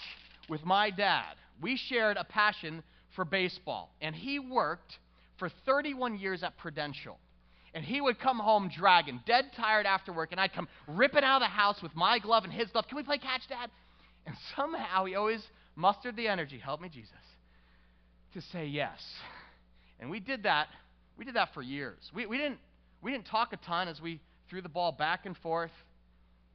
with 0.50 0.66
my 0.66 0.90
dad. 0.90 1.36
We 1.62 1.78
shared 1.78 2.18
a 2.18 2.24
passion 2.24 2.84
for 3.16 3.26
baseball, 3.26 3.94
and 4.02 4.16
he 4.16 4.40
worked 4.40 4.98
for 5.38 5.50
31 5.66 6.18
years 6.18 6.44
at 6.44 6.58
Prudential. 6.58 7.18
And 7.74 7.84
he 7.84 8.00
would 8.00 8.20
come 8.20 8.40
home 8.40 8.72
dragging, 8.76 9.20
dead 9.26 9.52
tired 9.56 9.86
after 9.86 10.14
work, 10.14 10.32
and 10.32 10.40
I'd 10.40 10.54
come 10.54 10.70
ripping 10.88 11.24
out 11.24 11.38
of 11.38 11.42
the 11.42 11.48
house 11.48 11.82
with 11.84 11.94
my 11.94 12.20
glove 12.20 12.46
and 12.46 12.54
his 12.54 12.70
glove. 12.70 12.88
Can 12.88 12.96
we 12.96 13.04
play 13.04 13.18
catch, 13.18 13.42
Dad? 13.50 13.70
And 14.26 14.36
somehow 14.56 15.06
he 15.06 15.16
always 15.16 15.46
mustered 15.76 16.16
the 16.16 16.28
energy, 16.30 16.58
help 16.58 16.80
me, 16.80 16.90
Jesus, 16.90 17.12
to 18.34 18.42
say 18.54 18.66
yes. 18.66 19.00
And 20.00 20.10
we 20.10 20.22
did 20.22 20.44
that 20.44 20.68
we 21.18 21.26
did 21.26 21.36
that 21.36 21.54
for 21.54 21.62
years. 21.62 22.12
We, 22.14 22.26
we, 22.26 22.38
didn't, 22.38 22.60
we 23.02 23.12
didn't 23.12 23.26
talk 23.26 23.54
a 23.54 23.58
ton 23.58 23.88
as 23.88 24.02
we 24.02 24.20
threw 24.50 24.62
the 24.62 24.70
ball 24.70 24.92
back 24.92 25.26
and 25.26 25.36
forth, 25.38 25.72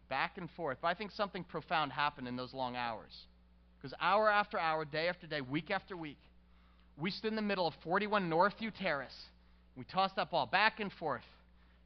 back 0.08 0.38
and 0.38 0.50
forth. 0.50 0.78
But 0.82 0.88
I 0.88 0.94
think 0.94 1.10
something 1.12 1.44
profound 1.44 1.92
happened 1.92 2.28
in 2.28 2.36
those 2.36 2.52
long 2.52 2.76
hours. 2.76 3.12
Because 3.78 3.96
hour 4.00 4.30
after 4.30 4.58
hour, 4.58 4.84
day 4.84 5.08
after 5.08 5.26
day, 5.26 5.40
week 5.40 5.70
after 5.70 5.96
week, 5.96 6.18
we 6.98 7.10
stood 7.10 7.28
in 7.28 7.36
the 7.36 7.42
middle 7.42 7.66
of 7.66 7.74
41 7.82 8.28
Northview 8.28 8.72
Terrace. 8.78 9.16
We 9.76 9.84
tossed 9.84 10.16
that 10.16 10.30
ball 10.30 10.46
back 10.46 10.80
and 10.80 10.92
forth, 10.92 11.24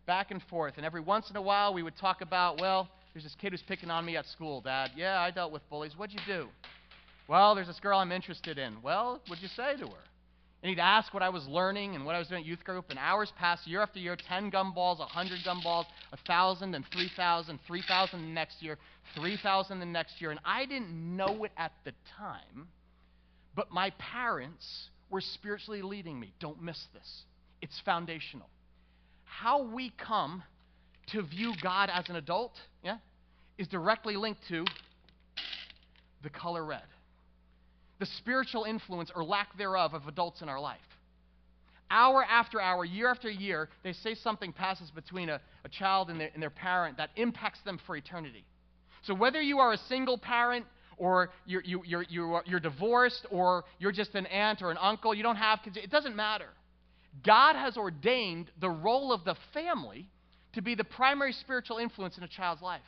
back 0.06 0.32
and 0.32 0.42
forth. 0.50 0.74
And 0.76 0.84
every 0.84 1.00
once 1.00 1.30
in 1.30 1.36
a 1.36 1.42
while, 1.42 1.72
we 1.72 1.84
would 1.84 1.96
talk 1.96 2.20
about, 2.20 2.60
well, 2.60 2.88
there's 3.12 3.22
this 3.22 3.36
kid 3.40 3.52
who's 3.52 3.62
picking 3.62 3.90
on 3.90 4.04
me 4.04 4.16
at 4.16 4.26
school, 4.26 4.60
Dad. 4.60 4.90
Yeah, 4.96 5.20
I 5.20 5.30
dealt 5.30 5.52
with 5.52 5.68
bullies. 5.70 5.92
What'd 5.96 6.12
you 6.12 6.20
do? 6.26 6.48
Well, 7.28 7.54
there's 7.54 7.68
this 7.68 7.78
girl 7.78 7.98
I'm 7.98 8.10
interested 8.10 8.58
in. 8.58 8.76
Well, 8.82 9.20
what'd 9.28 9.42
you 9.42 9.48
say 9.48 9.76
to 9.76 9.86
her? 9.86 10.04
And 10.64 10.70
he'd 10.70 10.80
ask 10.80 11.12
what 11.12 11.22
I 11.22 11.28
was 11.28 11.46
learning 11.46 11.94
and 11.94 12.06
what 12.06 12.14
I 12.14 12.18
was 12.18 12.28
doing 12.28 12.40
at 12.40 12.46
youth 12.46 12.64
group. 12.64 12.86
And 12.88 12.98
hours 12.98 13.30
passed, 13.38 13.66
year 13.66 13.82
after 13.82 13.98
year 13.98 14.16
10 14.16 14.50
gumballs, 14.50 14.98
100 14.98 15.40
gumballs, 15.40 15.84
1,000, 16.08 16.74
and 16.74 16.86
3,000, 16.90 17.58
3,000 17.66 18.22
the 18.22 18.26
next 18.28 18.62
year, 18.62 18.78
3,000 19.14 19.78
the 19.78 19.84
next 19.84 20.22
year. 20.22 20.30
And 20.30 20.40
I 20.42 20.64
didn't 20.64 20.88
know 20.90 21.44
it 21.44 21.52
at 21.58 21.72
the 21.84 21.92
time, 22.16 22.68
but 23.54 23.72
my 23.72 23.90
parents 23.98 24.88
were 25.10 25.20
spiritually 25.20 25.82
leading 25.82 26.18
me. 26.18 26.32
Don't 26.40 26.62
miss 26.62 26.82
this, 26.94 27.24
it's 27.60 27.78
foundational. 27.84 28.48
How 29.24 29.64
we 29.64 29.92
come 29.98 30.42
to 31.08 31.20
view 31.24 31.52
God 31.62 31.90
as 31.92 32.08
an 32.08 32.16
adult, 32.16 32.54
yeah, 32.82 32.96
is 33.58 33.68
directly 33.68 34.16
linked 34.16 34.40
to 34.48 34.64
the 36.22 36.30
color 36.30 36.64
red 36.64 36.84
the 37.98 38.06
spiritual 38.06 38.64
influence 38.64 39.10
or 39.14 39.24
lack 39.24 39.56
thereof 39.56 39.94
of 39.94 40.06
adults 40.08 40.42
in 40.42 40.48
our 40.48 40.60
life. 40.60 40.80
Hour 41.90 42.24
after 42.24 42.60
hour, 42.60 42.84
year 42.84 43.08
after 43.08 43.30
year, 43.30 43.68
they 43.82 43.92
say 43.92 44.14
something 44.14 44.52
passes 44.52 44.90
between 44.90 45.28
a, 45.28 45.40
a 45.64 45.68
child 45.68 46.10
and 46.10 46.20
their, 46.20 46.30
and 46.34 46.42
their 46.42 46.50
parent 46.50 46.96
that 46.96 47.10
impacts 47.16 47.60
them 47.60 47.78
for 47.86 47.94
eternity. 47.96 48.44
So 49.02 49.14
whether 49.14 49.40
you 49.40 49.58
are 49.58 49.72
a 49.72 49.78
single 49.88 50.18
parent 50.18 50.64
or 50.96 51.30
you're, 51.46 51.62
you, 51.62 51.82
you're, 51.86 52.04
you're, 52.08 52.42
you're 52.46 52.60
divorced 52.60 53.26
or 53.30 53.64
you're 53.78 53.92
just 53.92 54.14
an 54.14 54.26
aunt 54.26 54.62
or 54.62 54.70
an 54.70 54.78
uncle, 54.80 55.14
you 55.14 55.22
don't 55.22 55.36
have 55.36 55.60
kids, 55.62 55.76
it 55.76 55.90
doesn't 55.90 56.16
matter. 56.16 56.48
God 57.22 57.54
has 57.54 57.76
ordained 57.76 58.50
the 58.60 58.70
role 58.70 59.12
of 59.12 59.24
the 59.24 59.36
family 59.52 60.08
to 60.54 60.62
be 60.62 60.74
the 60.74 60.84
primary 60.84 61.32
spiritual 61.32 61.78
influence 61.78 62.16
in 62.16 62.24
a 62.24 62.28
child's 62.28 62.62
life. 62.62 62.82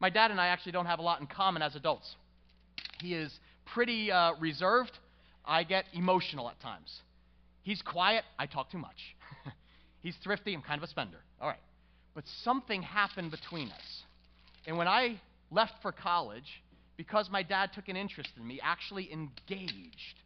My 0.00 0.10
dad 0.10 0.30
and 0.30 0.40
I 0.40 0.48
actually 0.48 0.72
don't 0.72 0.86
have 0.86 0.98
a 0.98 1.02
lot 1.02 1.20
in 1.20 1.26
common 1.26 1.62
as 1.62 1.76
adults. 1.76 2.16
He 3.00 3.14
is 3.14 3.38
pretty 3.74 4.10
uh, 4.10 4.32
reserved. 4.40 4.92
I 5.44 5.64
get 5.64 5.84
emotional 5.92 6.48
at 6.48 6.60
times. 6.60 6.92
He's 7.62 7.82
quiet. 7.82 8.24
I 8.38 8.46
talk 8.46 8.70
too 8.70 8.78
much. 8.78 8.96
He's 10.00 10.16
thrifty. 10.22 10.54
I'm 10.54 10.62
kind 10.62 10.78
of 10.78 10.84
a 10.84 10.90
spender. 10.90 11.18
All 11.40 11.48
right. 11.48 11.58
But 12.14 12.24
something 12.44 12.82
happened 12.82 13.30
between 13.30 13.68
us. 13.68 14.02
And 14.66 14.76
when 14.76 14.88
I 14.88 15.20
left 15.50 15.74
for 15.82 15.92
college, 15.92 16.62
because 16.96 17.28
my 17.30 17.42
dad 17.42 17.70
took 17.74 17.88
an 17.88 17.96
interest 17.96 18.30
in 18.36 18.46
me, 18.46 18.60
actually 18.62 19.10
engaged, 19.12 20.16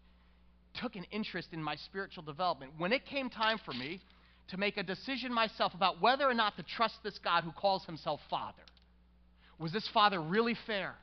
took 0.81 0.97
an 0.97 1.05
interest 1.13 1.49
in 1.53 1.63
my 1.63 1.77
spiritual 1.77 2.23
development, 2.23 2.73
when 2.79 2.93
it 2.93 3.05
came 3.07 3.29
time 3.29 3.59
for 3.65 3.73
me 3.73 4.01
to 4.49 4.57
make 4.57 4.77
a 4.77 4.83
decision 4.83 5.33
myself 5.33 5.75
about 5.75 6.01
whether 6.01 6.29
or 6.29 6.35
not 6.35 6.57
to 6.57 6.63
trust 6.63 6.95
this 7.05 7.19
God 7.23 7.45
who 7.45 7.53
calls 7.53 7.85
himself 7.85 8.21
Father, 8.31 8.63
was 9.59 9.73
this 9.73 9.89
Father 9.93 10.21
really 10.21 10.57
fair? 10.67 10.95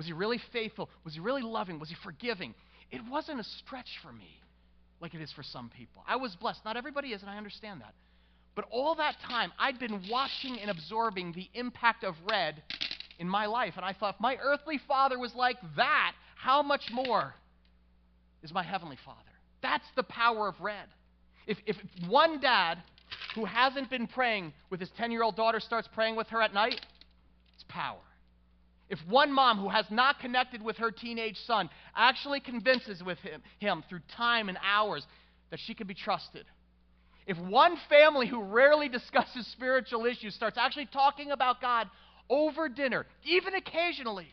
Was 0.00 0.06
he 0.06 0.14
really 0.14 0.40
faithful? 0.50 0.88
Was 1.04 1.12
he 1.12 1.20
really 1.20 1.42
loving? 1.42 1.78
Was 1.78 1.90
he 1.90 1.94
forgiving? 2.02 2.54
It 2.90 3.02
wasn't 3.10 3.38
a 3.38 3.44
stretch 3.44 3.98
for 4.02 4.10
me 4.10 4.40
like 4.98 5.12
it 5.12 5.20
is 5.20 5.30
for 5.30 5.42
some 5.42 5.68
people. 5.68 6.02
I 6.08 6.16
was 6.16 6.34
blessed. 6.36 6.64
Not 6.64 6.78
everybody 6.78 7.08
is, 7.08 7.20
and 7.20 7.30
I 7.30 7.36
understand 7.36 7.82
that. 7.82 7.92
But 8.54 8.64
all 8.70 8.94
that 8.94 9.16
time, 9.28 9.52
I'd 9.58 9.78
been 9.78 10.00
watching 10.10 10.58
and 10.58 10.70
absorbing 10.70 11.32
the 11.32 11.50
impact 11.52 12.02
of 12.02 12.14
red 12.30 12.62
in 13.18 13.28
my 13.28 13.44
life. 13.44 13.74
And 13.76 13.84
I 13.84 13.92
thought, 13.92 14.18
my 14.22 14.38
earthly 14.42 14.80
father 14.88 15.18
was 15.18 15.34
like 15.34 15.58
that, 15.76 16.12
how 16.34 16.62
much 16.62 16.90
more 16.90 17.34
is 18.42 18.54
my 18.54 18.62
heavenly 18.62 18.96
father? 19.04 19.18
That's 19.60 19.84
the 19.96 20.02
power 20.04 20.48
of 20.48 20.58
red. 20.62 20.86
If, 21.46 21.58
if 21.66 21.76
one 22.08 22.40
dad 22.40 22.78
who 23.34 23.44
hasn't 23.44 23.90
been 23.90 24.06
praying 24.06 24.54
with 24.70 24.80
his 24.80 24.88
10 24.96 25.12
year 25.12 25.22
old 25.22 25.36
daughter 25.36 25.60
starts 25.60 25.90
praying 25.92 26.16
with 26.16 26.28
her 26.28 26.40
at 26.40 26.54
night, 26.54 26.80
it's 27.54 27.66
power. 27.68 28.00
If 28.90 28.98
one 29.08 29.32
mom 29.32 29.58
who 29.58 29.68
has 29.68 29.86
not 29.88 30.18
connected 30.18 30.60
with 30.60 30.76
her 30.78 30.90
teenage 30.90 31.38
son 31.46 31.70
actually 31.96 32.40
convinces 32.40 33.02
with 33.02 33.18
him, 33.20 33.40
him 33.60 33.84
through 33.88 34.00
time 34.16 34.48
and 34.48 34.58
hours 34.62 35.06
that 35.50 35.60
she 35.60 35.74
can 35.74 35.86
be 35.86 35.94
trusted, 35.94 36.44
if 37.24 37.38
one 37.38 37.76
family 37.88 38.26
who 38.26 38.42
rarely 38.42 38.88
discusses 38.88 39.46
spiritual 39.52 40.06
issues 40.06 40.34
starts 40.34 40.58
actually 40.58 40.86
talking 40.86 41.30
about 41.30 41.60
God 41.60 41.88
over 42.28 42.68
dinner, 42.68 43.06
even 43.24 43.54
occasionally, 43.54 44.26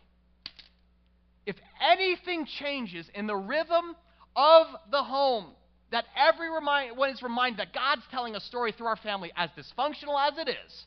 if 1.46 1.56
anything 1.91 2.48
changes 2.60 3.08
in 3.13 3.28
the 3.28 3.36
rhythm 3.36 3.96
of 4.36 4.67
the 4.91 5.04
home, 5.04 5.52
that 5.91 6.06
everyone 6.17 7.10
is 7.10 7.22
reminded 7.22 7.60
that 7.60 7.74
God's 7.74 8.02
telling 8.10 8.36
a 8.36 8.39
story 8.39 8.72
through 8.72 8.88
our 8.88 8.98
family, 8.98 9.32
as 9.36 9.52
dysfunctional 9.52 10.20
as 10.28 10.38
it 10.39 10.50
is, 10.50 10.86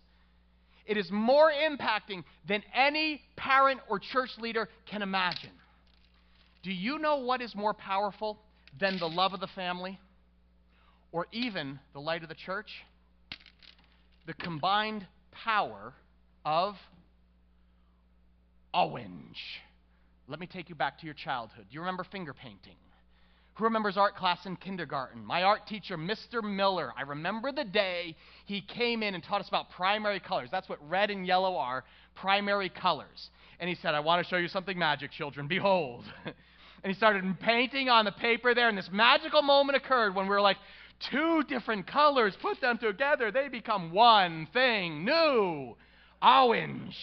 it 0.90 0.96
is 0.96 1.08
more 1.12 1.52
impacting 1.52 2.24
than 2.48 2.64
any 2.74 3.22
parent 3.36 3.78
or 3.88 4.00
church 4.00 4.30
leader 4.40 4.68
can 4.90 5.02
imagine. 5.02 5.52
Do 6.64 6.72
you 6.72 6.98
know 6.98 7.18
what 7.18 7.40
is 7.40 7.54
more 7.54 7.72
powerful 7.72 8.40
than 8.80 8.98
the 8.98 9.08
love 9.08 9.32
of 9.32 9.38
the 9.38 9.46
family 9.46 10.00
or 11.12 11.28
even 11.30 11.78
the 11.92 12.00
light 12.00 12.24
of 12.24 12.28
the 12.28 12.34
church? 12.34 12.72
The 14.26 14.34
combined 14.34 15.06
power 15.30 15.94
of 16.44 16.74
orange. 18.74 19.38
Let 20.26 20.40
me 20.40 20.48
take 20.48 20.68
you 20.68 20.74
back 20.74 20.98
to 20.98 21.04
your 21.04 21.14
childhood. 21.14 21.66
Do 21.70 21.74
you 21.74 21.80
remember 21.82 22.02
finger 22.02 22.34
painting? 22.34 22.74
Who 23.60 23.64
remembers 23.64 23.98
art 23.98 24.16
class 24.16 24.46
in 24.46 24.56
kindergarten? 24.56 25.22
My 25.22 25.42
art 25.42 25.66
teacher, 25.66 25.98
Mr. 25.98 26.42
Miller. 26.42 26.94
I 26.96 27.02
remember 27.02 27.52
the 27.52 27.62
day 27.62 28.16
he 28.46 28.62
came 28.62 29.02
in 29.02 29.14
and 29.14 29.22
taught 29.22 29.42
us 29.42 29.48
about 29.48 29.68
primary 29.72 30.18
colors. 30.18 30.48
That's 30.50 30.66
what 30.66 30.78
red 30.88 31.10
and 31.10 31.26
yellow 31.26 31.56
are 31.56 31.84
primary 32.14 32.70
colors. 32.70 33.28
And 33.60 33.68
he 33.68 33.74
said, 33.74 33.94
I 33.94 34.00
want 34.00 34.24
to 34.24 34.30
show 34.30 34.38
you 34.38 34.48
something 34.48 34.78
magic, 34.78 35.10
children. 35.10 35.46
Behold. 35.46 36.06
and 36.24 36.34
he 36.84 36.94
started 36.94 37.38
painting 37.40 37.90
on 37.90 38.06
the 38.06 38.12
paper 38.12 38.54
there, 38.54 38.70
and 38.70 38.78
this 38.78 38.88
magical 38.90 39.42
moment 39.42 39.76
occurred 39.76 40.14
when 40.14 40.24
we 40.24 40.30
were 40.30 40.40
like, 40.40 40.56
two 41.10 41.42
different 41.46 41.86
colors, 41.86 42.34
put 42.40 42.62
them 42.62 42.78
together, 42.78 43.30
they 43.30 43.48
become 43.48 43.92
one 43.92 44.48
thing 44.54 45.04
new 45.04 45.76
orange. 46.22 46.96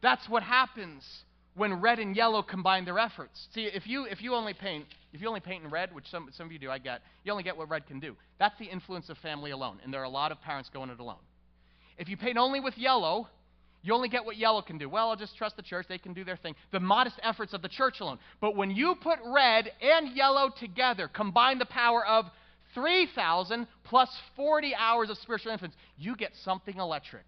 That's 0.00 0.26
what 0.30 0.42
happens 0.42 1.04
when 1.56 1.80
red 1.80 1.98
and 1.98 2.16
yellow 2.16 2.42
combine 2.42 2.84
their 2.84 2.98
efforts. 2.98 3.48
See, 3.54 3.64
if 3.64 3.86
you, 3.86 4.04
if 4.04 4.22
you 4.22 4.34
only 4.34 4.54
paint, 4.54 4.86
if 5.12 5.20
you 5.20 5.28
only 5.28 5.40
paint 5.40 5.64
in 5.64 5.70
red, 5.70 5.94
which 5.94 6.06
some, 6.10 6.28
some 6.32 6.46
of 6.46 6.52
you 6.52 6.58
do, 6.58 6.70
I 6.70 6.78
get, 6.78 7.02
you 7.22 7.32
only 7.32 7.44
get 7.44 7.56
what 7.56 7.68
red 7.68 7.86
can 7.86 8.00
do. 8.00 8.16
That's 8.38 8.58
the 8.58 8.64
influence 8.64 9.08
of 9.08 9.18
family 9.18 9.52
alone, 9.52 9.78
and 9.84 9.92
there 9.92 10.00
are 10.00 10.04
a 10.04 10.08
lot 10.08 10.32
of 10.32 10.40
parents 10.40 10.68
going 10.72 10.90
it 10.90 10.98
alone. 10.98 11.22
If 11.96 12.08
you 12.08 12.16
paint 12.16 12.38
only 12.38 12.58
with 12.58 12.76
yellow, 12.76 13.28
you 13.82 13.94
only 13.94 14.08
get 14.08 14.24
what 14.24 14.36
yellow 14.36 14.62
can 14.62 14.78
do. 14.78 14.88
Well, 14.88 15.10
I'll 15.10 15.16
just 15.16 15.36
trust 15.36 15.56
the 15.56 15.62
church, 15.62 15.86
they 15.88 15.98
can 15.98 16.12
do 16.12 16.24
their 16.24 16.36
thing. 16.36 16.56
The 16.72 16.80
modest 16.80 17.20
efforts 17.22 17.52
of 17.52 17.62
the 17.62 17.68
church 17.68 18.00
alone. 18.00 18.18
But 18.40 18.56
when 18.56 18.70
you 18.70 18.96
put 19.00 19.18
red 19.24 19.70
and 19.80 20.16
yellow 20.16 20.50
together, 20.58 21.06
combine 21.06 21.58
the 21.58 21.66
power 21.66 22.04
of 22.04 22.24
3,000 22.74 23.68
plus 23.84 24.08
40 24.34 24.74
hours 24.74 25.10
of 25.10 25.18
spiritual 25.18 25.52
influence, 25.52 25.76
you 25.96 26.16
get 26.16 26.32
something 26.42 26.76
electric 26.78 27.26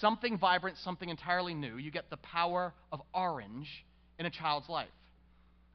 something 0.00 0.38
vibrant, 0.38 0.76
something 0.78 1.08
entirely 1.08 1.54
new. 1.54 1.76
You 1.76 1.90
get 1.90 2.10
the 2.10 2.16
power 2.18 2.72
of 2.92 3.00
orange 3.14 3.68
in 4.18 4.26
a 4.26 4.30
child's 4.30 4.68
life. 4.68 4.88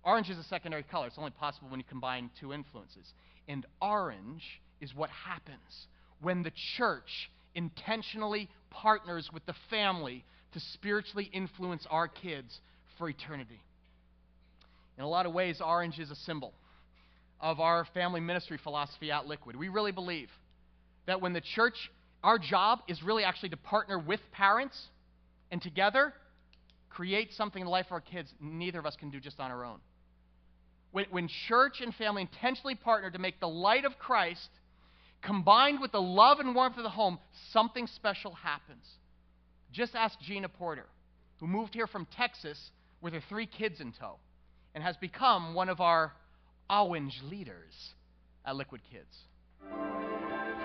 Orange 0.04 0.30
is 0.30 0.38
a 0.38 0.44
secondary 0.44 0.84
color. 0.84 1.08
It's 1.08 1.18
only 1.18 1.32
possible 1.32 1.70
when 1.70 1.80
you 1.80 1.86
combine 1.88 2.30
two 2.40 2.54
influences. 2.54 3.14
And 3.48 3.66
orange 3.82 4.44
is 4.80 4.96
what 4.96 5.10
happens 5.10 5.88
when 6.22 6.44
the 6.44 6.52
church 6.78 7.30
intentionally 7.56 8.50
partners 8.70 9.30
with 9.34 9.46
the 9.46 9.56
family 9.70 10.24
to 10.54 10.60
spiritually 10.74 11.30
influence 11.34 11.86
our 11.90 12.08
kids 12.08 12.60
for 12.98 13.10
eternity. 13.10 13.62
In 14.98 15.04
a 15.04 15.08
lot 15.08 15.26
of 15.26 15.34
ways, 15.34 15.62
orange 15.64 16.00
is 16.00 16.12
a 16.12 16.16
symbol 16.16 16.54
of 17.40 17.60
our 17.60 17.86
family 17.94 18.20
ministry 18.20 18.60
philosophy 18.62 19.12
at 19.12 19.26
Liquid. 19.26 19.56
We 19.56 19.70
really 19.70 19.92
believe 19.92 20.30
that 21.08 21.22
when 21.22 21.34
the 21.34 21.42
church 21.56 21.76
our 22.24 22.38
job 22.38 22.80
is 22.88 23.02
really 23.02 23.24
actually 23.24 23.50
to 23.50 23.58
partner 23.58 23.98
with 23.98 24.20
parents 24.32 24.78
and 25.52 25.62
together 25.62 26.14
create 26.90 27.34
something 27.34 27.62
in 27.62 27.66
the 27.66 27.72
life 27.72 27.86
of 27.88 27.94
our 27.94 28.02
kids 28.02 28.34
neither 28.42 28.80
of 28.80 28.86
us 28.86 28.96
can 28.96 29.10
do 29.10 29.20
just 29.20 29.40
on 29.40 29.52
our 29.52 29.64
own. 29.64 29.80
When, 30.92 31.06
when 31.12 31.30
church 31.48 31.82
and 31.82 31.94
family 31.96 32.24
intentionally 32.24 32.76
partner 32.76 33.12
to 33.12 33.20
make 33.20 33.40
the 33.40 33.48
light 33.48 33.86
of 33.86 33.98
Christ 34.00 34.50
combined 35.22 35.80
with 35.82 35.92
the 35.92 36.02
love 36.02 36.40
and 36.40 36.56
warmth 36.56 36.78
of 36.78 36.84
the 36.84 36.90
home, 36.90 37.20
something 37.52 37.88
special 37.88 38.34
happens. 38.34 38.86
Just 39.72 39.96
ask 39.96 40.20
Gina 40.20 40.50
Porter, 40.50 40.86
who 41.40 41.48
moved 41.48 41.74
here 41.74 41.88
from 41.88 42.08
Texas 42.18 42.72
with 43.02 43.14
her 43.14 43.22
three 43.30 43.46
kids 43.46 43.80
in 43.80 43.92
tow 43.92 44.16
and 44.74 44.84
has 44.84 44.98
become 44.98 45.54
one 45.54 45.70
of 45.70 45.80
our 45.80 46.14
Orange 46.70 47.20
leaders 47.24 47.94
at 48.46 48.56
Liquid 48.56 48.82
Kids. 48.92 50.19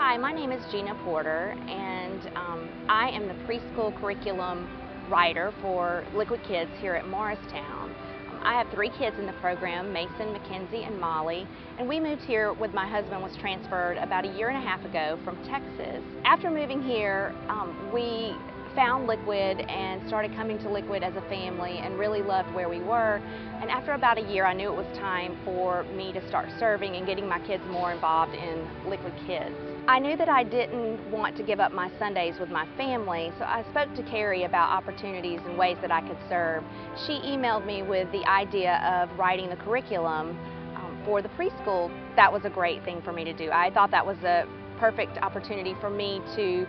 Hi, 0.06 0.18
my 0.18 0.34
name 0.34 0.52
is 0.52 0.62
Gina 0.70 0.94
Porter, 1.02 1.56
and 1.66 2.26
um, 2.36 2.68
I 2.90 3.08
am 3.08 3.26
the 3.26 3.32
preschool 3.46 3.98
curriculum 3.98 4.68
writer 5.08 5.50
for 5.62 6.04
Liquid 6.14 6.42
Kids 6.46 6.70
here 6.82 6.94
at 6.94 7.08
Morristown. 7.08 7.90
Um, 8.30 8.40
I 8.42 8.52
have 8.52 8.70
three 8.70 8.90
kids 8.98 9.16
in 9.18 9.24
the 9.24 9.32
program, 9.40 9.94
Mason, 9.94 10.30
Mackenzie, 10.30 10.82
and 10.82 11.00
Molly, 11.00 11.48
and 11.78 11.88
we 11.88 12.00
moved 12.00 12.20
here 12.20 12.52
with 12.52 12.74
my 12.74 12.86
husband 12.86 13.22
was 13.22 13.34
transferred 13.40 13.96
about 13.96 14.26
a 14.26 14.36
year 14.36 14.50
and 14.50 14.58
a 14.58 14.60
half 14.60 14.84
ago 14.84 15.18
from 15.24 15.42
Texas. 15.48 16.02
After 16.26 16.50
moving 16.50 16.82
here, 16.82 17.34
um, 17.48 17.90
we 17.90 18.36
found 18.76 19.06
Liquid 19.06 19.60
and 19.70 20.06
started 20.06 20.34
coming 20.34 20.58
to 20.58 20.68
Liquid 20.68 21.02
as 21.02 21.16
a 21.16 21.22
family 21.30 21.78
and 21.78 21.98
really 21.98 22.20
loved 22.20 22.52
where 22.54 22.68
we 22.68 22.80
were. 22.80 23.22
And 23.62 23.70
after 23.70 23.92
about 23.92 24.18
a 24.18 24.30
year, 24.30 24.44
I 24.44 24.52
knew 24.52 24.70
it 24.70 24.76
was 24.76 24.98
time 24.98 25.38
for 25.46 25.84
me 25.96 26.12
to 26.12 26.28
start 26.28 26.50
serving 26.58 26.94
and 26.94 27.06
getting 27.06 27.26
my 27.26 27.38
kids 27.46 27.64
more 27.70 27.90
involved 27.90 28.34
in 28.34 28.68
Liquid 28.86 29.14
Kids. 29.26 29.73
I 29.86 29.98
knew 29.98 30.16
that 30.16 30.30
I 30.30 30.44
didn't 30.44 31.10
want 31.10 31.36
to 31.36 31.42
give 31.42 31.60
up 31.60 31.70
my 31.70 31.90
Sundays 31.98 32.38
with 32.40 32.48
my 32.48 32.66
family, 32.74 33.30
so 33.38 33.44
I 33.44 33.62
spoke 33.70 33.94
to 33.96 34.02
Carrie 34.02 34.44
about 34.44 34.70
opportunities 34.70 35.40
and 35.44 35.58
ways 35.58 35.76
that 35.82 35.92
I 35.92 36.00
could 36.00 36.16
serve. 36.26 36.64
She 37.06 37.20
emailed 37.20 37.66
me 37.66 37.82
with 37.82 38.10
the 38.10 38.26
idea 38.26 38.76
of 38.82 39.18
writing 39.18 39.50
the 39.50 39.56
curriculum 39.56 40.38
um, 40.76 40.98
for 41.04 41.20
the 41.20 41.28
preschool. 41.30 41.92
That 42.16 42.32
was 42.32 42.46
a 42.46 42.50
great 42.50 42.82
thing 42.82 43.02
for 43.02 43.12
me 43.12 43.24
to 43.24 43.34
do. 43.34 43.50
I 43.50 43.70
thought 43.70 43.90
that 43.90 44.06
was 44.06 44.16
a 44.24 44.46
perfect 44.78 45.18
opportunity 45.18 45.74
for 45.82 45.90
me 45.90 46.22
to 46.34 46.66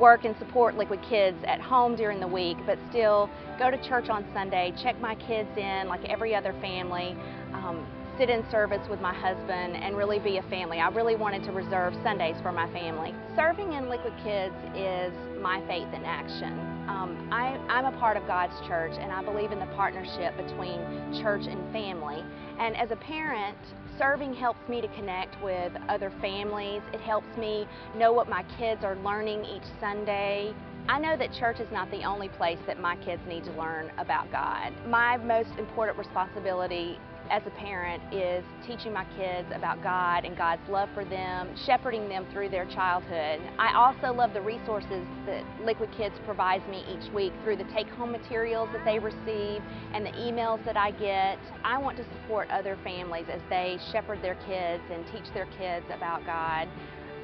work 0.00 0.24
and 0.24 0.34
support 0.38 0.78
Liquid 0.78 1.02
Kids 1.02 1.36
at 1.46 1.60
home 1.60 1.94
during 1.94 2.20
the 2.20 2.26
week, 2.26 2.56
but 2.64 2.78
still 2.88 3.28
go 3.58 3.70
to 3.70 3.76
church 3.86 4.08
on 4.08 4.24
Sunday, 4.32 4.72
check 4.82 4.98
my 4.98 5.14
kids 5.14 5.50
in 5.58 5.88
like 5.88 6.02
every 6.06 6.34
other 6.34 6.54
family, 6.62 7.14
um, 7.52 7.86
sit 8.20 8.28
in 8.28 8.44
service 8.50 8.86
with 8.90 9.00
my 9.00 9.14
husband, 9.14 9.74
and 9.76 9.96
really 9.96 10.18
be 10.18 10.36
a 10.36 10.42
family. 10.50 10.78
I 10.78 10.88
really 10.88 11.16
wanted 11.16 11.42
to 11.44 11.52
reserve 11.52 11.94
Sundays 12.02 12.36
for 12.42 12.52
my 12.52 12.70
family. 12.70 13.14
Serving 13.34 13.72
in 13.72 13.88
Liquid 13.88 14.12
Kids 14.22 14.54
is 14.76 15.14
my 15.40 15.64
faith 15.66 15.88
in 15.94 16.04
action. 16.04 16.52
Um, 16.86 17.30
I, 17.32 17.56
I'm 17.70 17.86
a 17.86 17.98
part 17.98 18.18
of 18.18 18.26
God's 18.26 18.52
church, 18.68 18.92
and 19.00 19.10
I 19.10 19.24
believe 19.24 19.52
in 19.52 19.58
the 19.58 19.72
partnership 19.74 20.36
between 20.36 20.82
church 21.22 21.46
and 21.48 21.72
family. 21.72 22.22
And 22.58 22.76
as 22.76 22.90
a 22.90 22.96
parent, 22.96 23.56
serving 23.96 24.34
helps 24.34 24.68
me 24.68 24.82
to 24.82 24.88
connect 24.88 25.42
with 25.42 25.72
other 25.88 26.12
families. 26.20 26.82
It 26.92 27.00
helps 27.00 27.34
me 27.38 27.66
know 27.96 28.12
what 28.12 28.28
my 28.28 28.44
kids 28.58 28.84
are 28.84 28.96
learning 28.96 29.46
each 29.46 29.64
Sunday. 29.80 30.52
I 30.88 30.98
know 30.98 31.16
that 31.16 31.32
church 31.32 31.58
is 31.58 31.72
not 31.72 31.90
the 31.90 32.02
only 32.04 32.28
place 32.28 32.58
that 32.66 32.78
my 32.78 32.96
kids 32.96 33.22
need 33.26 33.44
to 33.44 33.52
learn 33.52 33.90
about 33.96 34.30
God. 34.30 34.74
My 34.86 35.16
most 35.16 35.58
important 35.58 35.96
responsibility 35.96 36.98
as 37.30 37.42
a 37.46 37.50
parent 37.50 38.02
is 38.12 38.44
teaching 38.66 38.92
my 38.92 39.04
kids 39.16 39.48
about 39.54 39.82
God 39.82 40.24
and 40.24 40.36
God's 40.36 40.68
love 40.68 40.88
for 40.94 41.04
them, 41.04 41.48
shepherding 41.64 42.08
them 42.08 42.26
through 42.32 42.48
their 42.48 42.66
childhood. 42.66 43.40
I 43.58 43.72
also 43.74 44.12
love 44.12 44.34
the 44.34 44.42
resources 44.42 45.06
that 45.26 45.44
Liquid 45.64 45.90
Kids 45.96 46.14
provides 46.24 46.66
me 46.68 46.84
each 46.90 47.12
week 47.12 47.32
through 47.44 47.56
the 47.56 47.66
take-home 47.72 48.10
materials 48.10 48.68
that 48.72 48.84
they 48.84 48.98
receive 48.98 49.62
and 49.94 50.04
the 50.04 50.12
emails 50.12 50.64
that 50.64 50.76
I 50.76 50.90
get. 50.90 51.38
I 51.64 51.78
want 51.78 51.96
to 51.98 52.04
support 52.04 52.50
other 52.50 52.76
families 52.82 53.26
as 53.32 53.40
they 53.48 53.78
shepherd 53.92 54.20
their 54.22 54.36
kids 54.46 54.82
and 54.90 55.06
teach 55.06 55.32
their 55.32 55.46
kids 55.56 55.86
about 55.94 56.26
God 56.26 56.68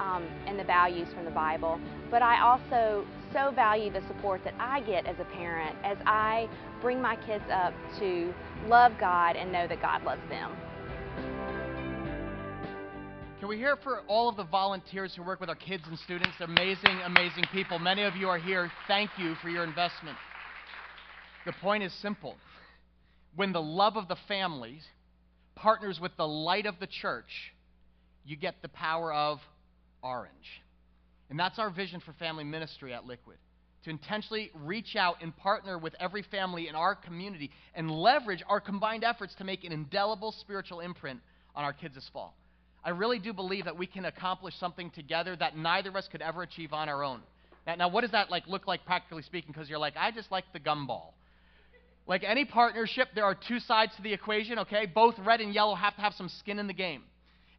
um, 0.01 0.25
and 0.47 0.59
the 0.59 0.65
values 0.65 1.09
from 1.15 1.25
the 1.25 1.31
Bible. 1.31 1.81
But 2.11 2.23
I 2.23 2.41
also 2.41 3.05
so 3.37 3.51
value 3.51 3.93
the 3.93 4.01
support 4.09 4.43
that 4.45 4.55
I 4.59 4.81
get 4.81 5.05
as 5.05 5.17
a 5.21 5.25
parent 5.25 5.77
as 5.85 5.99
I 6.07 6.49
bring 6.81 7.03
my 7.03 7.17
kids 7.17 7.45
up 7.53 7.75
to 7.99 8.33
love 8.67 8.93
God 8.99 9.37
and 9.37 9.53
know 9.53 9.69
that 9.69 9.83
God 9.83 10.03
loves 10.05 10.23
them. 10.31 10.57
Can 13.39 13.49
we 13.49 13.59
hear 13.59 13.77
for 13.77 14.01
all 14.09 14.31
of 14.31 14.37
the 14.37 14.45
volunteers 14.45 15.15
who 15.15 15.23
work 15.23 15.41
with 15.41 15.51
our 15.51 15.55
kids 15.55 15.83
and 15.87 15.99
students? 15.99 16.33
They're 16.39 16.49
amazing, 16.49 16.99
amazing 17.05 17.45
people. 17.53 17.79
Many 17.79 18.05
of 18.05 18.17
you 18.17 18.27
are 18.31 18.39
here. 18.39 18.73
Thank 18.89 19.11
you 19.19 19.35
for 19.43 19.51
your 19.51 19.65
investment. 19.65 20.17
The 21.45 21.53
point 21.61 21.83
is 21.83 21.93
simple. 22.01 22.37
When 23.35 23.53
the 23.53 23.61
love 23.61 23.99
of 23.99 24.09
the 24.09 24.17
family 24.27 24.81
partners 25.57 26.01
with 26.01 26.17
the 26.17 26.27
light 26.27 26.65
of 26.65 26.81
the 26.81 26.87
church, 26.87 27.53
you 28.25 28.35
get 28.35 28.63
the 28.63 28.69
power 28.69 29.13
of 29.13 29.41
orange. 30.03 30.63
And 31.31 31.39
that's 31.39 31.59
our 31.59 31.71
vision 31.71 32.01
for 32.01 32.13
family 32.15 32.45
ministry 32.45 32.93
at 32.95 33.05
Liquid 33.05 33.39
to 33.87 33.91
intentionally 33.91 34.51
reach 34.55 34.97
out 34.97 35.17
and 35.23 35.37
partner 35.37 35.79
with 35.79 35.95
every 36.01 36.23
family 36.23 36.67
in 36.67 36.75
our 36.75 36.95
community 36.95 37.53
and 37.75 37.89
leverage 37.89 38.43
our 38.49 38.61
combined 38.61 39.05
efforts 39.05 39.33
to 39.37 39.45
make 39.45 39.63
an 39.63 39.71
indelible 39.71 40.33
spiritual 40.33 40.81
imprint 40.81 41.21
on 41.55 41.63
our 41.63 41.73
kids 41.73 41.95
this 41.95 42.09
fall. 42.13 42.35
I 42.85 42.91
really 42.91 43.21
do 43.21 43.33
believe 43.33 43.65
that 43.65 43.77
we 43.77 43.87
can 43.87 44.05
accomplish 44.05 44.55
something 44.59 44.91
together 44.91 45.37
that 45.37 45.57
neither 45.57 45.91
of 45.91 45.97
us 45.97 46.09
could 46.11 46.21
ever 46.21 46.43
achieve 46.43 46.73
on 46.73 46.89
our 46.89 47.05
own. 47.05 47.21
Now, 47.65 47.77
now 47.77 47.89
what 47.89 48.01
does 48.01 48.11
that 48.11 48.29
like 48.29 48.47
look 48.49 48.67
like 48.67 48.85
practically 48.85 49.23
speaking? 49.23 49.53
Because 49.53 49.69
you're 49.69 49.79
like, 49.79 49.95
I 49.97 50.11
just 50.11 50.33
like 50.33 50.45
the 50.53 50.61
gumball. 50.61 51.13
Like 52.09 52.25
any 52.25 52.45
partnership, 52.45 53.09
there 53.15 53.25
are 53.25 53.37
two 53.37 53.61
sides 53.61 53.95
to 53.97 54.03
the 54.03 54.13
equation, 54.13 54.61
okay? 54.61 54.87
Both 54.87 55.15
red 55.25 55.41
and 55.41 55.55
yellow 55.55 55.75
have 55.75 55.95
to 55.97 56.01
have 56.01 56.15
some 56.15 56.29
skin 56.29 56.59
in 56.59 56.67
the 56.67 56.75
game. 56.75 57.03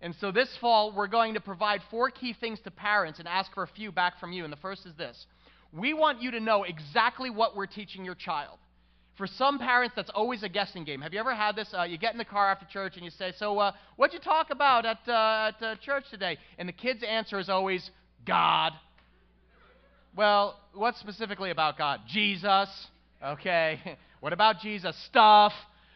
And 0.01 0.15
so 0.21 0.31
this 0.31 0.49
fall, 0.61 0.93
we're 0.95 1.07
going 1.07 1.33
to 1.33 1.41
provide 1.41 1.81
four 1.89 2.11
key 2.11 2.33
things 2.39 2.59
to 2.61 2.71
parents 2.71 3.19
and 3.19 3.27
ask 3.27 3.51
for 3.53 3.63
a 3.63 3.67
few 3.67 3.91
back 3.91 4.19
from 4.19 4.31
you. 4.31 4.43
And 4.43 4.53
the 4.53 4.57
first 4.57 4.85
is 4.85 4.93
this 4.95 5.25
We 5.73 5.93
want 5.93 6.21
you 6.21 6.31
to 6.31 6.39
know 6.39 6.63
exactly 6.63 7.29
what 7.29 7.55
we're 7.55 7.65
teaching 7.65 8.05
your 8.05 8.15
child. 8.15 8.57
For 9.17 9.25
some 9.25 9.57
parents, 9.57 9.95
that's 9.95 10.11
always 10.13 10.43
a 10.43 10.49
guessing 10.49 10.83
game. 10.83 11.01
Have 11.01 11.11
you 11.11 11.19
ever 11.19 11.33
had 11.33 11.55
this? 11.55 11.73
Uh, 11.75 11.83
you 11.83 11.97
get 11.97 12.11
in 12.11 12.19
the 12.19 12.25
car 12.25 12.51
after 12.51 12.67
church 12.67 12.93
and 12.97 13.03
you 13.03 13.09
say, 13.09 13.33
So, 13.37 13.57
uh, 13.57 13.71
what'd 13.95 14.13
you 14.13 14.19
talk 14.19 14.51
about 14.51 14.85
at, 14.85 14.99
uh, 15.07 15.51
at 15.57 15.63
uh, 15.63 15.75
church 15.77 16.03
today? 16.11 16.37
And 16.59 16.69
the 16.69 16.73
kid's 16.73 17.03
answer 17.03 17.39
is 17.39 17.49
always, 17.49 17.89
God. 18.27 18.73
Well, 20.15 20.59
what 20.73 20.95
specifically 20.97 21.49
about 21.49 21.79
God? 21.79 22.01
Jesus. 22.07 22.69
Okay. 23.23 23.79
what 24.19 24.33
about 24.33 24.59
Jesus? 24.59 24.95
Stuff. 25.05 25.53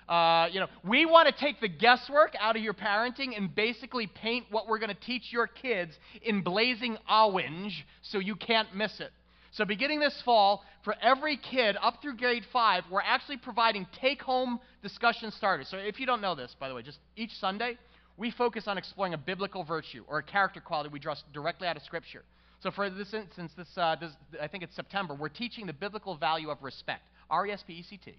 Uh, 0.09 0.47
you 0.51 0.59
know, 0.59 0.67
we 0.83 1.05
want 1.05 1.27
to 1.27 1.33
take 1.33 1.61
the 1.61 1.67
guesswork 1.67 2.33
out 2.39 2.55
of 2.55 2.61
your 2.61 2.73
parenting 2.73 3.37
and 3.37 3.53
basically 3.55 4.07
paint 4.07 4.45
what 4.49 4.67
we're 4.67 4.79
going 4.79 4.93
to 4.93 5.01
teach 5.05 5.31
your 5.31 5.47
kids 5.47 5.93
in 6.21 6.41
blazing 6.41 6.97
orange 7.09 7.85
so 8.01 8.19
you 8.19 8.35
can't 8.35 8.75
miss 8.75 8.99
it. 8.99 9.11
So, 9.53 9.65
beginning 9.65 9.99
this 9.99 10.19
fall, 10.23 10.63
for 10.83 10.95
every 11.01 11.37
kid 11.37 11.75
up 11.81 12.01
through 12.01 12.15
grade 12.15 12.43
five, 12.53 12.85
we're 12.89 13.01
actually 13.01 13.37
providing 13.37 13.85
take 13.99 14.21
home 14.21 14.59
discussion 14.81 15.29
starters. 15.31 15.67
So, 15.69 15.77
if 15.77 15.99
you 15.99 16.05
don't 16.05 16.21
know 16.21 16.35
this, 16.35 16.55
by 16.57 16.69
the 16.69 16.75
way, 16.75 16.83
just 16.83 16.99
each 17.17 17.31
Sunday, 17.31 17.77
we 18.15 18.31
focus 18.31 18.63
on 18.67 18.77
exploring 18.77 19.13
a 19.13 19.17
biblical 19.17 19.65
virtue 19.65 20.05
or 20.07 20.19
a 20.19 20.23
character 20.23 20.61
quality 20.61 20.89
we 20.91 20.99
draw 20.99 21.15
directly 21.33 21.67
out 21.67 21.75
of 21.75 21.83
Scripture. 21.83 22.23
So, 22.61 22.71
for 22.71 22.89
this 22.89 23.13
instance, 23.13 23.51
this, 23.57 23.67
uh, 23.75 23.97
this, 23.99 24.11
I 24.41 24.47
think 24.47 24.63
it's 24.63 24.75
September, 24.75 25.15
we're 25.15 25.29
teaching 25.29 25.65
the 25.65 25.73
biblical 25.73 26.15
value 26.15 26.49
of 26.49 26.63
respect. 26.63 27.03
R 27.29 27.47
E 27.47 27.51
S 27.51 27.63
P 27.65 27.73
E 27.73 27.83
C 27.83 27.97
T. 27.97 28.15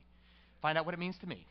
Find 0.61 0.77
out 0.77 0.85
what 0.85 0.95
it 0.95 1.01
means 1.01 1.16
to 1.21 1.27
me. 1.27 1.47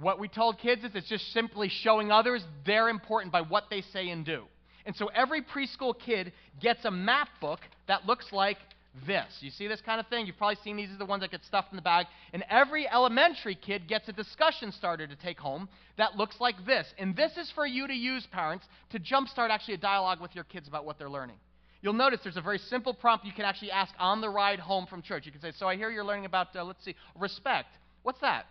What 0.00 0.18
we 0.18 0.28
told 0.28 0.58
kids 0.58 0.84
is 0.84 0.92
it's 0.94 1.08
just 1.08 1.32
simply 1.32 1.68
showing 1.68 2.12
others 2.12 2.44
they're 2.64 2.88
important 2.88 3.32
by 3.32 3.40
what 3.40 3.64
they 3.68 3.82
say 3.92 4.10
and 4.10 4.24
do. 4.24 4.44
And 4.86 4.94
so 4.96 5.08
every 5.08 5.42
preschool 5.42 5.94
kid 5.98 6.32
gets 6.60 6.84
a 6.84 6.90
map 6.90 7.28
book 7.40 7.60
that 7.88 8.06
looks 8.06 8.26
like 8.32 8.58
this. 9.06 9.26
You 9.40 9.50
see 9.50 9.66
this 9.66 9.80
kind 9.80 10.00
of 10.00 10.06
thing? 10.06 10.26
You've 10.26 10.38
probably 10.38 10.58
seen 10.62 10.76
these 10.76 10.90
are 10.90 10.98
the 10.98 11.04
ones 11.04 11.22
that 11.22 11.30
get 11.30 11.44
stuffed 11.44 11.72
in 11.72 11.76
the 11.76 11.82
bag. 11.82 12.06
And 12.32 12.44
every 12.48 12.88
elementary 12.88 13.54
kid 13.54 13.88
gets 13.88 14.08
a 14.08 14.12
discussion 14.12 14.72
starter 14.72 15.06
to 15.06 15.16
take 15.16 15.38
home 15.38 15.68
that 15.96 16.16
looks 16.16 16.36
like 16.40 16.64
this. 16.64 16.86
And 16.98 17.16
this 17.16 17.36
is 17.36 17.50
for 17.54 17.66
you 17.66 17.86
to 17.86 17.94
use, 17.94 18.26
parents, 18.30 18.66
to 18.90 19.00
jumpstart 19.00 19.50
actually 19.50 19.74
a 19.74 19.78
dialogue 19.78 20.20
with 20.20 20.34
your 20.34 20.44
kids 20.44 20.68
about 20.68 20.84
what 20.84 20.98
they're 20.98 21.10
learning. 21.10 21.36
You'll 21.82 21.92
notice 21.92 22.20
there's 22.22 22.36
a 22.36 22.40
very 22.40 22.58
simple 22.58 22.94
prompt 22.94 23.24
you 23.24 23.32
can 23.32 23.44
actually 23.44 23.70
ask 23.70 23.92
on 23.98 24.20
the 24.20 24.28
ride 24.28 24.58
home 24.58 24.86
from 24.86 25.02
church. 25.02 25.26
You 25.26 25.32
can 25.32 25.40
say, 25.40 25.52
So 25.56 25.68
I 25.68 25.76
hear 25.76 25.90
you're 25.90 26.04
learning 26.04 26.24
about, 26.24 26.54
uh, 26.56 26.64
let's 26.64 26.84
see, 26.84 26.94
respect. 27.16 27.68
What's 28.02 28.20
that? 28.20 28.46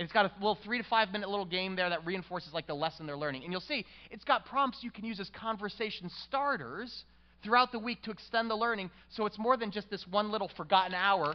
And 0.00 0.06
it's 0.06 0.14
got 0.14 0.24
a 0.24 0.32
little 0.38 0.56
three 0.64 0.78
to 0.78 0.84
five 0.84 1.12
minute 1.12 1.28
little 1.28 1.44
game 1.44 1.76
there 1.76 1.90
that 1.90 2.06
reinforces 2.06 2.54
like 2.54 2.66
the 2.66 2.72
lesson 2.72 3.04
they're 3.04 3.18
learning. 3.18 3.44
And 3.44 3.52
you'll 3.52 3.60
see 3.60 3.84
it's 4.10 4.24
got 4.24 4.46
prompts 4.46 4.78
you 4.80 4.90
can 4.90 5.04
use 5.04 5.20
as 5.20 5.28
conversation 5.38 6.10
starters 6.26 7.04
throughout 7.44 7.70
the 7.70 7.78
week 7.78 8.02
to 8.04 8.10
extend 8.10 8.48
the 8.48 8.54
learning 8.54 8.90
so 9.10 9.26
it's 9.26 9.38
more 9.38 9.58
than 9.58 9.70
just 9.70 9.90
this 9.90 10.06
one 10.10 10.30
little 10.32 10.50
forgotten 10.56 10.94
hour 10.94 11.34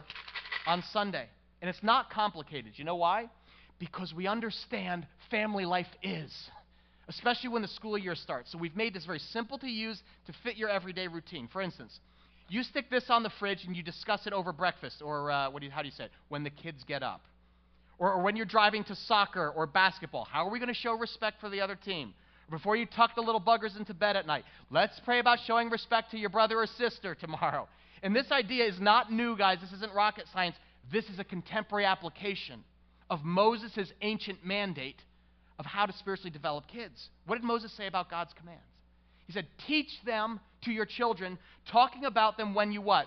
on 0.66 0.82
Sunday. 0.92 1.28
And 1.62 1.70
it's 1.70 1.84
not 1.84 2.10
complicated. 2.10 2.72
You 2.74 2.84
know 2.84 2.96
why? 2.96 3.30
Because 3.78 4.12
we 4.12 4.26
understand 4.26 5.06
family 5.30 5.64
life 5.64 5.86
is, 6.02 6.32
especially 7.06 7.50
when 7.50 7.62
the 7.62 7.68
school 7.68 7.96
year 7.96 8.16
starts. 8.16 8.50
So 8.50 8.58
we've 8.58 8.74
made 8.74 8.94
this 8.94 9.06
very 9.06 9.20
simple 9.20 9.58
to 9.58 9.68
use 9.68 10.02
to 10.26 10.32
fit 10.42 10.56
your 10.56 10.70
everyday 10.70 11.06
routine. 11.06 11.48
For 11.52 11.62
instance, 11.62 12.00
you 12.48 12.64
stick 12.64 12.90
this 12.90 13.04
on 13.10 13.22
the 13.22 13.30
fridge 13.38 13.60
and 13.64 13.76
you 13.76 13.84
discuss 13.84 14.26
it 14.26 14.32
over 14.32 14.52
breakfast, 14.52 15.02
or 15.04 15.30
uh, 15.30 15.50
what 15.50 15.60
do 15.60 15.66
you, 15.66 15.70
how 15.70 15.82
do 15.82 15.86
you 15.86 15.94
say 15.96 16.06
it? 16.06 16.10
When 16.30 16.42
the 16.42 16.50
kids 16.50 16.82
get 16.82 17.04
up. 17.04 17.20
Or, 17.98 18.12
or 18.12 18.22
when 18.22 18.36
you're 18.36 18.46
driving 18.46 18.84
to 18.84 18.94
soccer 18.94 19.50
or 19.50 19.66
basketball, 19.66 20.26
how 20.30 20.46
are 20.46 20.50
we 20.50 20.58
going 20.58 20.72
to 20.72 20.74
show 20.74 20.94
respect 20.94 21.40
for 21.40 21.48
the 21.48 21.60
other 21.60 21.76
team? 21.76 22.14
Before 22.50 22.76
you 22.76 22.86
tuck 22.86 23.14
the 23.16 23.22
little 23.22 23.40
buggers 23.40 23.76
into 23.76 23.92
bed 23.92 24.16
at 24.16 24.26
night, 24.26 24.44
let's 24.70 25.00
pray 25.04 25.18
about 25.18 25.38
showing 25.46 25.68
respect 25.68 26.12
to 26.12 26.18
your 26.18 26.30
brother 26.30 26.58
or 26.58 26.66
sister 26.66 27.14
tomorrow. 27.14 27.68
And 28.02 28.14
this 28.14 28.30
idea 28.30 28.66
is 28.66 28.78
not 28.78 29.10
new, 29.10 29.36
guys. 29.36 29.58
This 29.60 29.72
isn't 29.72 29.92
rocket 29.92 30.26
science. 30.32 30.54
This 30.92 31.06
is 31.06 31.18
a 31.18 31.24
contemporary 31.24 31.86
application 31.86 32.62
of 33.10 33.24
Moses' 33.24 33.90
ancient 34.02 34.44
mandate 34.44 35.00
of 35.58 35.66
how 35.66 35.86
to 35.86 35.92
spiritually 35.94 36.30
develop 36.30 36.68
kids. 36.68 37.08
What 37.26 37.36
did 37.36 37.44
Moses 37.44 37.72
say 37.76 37.86
about 37.86 38.10
God's 38.10 38.32
commands? 38.34 38.62
He 39.26 39.32
said, 39.32 39.46
Teach 39.66 39.90
them 40.04 40.38
to 40.64 40.70
your 40.70 40.86
children, 40.86 41.38
talking 41.72 42.04
about 42.04 42.36
them 42.36 42.54
when 42.54 42.70
you 42.72 42.80
what? 42.80 43.06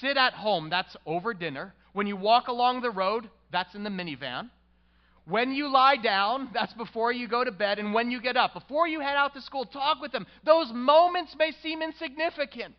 Sit 0.00 0.16
at 0.16 0.34
home, 0.34 0.68
that's 0.68 0.94
over 1.06 1.32
dinner. 1.32 1.72
When 1.92 2.06
you 2.06 2.16
walk 2.16 2.48
along 2.48 2.82
the 2.82 2.90
road, 2.90 3.30
that's 3.50 3.74
in 3.74 3.84
the 3.84 3.90
minivan. 3.90 4.50
When 5.24 5.52
you 5.52 5.70
lie 5.70 5.96
down, 5.96 6.48
that's 6.54 6.72
before 6.72 7.12
you 7.12 7.28
go 7.28 7.44
to 7.44 7.52
bed. 7.52 7.78
And 7.78 7.92
when 7.92 8.10
you 8.10 8.20
get 8.20 8.36
up, 8.36 8.54
before 8.54 8.88
you 8.88 9.00
head 9.00 9.16
out 9.16 9.34
to 9.34 9.42
school, 9.42 9.66
talk 9.66 10.00
with 10.00 10.10
them. 10.10 10.26
Those 10.44 10.72
moments 10.72 11.36
may 11.38 11.52
seem 11.62 11.82
insignificant. 11.82 12.74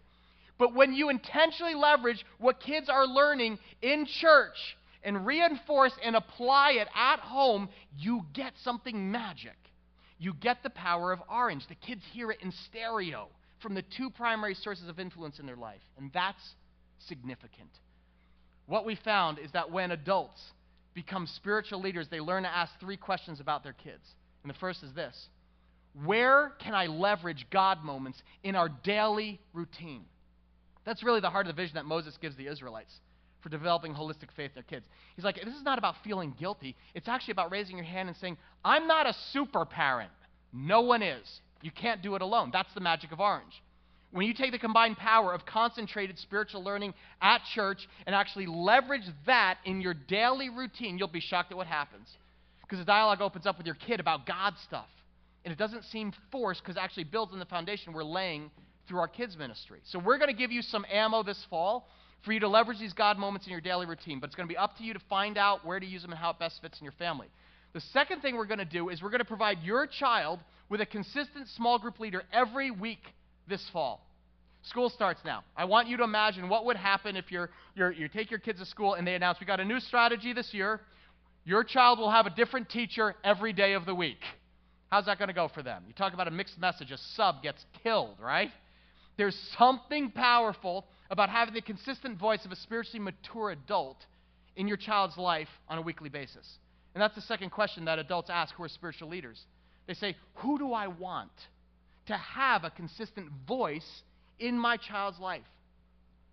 But 0.58 0.73
when 0.73 0.93
you 0.93 1.10
intentionally 1.10 1.75
leverage 1.75 2.25
what 2.39 2.60
kids 2.60 2.89
are 2.89 3.05
learning 3.05 3.60
in 3.82 4.08
church 4.08 4.77
and 5.03 5.25
reinforce 5.25 5.93
and 6.03 6.15
apply 6.15 6.71
it 6.71 6.88
at 6.95 7.19
home, 7.19 7.69
you 7.97 8.25
get 8.34 8.53
something 8.63 9.12
magic. 9.12 9.55
You 10.17 10.34
get 10.34 10.63
the 10.63 10.71
power 10.71 11.13
of 11.13 11.21
orange. 11.32 11.67
The 11.67 11.75
kids 11.75 12.01
hear 12.12 12.32
it 12.32 12.41
in 12.41 12.51
stereo 12.51 13.29
from 13.62 13.75
the 13.75 13.84
two 13.95 14.10
primary 14.10 14.55
sources 14.55 14.89
of 14.89 14.99
influence 14.99 15.39
in 15.39 15.45
their 15.45 15.55
life. 15.55 15.82
And 15.97 16.12
that's 16.13 16.55
significant. 17.08 17.69
What 18.65 18.86
we 18.86 18.95
found 18.95 19.39
is 19.39 19.51
that 19.51 19.71
when 19.71 19.91
adults 19.91 20.41
become 21.01 21.27
spiritual 21.27 21.81
leaders, 21.81 22.07
they 22.09 22.19
learn 22.19 22.43
to 22.43 22.49
ask 22.49 22.71
three 22.79 22.97
questions 22.97 23.39
about 23.39 23.63
their 23.63 23.73
kids. 23.73 24.03
And 24.43 24.49
the 24.49 24.57
first 24.57 24.83
is 24.83 24.93
this 24.93 25.29
Where 26.03 26.53
can 26.59 26.73
I 26.73 26.88
leverage 26.88 27.47
God 27.51 27.83
moments 27.83 28.21
in 28.43 28.55
our 28.55 28.69
daily 28.69 29.39
routine? 29.53 30.05
That's 30.85 31.03
really 31.03 31.21
the 31.21 31.29
heart 31.29 31.47
of 31.47 31.55
the 31.55 31.62
vision 31.62 31.75
that 31.75 31.85
Moses 31.85 32.17
gives 32.21 32.35
the 32.35 32.47
Israelites 32.47 32.93
for 33.41 33.49
developing 33.49 33.93
holistic 33.93 34.31
faith 34.35 34.51
in 34.51 34.55
their 34.55 34.63
kids. 34.63 34.85
He's 35.15 35.23
like, 35.23 35.35
this 35.35 35.53
is 35.53 35.63
not 35.63 35.77
about 35.77 35.95
feeling 36.03 36.33
guilty. 36.38 36.75
It's 36.93 37.07
actually 37.07 37.33
about 37.33 37.51
raising 37.51 37.77
your 37.77 37.85
hand 37.85 38.09
and 38.09 38.17
saying, 38.17 38.38
I'm 38.65 38.88
not 38.88 39.07
a 39.07 39.13
super 39.31 39.63
parent. 39.65 40.12
No 40.51 40.81
one 40.81 41.01
is. 41.01 41.41
You 41.62 41.71
can't 41.71 42.01
do 42.01 42.15
it 42.15 42.21
alone. 42.21 42.49
That's 42.51 42.73
the 42.73 42.81
magic 42.81 43.12
of 43.12 43.19
Orange. 43.19 43.62
When 44.11 44.25
you 44.25 44.33
take 44.33 44.51
the 44.51 44.59
combined 44.59 44.97
power 44.97 45.33
of 45.33 45.45
concentrated 45.45 46.17
spiritual 46.17 46.63
learning 46.63 46.93
at 47.21 47.41
church 47.53 47.87
and 48.07 48.15
actually 48.15 48.47
leverage 48.47 49.03
that 49.27 49.59
in 49.65 49.81
your 49.81 49.93
daily 49.93 50.49
routine, 50.49 50.97
you'll 50.97 51.07
be 51.07 51.19
shocked 51.19 51.51
at 51.51 51.57
what 51.57 51.67
happens. 51.67 52.07
Because 52.61 52.79
the 52.79 52.85
dialogue 52.85 53.21
opens 53.21 53.45
up 53.45 53.57
with 53.57 53.67
your 53.67 53.75
kid 53.75 53.99
about 53.99 54.25
God 54.25 54.53
stuff. 54.65 54.87
And 55.45 55.51
it 55.51 55.57
doesn't 55.57 55.83
seem 55.85 56.11
forced 56.31 56.61
because 56.61 56.75
it 56.75 56.79
actually 56.79 57.03
builds 57.05 57.33
on 57.33 57.39
the 57.39 57.45
foundation 57.45 57.93
we're 57.93 58.03
laying 58.03 58.49
through 58.87 58.99
our 58.99 59.07
kids' 59.07 59.37
ministry. 59.37 59.79
So 59.85 59.99
we're 59.99 60.17
going 60.17 60.29
to 60.29 60.37
give 60.37 60.51
you 60.51 60.61
some 60.63 60.85
ammo 60.91 61.21
this 61.23 61.45
fall 61.49 61.87
for 62.25 62.33
you 62.33 62.39
to 62.39 62.47
leverage 62.47 62.79
these 62.79 62.93
God 62.93 63.17
moments 63.17 63.45
in 63.45 63.51
your 63.51 63.61
daily 63.61 63.85
routine. 63.85 64.19
But 64.19 64.27
it's 64.27 64.35
going 64.35 64.47
to 64.49 64.53
be 64.53 64.57
up 64.57 64.75
to 64.77 64.83
you 64.83 64.93
to 64.93 64.99
find 65.07 65.37
out 65.37 65.65
where 65.65 65.79
to 65.79 65.85
use 65.85 66.01
them 66.01 66.11
and 66.11 66.19
how 66.19 66.31
it 66.31 66.39
best 66.39 66.61
fits 66.61 66.79
in 66.79 66.83
your 66.83 66.93
family. 66.93 67.27
The 67.73 67.81
second 67.93 68.21
thing 68.21 68.35
we're 68.35 68.45
going 68.45 68.59
to 68.59 68.65
do 68.65 68.89
is 68.89 69.01
we're 69.01 69.11
going 69.11 69.19
to 69.19 69.25
provide 69.25 69.59
your 69.63 69.85
child 69.85 70.39
with 70.67 70.81
a 70.81 70.85
consistent 70.85 71.47
small 71.55 71.77
group 71.77 71.99
leader 71.99 72.23
every 72.33 72.71
week 72.71 73.01
this 73.49 73.67
fall. 73.73 74.05
School 74.63 74.89
starts 74.89 75.21
now. 75.23 75.43
I 75.55 75.65
want 75.65 75.88
you 75.88 75.97
to 75.97 76.03
imagine 76.03 76.49
what 76.49 76.65
would 76.65 76.75
happen 76.75 77.15
if 77.15 77.31
you're, 77.31 77.49
you're, 77.75 77.91
you 77.91 78.07
take 78.07 78.29
your 78.29 78.39
kids 78.39 78.59
to 78.59 78.65
school 78.65 78.95
and 78.95 79.07
they 79.07 79.15
announce, 79.15 79.39
we 79.39 79.45
got 79.45 79.59
a 79.59 79.65
new 79.65 79.79
strategy 79.79 80.33
this 80.33 80.53
year. 80.53 80.81
Your 81.45 81.63
child 81.63 81.97
will 81.97 82.12
have 82.12 82.25
a 82.25 82.29
different 82.29 82.69
teacher 82.69 83.15
every 83.23 83.53
day 83.53 83.73
of 83.73 83.85
the 83.85 83.95
week. 83.95 84.19
How's 84.89 85.05
that 85.05 85.17
going 85.17 85.29
to 85.29 85.33
go 85.33 85.47
for 85.47 85.63
them? 85.63 85.83
You 85.88 85.93
talk 85.93 86.13
about 86.13 86.27
a 86.27 86.31
mixed 86.31 86.59
message. 86.59 86.91
A 86.91 86.97
sub 87.15 87.41
gets 87.41 87.63
killed, 87.83 88.17
right? 88.19 88.49
There's 89.17 89.38
something 89.57 90.12
powerful 90.12 90.85
about 91.09 91.29
having 91.29 91.53
the 91.53 91.62
consistent 91.62 92.19
voice 92.19 92.43
of 92.45 92.51
a 92.51 92.55
spiritually 92.55 92.99
mature 92.99 93.51
adult 93.51 93.97
in 94.55 94.67
your 94.67 94.77
child's 94.77 95.17
life 95.17 95.47
on 95.67 95.77
a 95.77 95.81
weekly 95.81 96.09
basis. 96.09 96.57
And 96.93 97.01
that's 97.01 97.15
the 97.15 97.21
second 97.21 97.51
question 97.51 97.85
that 97.85 97.99
adults 97.99 98.29
ask 98.29 98.53
who 98.55 98.63
are 98.63 98.69
spiritual 98.69 99.09
leaders. 99.09 99.41
They 99.88 99.93
say, 99.93 100.15
Who 100.35 100.57
do 100.57 100.73
I 100.73 100.88
want 100.88 101.31
to 102.09 102.17
have 102.17 102.63
a 102.63 102.69
consistent 102.69 103.29
voice 103.47 104.03
in 104.37 104.59
my 104.59 104.77
child's 104.77 105.19
life? 105.19 105.41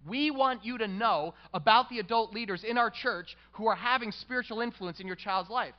We 0.07 0.31
want 0.31 0.65
you 0.65 0.79
to 0.79 0.89
know 0.89 1.35
about 1.55 1.89
the 1.89 1.99
adult 1.99 2.33
leaders 2.33 2.65
in 2.65 2.79
our 2.79 2.91
church 2.91 3.37
who 3.53 3.67
are 3.67 3.75
having 3.75 4.13
spiritual 4.13 4.61
influence 4.61 5.01
in 5.01 5.07
your 5.07 5.17
child's 5.17 5.51
life. 5.51 5.75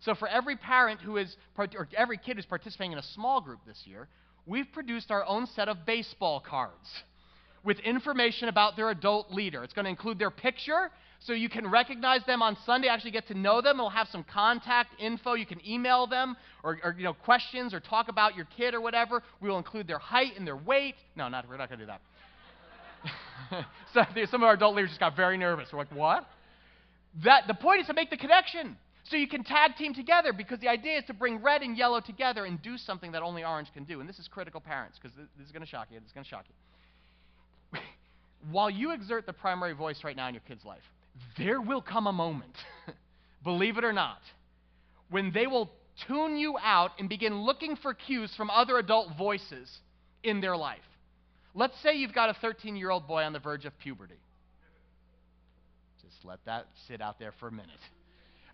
So, 0.00 0.14
for 0.14 0.28
every 0.28 0.56
parent 0.56 1.00
who 1.00 1.16
is, 1.16 1.36
or 1.56 1.88
every 1.96 2.18
kid 2.18 2.36
who's 2.36 2.46
participating 2.46 2.92
in 2.92 2.98
a 2.98 3.02
small 3.14 3.40
group 3.40 3.60
this 3.66 3.80
year, 3.84 4.08
we've 4.46 4.70
produced 4.72 5.10
our 5.10 5.24
own 5.24 5.46
set 5.46 5.68
of 5.68 5.86
baseball 5.86 6.40
cards 6.40 6.88
with 7.64 7.78
information 7.80 8.48
about 8.48 8.76
their 8.76 8.90
adult 8.90 9.30
leader. 9.30 9.62
It's 9.62 9.72
going 9.72 9.84
to 9.84 9.90
include 9.90 10.18
their 10.18 10.30
picture 10.30 10.90
so 11.24 11.32
you 11.32 11.48
can 11.48 11.70
recognize 11.70 12.24
them 12.26 12.42
on 12.42 12.56
Sunday, 12.66 12.88
actually 12.88 13.12
get 13.12 13.28
to 13.28 13.34
know 13.34 13.60
them. 13.60 13.78
We'll 13.78 13.90
have 13.90 14.08
some 14.08 14.24
contact 14.24 15.00
info. 15.00 15.34
You 15.34 15.46
can 15.46 15.60
email 15.66 16.08
them 16.08 16.36
or, 16.64 16.78
or 16.82 16.96
you 16.98 17.04
know, 17.04 17.14
questions 17.14 17.72
or 17.72 17.78
talk 17.78 18.08
about 18.08 18.34
your 18.34 18.46
kid 18.56 18.74
or 18.74 18.80
whatever. 18.80 19.22
We 19.40 19.48
will 19.48 19.58
include 19.58 19.86
their 19.86 20.00
height 20.00 20.32
and 20.36 20.44
their 20.44 20.56
weight. 20.56 20.96
No, 21.14 21.28
not, 21.28 21.48
we're 21.48 21.58
not 21.58 21.68
going 21.68 21.78
to 21.78 21.86
do 21.86 21.92
that. 21.92 22.00
so 23.94 24.02
some 24.30 24.42
of 24.42 24.48
our 24.48 24.54
adult 24.54 24.74
leaders 24.74 24.90
just 24.90 25.00
got 25.00 25.14
very 25.14 25.38
nervous. 25.38 25.68
We're 25.72 25.78
like, 25.78 25.94
what? 25.94 26.26
That, 27.22 27.44
the 27.46 27.54
point 27.54 27.82
is 27.82 27.86
to 27.86 27.94
make 27.94 28.10
the 28.10 28.16
connection. 28.16 28.76
So 29.04 29.16
you 29.16 29.28
can 29.28 29.44
tag 29.44 29.76
team 29.76 29.94
together 29.94 30.32
because 30.32 30.58
the 30.58 30.68
idea 30.68 30.98
is 30.98 31.04
to 31.04 31.14
bring 31.14 31.40
red 31.40 31.62
and 31.62 31.76
yellow 31.76 32.00
together 32.00 32.46
and 32.46 32.60
do 32.62 32.76
something 32.76 33.12
that 33.12 33.22
only 33.22 33.44
orange 33.44 33.72
can 33.72 33.84
do. 33.84 34.00
And 34.00 34.08
this 34.08 34.18
is 34.18 34.26
critical, 34.26 34.60
parents, 34.60 34.98
because 35.00 35.16
this 35.16 35.46
is 35.46 35.52
going 35.52 35.62
to 35.62 35.68
shock 35.68 35.88
you. 35.90 36.00
This 36.00 36.08
is 36.08 36.12
going 36.12 36.24
to 36.24 36.30
shock 36.30 36.44
you. 36.48 36.54
While 38.50 38.70
you 38.70 38.92
exert 38.92 39.26
the 39.26 39.32
primary 39.32 39.72
voice 39.72 40.02
right 40.04 40.16
now 40.16 40.28
in 40.28 40.34
your 40.34 40.42
kid's 40.46 40.64
life, 40.64 40.82
there 41.38 41.60
will 41.60 41.82
come 41.82 42.06
a 42.06 42.12
moment, 42.12 42.56
believe 43.44 43.78
it 43.78 43.84
or 43.84 43.92
not, 43.92 44.20
when 45.10 45.32
they 45.32 45.46
will 45.46 45.70
tune 46.08 46.36
you 46.36 46.56
out 46.58 46.92
and 46.98 47.08
begin 47.08 47.42
looking 47.42 47.76
for 47.76 47.94
cues 47.94 48.34
from 48.36 48.50
other 48.50 48.78
adult 48.78 49.16
voices 49.16 49.70
in 50.22 50.40
their 50.40 50.56
life. 50.56 50.80
Let's 51.54 51.74
say 51.82 51.96
you've 51.96 52.14
got 52.14 52.30
a 52.30 52.34
13 52.34 52.76
year 52.76 52.90
old 52.90 53.06
boy 53.06 53.22
on 53.22 53.32
the 53.32 53.38
verge 53.38 53.66
of 53.66 53.78
puberty. 53.78 54.18
Just 56.02 56.24
let 56.24 56.38
that 56.46 56.66
sit 56.88 57.00
out 57.00 57.18
there 57.18 57.32
for 57.38 57.48
a 57.48 57.52
minute. 57.52 57.70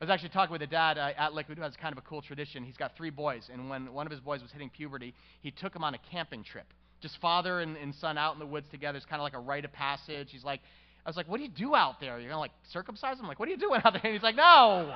I 0.01 0.05
was 0.05 0.11
actually 0.11 0.29
talking 0.29 0.53
with 0.53 0.63
a 0.63 0.67
dad 0.67 0.97
uh, 0.97 1.11
at 1.17 1.35
Liquid 1.35 1.59
who 1.59 1.65
has 1.65 1.75
kind 1.77 1.93
of 1.93 1.99
a 1.99 2.07
cool 2.07 2.23
tradition. 2.23 2.63
He's 2.63 2.77
got 2.77 2.97
three 2.97 3.11
boys, 3.11 3.49
and 3.53 3.69
when 3.69 3.93
one 3.93 4.07
of 4.07 4.13
his 4.13 4.21
boys 4.21 4.43
was 4.43 4.53
hitting 4.53 4.71
puberty, 4.71 5.13
he 5.41 5.51
took 5.51 5.75
him 5.75 5.83
on 5.83 5.95
a 5.95 5.99
camping 6.11 6.45
trip. 6.45 6.67
Just 7.01 7.19
father 7.21 7.61
and, 7.61 7.77
and 7.77 7.95
son 7.95 8.19
out 8.19 8.35
in 8.35 8.39
the 8.39 8.47
woods 8.47 8.67
together. 8.71 8.97
It's 8.97 9.07
kind 9.07 9.21
of 9.21 9.25
like 9.25 9.35
a 9.35 9.41
rite 9.41 9.65
of 9.65 9.73
passage. 9.73 10.29
He's 10.31 10.45
like, 10.45 10.61
I 11.07 11.09
was 11.09 11.17
like, 11.17 11.29
what 11.29 11.39
do 11.39 11.45
you 11.45 11.51
do 11.51 11.75
out 11.75 12.01
there? 12.01 12.19
You're 12.19 12.31
going 12.31 12.37
to 12.37 12.39
like 12.39 12.53
circumcise 12.73 13.15
him? 13.19 13.25
I'm 13.25 13.29
like, 13.29 13.39
what 13.39 13.49
are 13.49 13.53
you 13.53 13.59
doing 13.59 13.81
out 13.85 13.93
there? 13.93 14.03
And 14.05 14.13
he's 14.13 14.23
like, 14.23 14.37
no. 14.37 14.95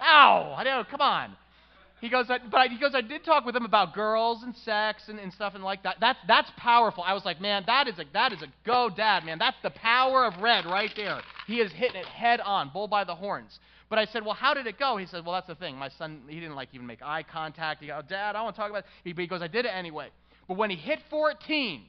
Ow. 0.00 0.54
I 0.56 0.64
know, 0.64 0.84
come 0.90 1.00
on. 1.00 1.36
He 2.00 2.10
goes, 2.10 2.26
but 2.28 2.54
I, 2.54 2.68
he 2.68 2.78
goes, 2.78 2.92
I 2.94 3.00
did 3.00 3.24
talk 3.24 3.46
with 3.46 3.56
him 3.56 3.64
about 3.64 3.94
girls 3.94 4.42
and 4.42 4.54
sex 4.56 5.04
and, 5.08 5.18
and 5.18 5.32
stuff 5.32 5.54
and 5.54 5.64
like 5.64 5.82
that. 5.82 5.96
That's, 5.98 6.18
that's 6.28 6.50
powerful. 6.58 7.02
I 7.02 7.14
was 7.14 7.24
like, 7.24 7.40
man, 7.40 7.64
that 7.66 7.88
is 7.88 7.98
a, 7.98 8.04
that 8.12 8.32
is 8.32 8.42
a 8.42 8.48
go 8.66 8.90
dad, 8.94 9.24
man. 9.24 9.38
That's 9.38 9.56
the 9.62 9.70
power 9.70 10.26
of 10.26 10.42
red 10.42 10.66
right 10.66 10.90
there. 10.94 11.20
He 11.46 11.60
is 11.60 11.72
hitting 11.72 11.96
it 11.96 12.06
head 12.06 12.40
on, 12.40 12.70
bull 12.72 12.86
by 12.86 13.04
the 13.04 13.14
horns. 13.14 13.58
But 13.88 13.98
I 13.98 14.04
said, 14.06 14.24
well, 14.24 14.34
how 14.34 14.52
did 14.52 14.66
it 14.66 14.78
go? 14.78 14.96
He 14.96 15.06
said, 15.06 15.24
well, 15.24 15.34
that's 15.34 15.46
the 15.46 15.54
thing. 15.54 15.76
My 15.76 15.88
son, 15.88 16.22
he 16.28 16.40
didn't 16.40 16.56
like 16.56 16.68
even 16.72 16.86
make 16.86 17.02
eye 17.02 17.22
contact. 17.22 17.80
He 17.80 17.86
goes, 17.86 18.02
Dad, 18.08 18.36
I 18.36 18.42
want 18.42 18.56
to 18.56 18.60
talk 18.60 18.70
about 18.70 18.84
it. 19.04 19.16
He 19.16 19.26
goes, 19.26 19.42
I 19.42 19.46
did 19.46 19.64
it 19.64 19.70
anyway. 19.74 20.08
But 20.48 20.56
when 20.56 20.70
he 20.70 20.76
hit 20.76 21.00
14 21.10 21.82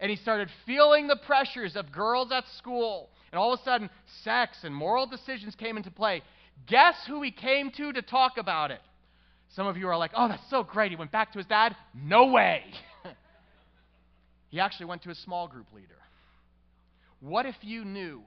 and 0.00 0.10
he 0.10 0.16
started 0.16 0.48
feeling 0.66 1.06
the 1.06 1.16
pressures 1.16 1.76
of 1.76 1.92
girls 1.92 2.30
at 2.32 2.44
school, 2.58 3.10
and 3.32 3.38
all 3.38 3.52
of 3.52 3.60
a 3.60 3.62
sudden 3.64 3.90
sex 4.24 4.58
and 4.62 4.74
moral 4.74 5.06
decisions 5.06 5.54
came 5.54 5.76
into 5.76 5.90
play, 5.90 6.22
guess 6.66 6.96
who 7.06 7.22
he 7.22 7.30
came 7.30 7.70
to 7.72 7.92
to 7.92 8.02
talk 8.02 8.38
about 8.38 8.70
it? 8.70 8.80
Some 9.50 9.66
of 9.66 9.76
you 9.76 9.88
are 9.88 9.96
like, 9.96 10.10
oh, 10.14 10.28
that's 10.28 10.48
so 10.50 10.62
great. 10.62 10.90
He 10.90 10.96
went 10.96 11.12
back 11.12 11.32
to 11.32 11.38
his 11.38 11.46
dad. 11.46 11.76
No 11.94 12.26
way. 12.26 12.64
he 14.48 14.60
actually 14.60 14.86
went 14.86 15.02
to 15.02 15.10
a 15.10 15.14
small 15.14 15.48
group 15.48 15.72
leader. 15.72 15.96
What 17.20 17.46
if 17.46 17.56
you 17.62 17.84
knew 17.84 18.22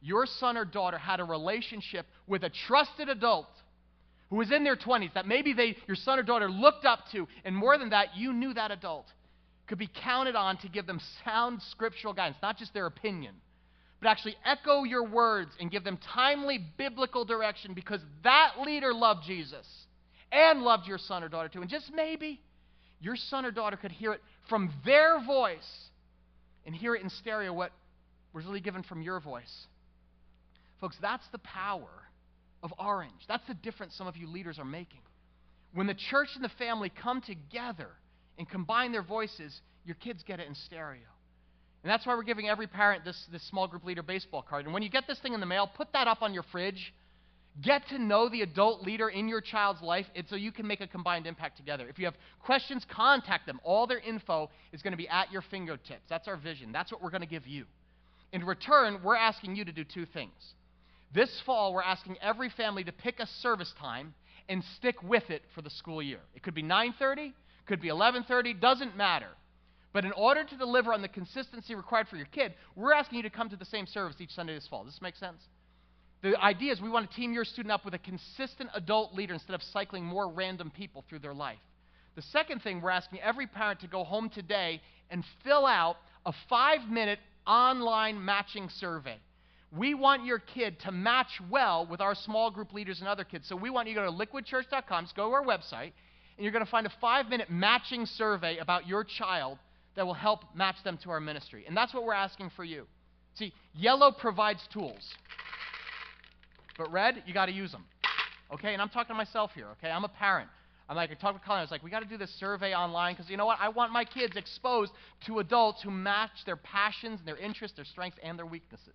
your 0.00 0.26
son 0.26 0.56
or 0.56 0.64
daughter 0.64 0.98
had 0.98 1.20
a 1.20 1.24
relationship 1.24 2.06
with 2.26 2.42
a 2.42 2.50
trusted 2.50 3.08
adult 3.08 3.46
who 4.32 4.38
was 4.38 4.50
in 4.50 4.64
their 4.64 4.76
20s 4.76 5.12
that 5.12 5.26
maybe 5.26 5.52
they, 5.52 5.76
your 5.86 5.94
son 5.94 6.18
or 6.18 6.22
daughter 6.22 6.50
looked 6.50 6.86
up 6.86 7.00
to, 7.12 7.28
and 7.44 7.54
more 7.54 7.76
than 7.76 7.90
that, 7.90 8.16
you 8.16 8.32
knew 8.32 8.54
that 8.54 8.70
adult 8.70 9.04
could 9.66 9.76
be 9.76 9.90
counted 10.02 10.34
on 10.34 10.56
to 10.56 10.68
give 10.70 10.86
them 10.86 10.98
sound 11.22 11.60
scriptural 11.70 12.14
guidance, 12.14 12.38
not 12.40 12.56
just 12.56 12.72
their 12.72 12.86
opinion, 12.86 13.34
but 14.00 14.08
actually 14.08 14.34
echo 14.42 14.84
your 14.84 15.06
words 15.06 15.50
and 15.60 15.70
give 15.70 15.84
them 15.84 15.98
timely 16.14 16.58
biblical 16.78 17.26
direction 17.26 17.74
because 17.74 18.00
that 18.24 18.52
leader 18.64 18.94
loved 18.94 19.20
Jesus 19.26 19.66
and 20.32 20.62
loved 20.62 20.88
your 20.88 20.96
son 20.96 21.22
or 21.22 21.28
daughter 21.28 21.50
too. 21.50 21.60
And 21.60 21.68
just 21.68 21.92
maybe 21.94 22.40
your 23.02 23.16
son 23.16 23.44
or 23.44 23.50
daughter 23.50 23.76
could 23.76 23.92
hear 23.92 24.14
it 24.14 24.22
from 24.48 24.72
their 24.86 25.22
voice 25.26 25.90
and 26.64 26.74
hear 26.74 26.94
it 26.94 27.02
in 27.02 27.10
stereo 27.10 27.52
what 27.52 27.70
was 28.32 28.46
really 28.46 28.60
given 28.60 28.82
from 28.82 29.02
your 29.02 29.20
voice. 29.20 29.66
Folks, 30.80 30.96
that's 31.02 31.28
the 31.32 31.38
power 31.40 31.90
of 32.62 32.72
Orange. 32.78 33.12
That's 33.28 33.46
the 33.46 33.54
difference 33.54 33.94
some 33.96 34.06
of 34.06 34.16
you 34.16 34.26
leaders 34.26 34.58
are 34.58 34.64
making. 34.64 35.00
When 35.74 35.86
the 35.86 35.94
church 35.94 36.28
and 36.34 36.44
the 36.44 36.50
family 36.58 36.90
come 36.90 37.22
together 37.22 37.88
and 38.38 38.48
combine 38.48 38.92
their 38.92 39.02
voices, 39.02 39.60
your 39.84 39.96
kids 39.96 40.22
get 40.26 40.40
it 40.40 40.46
in 40.46 40.54
stereo. 40.54 41.00
And 41.82 41.90
that's 41.90 42.06
why 42.06 42.14
we're 42.14 42.22
giving 42.22 42.48
every 42.48 42.66
parent 42.66 43.04
this, 43.04 43.20
this 43.32 43.42
small 43.48 43.66
group 43.66 43.84
leader 43.84 44.02
baseball 44.02 44.42
card. 44.42 44.66
And 44.66 44.74
when 44.74 44.82
you 44.82 44.90
get 44.90 45.06
this 45.08 45.18
thing 45.20 45.34
in 45.34 45.40
the 45.40 45.46
mail, 45.46 45.68
put 45.76 45.92
that 45.92 46.06
up 46.06 46.22
on 46.22 46.32
your 46.32 46.44
fridge. 46.52 46.92
Get 47.60 47.86
to 47.88 47.98
know 47.98 48.28
the 48.28 48.42
adult 48.42 48.82
leader 48.82 49.08
in 49.08 49.28
your 49.28 49.40
child's 49.40 49.82
life 49.82 50.06
so 50.28 50.36
you 50.36 50.52
can 50.52 50.66
make 50.66 50.80
a 50.80 50.86
combined 50.86 51.26
impact 51.26 51.58
together. 51.58 51.86
If 51.88 51.98
you 51.98 52.06
have 52.06 52.14
questions, 52.42 52.86
contact 52.90 53.46
them. 53.46 53.60
All 53.62 53.86
their 53.86 53.98
info 53.98 54.48
is 54.72 54.80
going 54.80 54.92
to 54.92 54.96
be 54.96 55.08
at 55.08 55.30
your 55.30 55.42
fingertips. 55.50 56.02
That's 56.08 56.28
our 56.28 56.36
vision. 56.36 56.72
That's 56.72 56.90
what 56.90 57.02
we're 57.02 57.10
going 57.10 57.22
to 57.22 57.26
give 57.26 57.46
you. 57.46 57.66
In 58.32 58.44
return, 58.44 59.00
we're 59.04 59.16
asking 59.16 59.56
you 59.56 59.64
to 59.66 59.72
do 59.72 59.84
two 59.84 60.06
things. 60.06 60.32
This 61.14 61.40
fall, 61.44 61.74
we're 61.74 61.82
asking 61.82 62.16
every 62.22 62.48
family 62.48 62.84
to 62.84 62.92
pick 62.92 63.20
a 63.20 63.26
service 63.26 63.72
time 63.78 64.14
and 64.48 64.64
stick 64.76 65.02
with 65.02 65.28
it 65.30 65.42
for 65.54 65.62
the 65.62 65.70
school 65.70 66.02
year. 66.02 66.20
It 66.34 66.42
could 66.42 66.54
be 66.54 66.62
9:30, 66.62 67.32
could 67.66 67.80
be 67.80 67.88
11:30, 67.88 68.54
doesn't 68.54 68.96
matter. 68.96 69.28
But 69.92 70.06
in 70.06 70.12
order 70.12 70.42
to 70.42 70.56
deliver 70.56 70.92
on 70.94 71.02
the 71.02 71.08
consistency 71.08 71.74
required 71.74 72.08
for 72.08 72.16
your 72.16 72.26
kid, 72.26 72.54
we're 72.74 72.94
asking 72.94 73.18
you 73.18 73.22
to 73.24 73.30
come 73.30 73.50
to 73.50 73.56
the 73.56 73.64
same 73.66 73.86
service 73.86 74.20
each 74.20 74.32
Sunday 74.32 74.54
this 74.54 74.66
fall. 74.66 74.84
Does 74.84 74.94
this 74.94 75.02
make 75.02 75.16
sense? 75.16 75.46
The 76.22 76.40
idea 76.40 76.72
is 76.72 76.80
we 76.80 76.88
want 76.88 77.10
to 77.10 77.16
team 77.16 77.34
your 77.34 77.44
student 77.44 77.72
up 77.72 77.84
with 77.84 77.94
a 77.94 77.98
consistent 77.98 78.70
adult 78.74 79.12
leader 79.12 79.34
instead 79.34 79.54
of 79.54 79.62
cycling 79.62 80.04
more 80.04 80.28
random 80.28 80.70
people 80.70 81.04
through 81.08 81.18
their 81.18 81.34
life. 81.34 81.58
The 82.14 82.22
second 82.22 82.62
thing 82.62 82.80
we're 82.80 82.90
asking 82.90 83.20
every 83.20 83.46
parent 83.46 83.80
to 83.80 83.86
go 83.86 84.04
home 84.04 84.30
today 84.30 84.80
and 85.10 85.24
fill 85.44 85.66
out 85.66 85.96
a 86.24 86.32
five 86.48 86.88
minute 86.88 87.18
online 87.46 88.24
matching 88.24 88.68
survey. 88.70 89.18
We 89.76 89.94
want 89.94 90.26
your 90.26 90.38
kid 90.38 90.80
to 90.80 90.92
match 90.92 91.40
well 91.50 91.86
with 91.86 92.00
our 92.00 92.14
small 92.14 92.50
group 92.50 92.74
leaders 92.74 93.00
and 93.00 93.08
other 93.08 93.24
kids. 93.24 93.48
So 93.48 93.56
we 93.56 93.70
want 93.70 93.88
you 93.88 93.94
to 93.94 94.00
go 94.02 94.06
to 94.06 94.26
liquidchurch.com, 94.26 95.04
just 95.04 95.16
go 95.16 95.28
to 95.28 95.34
our 95.34 95.44
website, 95.44 95.92
and 96.36 96.44
you're 96.44 96.52
going 96.52 96.64
to 96.64 96.70
find 96.70 96.86
a 96.86 96.92
five 97.00 97.28
minute 97.28 97.50
matching 97.50 98.04
survey 98.04 98.58
about 98.58 98.86
your 98.86 99.02
child 99.02 99.58
that 99.96 100.06
will 100.06 100.14
help 100.14 100.44
match 100.54 100.76
them 100.84 100.98
to 101.04 101.10
our 101.10 101.20
ministry. 101.20 101.64
And 101.66 101.76
that's 101.76 101.94
what 101.94 102.04
we're 102.04 102.12
asking 102.12 102.50
for 102.54 102.64
you. 102.64 102.86
See, 103.34 103.52
yellow 103.74 104.12
provides 104.12 104.60
tools, 104.72 105.14
but 106.76 106.92
red, 106.92 107.22
you 107.26 107.32
got 107.32 107.46
to 107.46 107.52
use 107.52 107.72
them. 107.72 107.84
Okay? 108.52 108.74
And 108.74 108.82
I'm 108.82 108.90
talking 108.90 109.14
to 109.14 109.18
myself 109.18 109.52
here, 109.54 109.68
okay? 109.78 109.90
I'm 109.90 110.04
a 110.04 110.08
parent. 110.08 110.48
I'm 110.88 110.96
like, 110.96 111.10
I 111.10 111.14
talked 111.14 111.40
to 111.40 111.46
Colin, 111.46 111.60
I 111.60 111.62
was 111.62 111.70
like, 111.70 111.82
we 111.82 111.90
got 111.90 112.00
to 112.00 112.08
do 112.08 112.18
this 112.18 112.34
survey 112.38 112.74
online 112.74 113.14
because 113.14 113.30
you 113.30 113.38
know 113.38 113.46
what? 113.46 113.58
I 113.58 113.70
want 113.70 113.92
my 113.92 114.04
kids 114.04 114.36
exposed 114.36 114.92
to 115.26 115.38
adults 115.38 115.82
who 115.82 115.90
match 115.90 116.44
their 116.44 116.56
passions, 116.56 117.20
and 117.20 117.28
their 117.28 117.38
interests, 117.38 117.76
their 117.76 117.86
strengths, 117.86 118.18
and 118.22 118.38
their 118.38 118.44
weaknesses. 118.44 118.92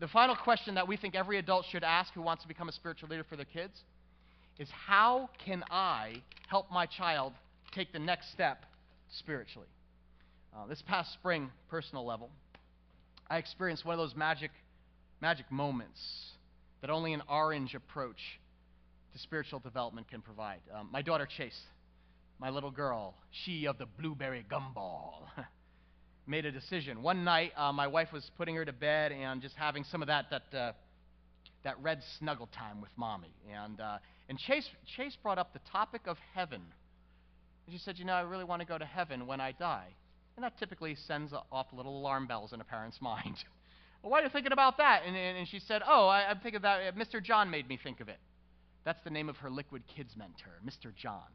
The 0.00 0.08
final 0.08 0.34
question 0.34 0.74
that 0.74 0.88
we 0.88 0.96
think 0.96 1.14
every 1.14 1.38
adult 1.38 1.64
should 1.70 1.84
ask 1.84 2.12
who 2.12 2.22
wants 2.22 2.42
to 2.42 2.48
become 2.48 2.68
a 2.68 2.72
spiritual 2.72 3.08
leader 3.08 3.24
for 3.24 3.36
their 3.36 3.44
kids 3.44 3.80
is 4.58 4.68
how 4.70 5.30
can 5.44 5.62
I 5.70 6.22
help 6.48 6.72
my 6.72 6.86
child 6.86 7.34
take 7.72 7.92
the 7.92 7.98
next 7.98 8.32
step 8.32 8.64
spiritually? 9.18 9.68
Uh, 10.54 10.66
this 10.66 10.82
past 10.82 11.12
spring, 11.12 11.50
personal 11.68 12.04
level, 12.04 12.30
I 13.30 13.38
experienced 13.38 13.84
one 13.84 13.92
of 13.94 13.98
those 13.98 14.16
magic, 14.16 14.50
magic 15.20 15.50
moments 15.52 16.00
that 16.80 16.90
only 16.90 17.12
an 17.12 17.22
orange 17.28 17.74
approach 17.74 18.40
to 19.12 19.18
spiritual 19.18 19.60
development 19.60 20.08
can 20.08 20.20
provide. 20.20 20.60
Um, 20.74 20.88
my 20.90 21.02
daughter 21.02 21.26
Chase, 21.26 21.60
my 22.40 22.50
little 22.50 22.70
girl, 22.70 23.14
she 23.44 23.66
of 23.66 23.78
the 23.78 23.86
blueberry 23.86 24.44
gumball. 24.50 25.26
made 26.26 26.44
a 26.44 26.52
decision. 26.52 27.02
One 27.02 27.24
night, 27.24 27.52
uh, 27.56 27.72
my 27.72 27.86
wife 27.86 28.12
was 28.12 28.30
putting 28.36 28.54
her 28.56 28.64
to 28.64 28.72
bed 28.72 29.12
and 29.12 29.40
just 29.40 29.54
having 29.56 29.84
some 29.84 30.02
of 30.02 30.08
that 30.08 30.26
that 30.30 30.58
uh, 30.58 30.72
that 31.64 31.76
red 31.82 32.02
snuggle 32.18 32.48
time 32.48 32.80
with 32.80 32.90
mommy. 32.96 33.34
And 33.52 33.80
uh, 33.80 33.98
and 34.28 34.38
Chase 34.38 34.68
Chase 34.96 35.16
brought 35.22 35.38
up 35.38 35.52
the 35.52 35.60
topic 35.70 36.02
of 36.06 36.16
heaven. 36.34 36.62
And 37.66 37.72
she 37.72 37.78
said, 37.78 37.98
"You 37.98 38.04
know, 38.04 38.14
I 38.14 38.22
really 38.22 38.44
want 38.44 38.60
to 38.60 38.66
go 38.66 38.78
to 38.78 38.84
heaven 38.84 39.26
when 39.26 39.40
I 39.40 39.52
die." 39.52 39.88
And 40.36 40.44
that 40.44 40.58
typically 40.58 40.94
sends 40.94 41.32
off 41.50 41.66
little 41.72 41.98
alarm 41.98 42.26
bells 42.26 42.52
in 42.52 42.60
a 42.60 42.64
parent's 42.64 42.98
mind. 43.00 43.36
well, 44.02 44.12
why 44.12 44.20
are 44.20 44.24
you 44.24 44.28
thinking 44.28 44.52
about 44.52 44.76
that? 44.78 45.02
And, 45.06 45.16
and, 45.16 45.38
and 45.38 45.48
she 45.48 45.60
said, 45.60 45.82
"Oh, 45.86 46.06
I, 46.08 46.28
I'm 46.30 46.40
thinking 46.40 46.62
that 46.62 46.80
uh, 46.80 46.92
Mr. 46.92 47.22
John 47.22 47.50
made 47.50 47.68
me 47.68 47.78
think 47.82 48.00
of 48.00 48.08
it." 48.08 48.18
That's 48.84 49.02
the 49.02 49.10
name 49.10 49.28
of 49.28 49.36
her 49.38 49.50
Liquid 49.50 49.82
Kids 49.88 50.14
mentor, 50.16 50.60
Mr. 50.64 50.94
John. 50.94 51.26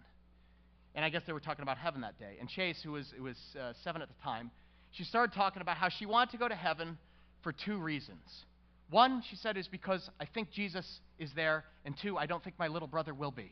And 0.96 1.04
I 1.04 1.10
guess 1.10 1.24
they 1.28 1.34
were 1.34 1.42
talking 1.42 1.64
about 1.64 1.78
heaven 1.78 2.02
that 2.02 2.18
day. 2.18 2.38
And 2.40 2.48
Chase, 2.48 2.80
who 2.82 2.94
was, 2.94 3.14
who 3.16 3.24
was 3.24 3.38
uh, 3.60 3.74
seven 3.84 4.02
at 4.02 4.08
the 4.08 4.24
time, 4.24 4.52
she 4.92 5.04
started 5.04 5.34
talking 5.34 5.62
about 5.62 5.78
how 5.78 5.90
she 5.90 6.06
wanted 6.06 6.32
to 6.32 6.38
go 6.38 6.48
to 6.48 6.56
heaven 6.56 6.98
for 7.44 7.54
two 7.54 7.78
reasons. 7.78 8.20
One, 8.90 9.24
she 9.30 9.38
said, 9.38 9.58
is 9.58 9.68
because 9.68 10.10
I 10.20 10.26
think 10.26 10.52
Jesus 10.52 10.86
is 11.18 11.32
there, 11.36 11.64
and 11.86 11.96
two, 12.02 12.18
I 12.18 12.26
don't 12.26 12.44
think 12.44 12.60
my 12.60 12.68
little 12.68 12.90
brother 12.90 13.14
will 13.14 13.32
be. 13.32 13.52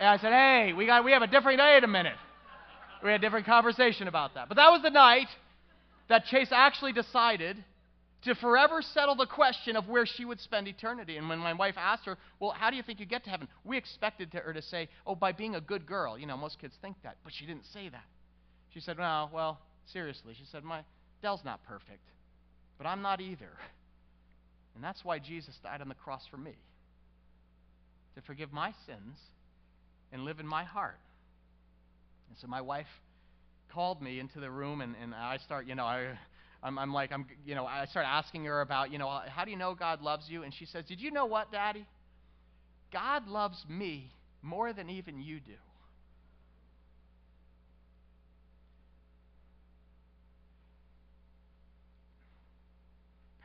And 0.00 0.08
I 0.08 0.16
said, 0.16 0.32
hey, 0.32 0.72
we, 0.72 0.86
got, 0.86 1.04
we 1.04 1.12
have 1.12 1.22
a 1.22 1.26
different, 1.26 1.60
wait 1.60 1.84
a 1.84 1.86
minute. 1.86 2.16
We 3.02 3.10
had 3.10 3.20
a 3.20 3.22
different 3.22 3.46
conversation 3.46 4.08
about 4.08 4.34
that. 4.34 4.48
But 4.48 4.56
that 4.56 4.70
was 4.70 4.82
the 4.82 4.90
night 4.90 5.28
that 6.08 6.24
Chase 6.26 6.48
actually 6.50 6.92
decided 6.92 7.62
to 8.24 8.34
forever 8.34 8.82
settle 8.82 9.14
the 9.14 9.26
question 9.26 9.76
of 9.76 9.88
where 9.88 10.04
she 10.04 10.24
would 10.24 10.40
spend 10.40 10.68
eternity. 10.68 11.16
And 11.16 11.28
when 11.28 11.38
my 11.38 11.54
wife 11.54 11.76
asked 11.78 12.04
her, 12.04 12.18
Well, 12.38 12.50
how 12.50 12.70
do 12.70 12.76
you 12.76 12.82
think 12.82 13.00
you 13.00 13.06
get 13.06 13.24
to 13.24 13.30
heaven? 13.30 13.48
We 13.64 13.78
expected 13.78 14.32
her 14.34 14.52
to 14.52 14.60
say, 14.60 14.88
Oh, 15.06 15.14
by 15.14 15.32
being 15.32 15.54
a 15.54 15.60
good 15.60 15.86
girl. 15.86 16.18
You 16.18 16.26
know, 16.26 16.36
most 16.36 16.58
kids 16.58 16.74
think 16.82 16.96
that. 17.02 17.16
But 17.24 17.32
she 17.32 17.46
didn't 17.46 17.64
say 17.72 17.88
that. 17.88 18.04
She 18.74 18.80
said, 18.80 18.98
No, 18.98 19.30
well, 19.32 19.60
Seriously, 19.92 20.34
she 20.38 20.44
said, 20.50 20.64
My 20.64 20.82
Dell's 21.22 21.44
not 21.44 21.62
perfect, 21.64 22.04
but 22.78 22.86
I'm 22.86 23.02
not 23.02 23.20
either. 23.20 23.50
And 24.74 24.84
that's 24.84 25.04
why 25.04 25.18
Jesus 25.18 25.58
died 25.62 25.80
on 25.80 25.88
the 25.88 25.94
cross 25.94 26.22
for 26.30 26.36
me. 26.36 26.54
to 28.14 28.22
forgive 28.22 28.52
my 28.52 28.72
sins 28.86 29.18
and 30.12 30.24
live 30.24 30.40
in 30.40 30.46
my 30.46 30.64
heart. 30.64 30.98
And 32.28 32.38
so 32.38 32.46
my 32.46 32.60
wife 32.60 32.86
called 33.72 34.02
me 34.02 34.20
into 34.20 34.40
the 34.40 34.50
room, 34.50 34.80
and, 34.80 34.94
and 35.00 35.14
I 35.14 35.38
start, 35.38 35.66
you 35.66 35.74
know, 35.74 35.84
I, 35.84 36.18
I'm, 36.62 36.78
I'm 36.78 36.92
like, 36.92 37.12
I'm, 37.12 37.26
you 37.44 37.54
know, 37.54 37.66
I 37.66 37.86
start 37.86 38.06
asking 38.08 38.44
her 38.44 38.60
about, 38.60 38.92
you 38.92 38.98
know, 38.98 39.20
how 39.28 39.44
do 39.44 39.50
you 39.50 39.56
know 39.56 39.74
God 39.74 40.02
loves 40.02 40.26
you? 40.28 40.42
And 40.42 40.52
she 40.52 40.66
says, 40.66 40.84
Did 40.86 41.00
you 41.00 41.10
know 41.10 41.26
what, 41.26 41.50
Daddy? 41.52 41.86
God 42.92 43.28
loves 43.28 43.64
me 43.68 44.10
more 44.42 44.72
than 44.72 44.90
even 44.90 45.20
you 45.20 45.40
do. 45.40 45.52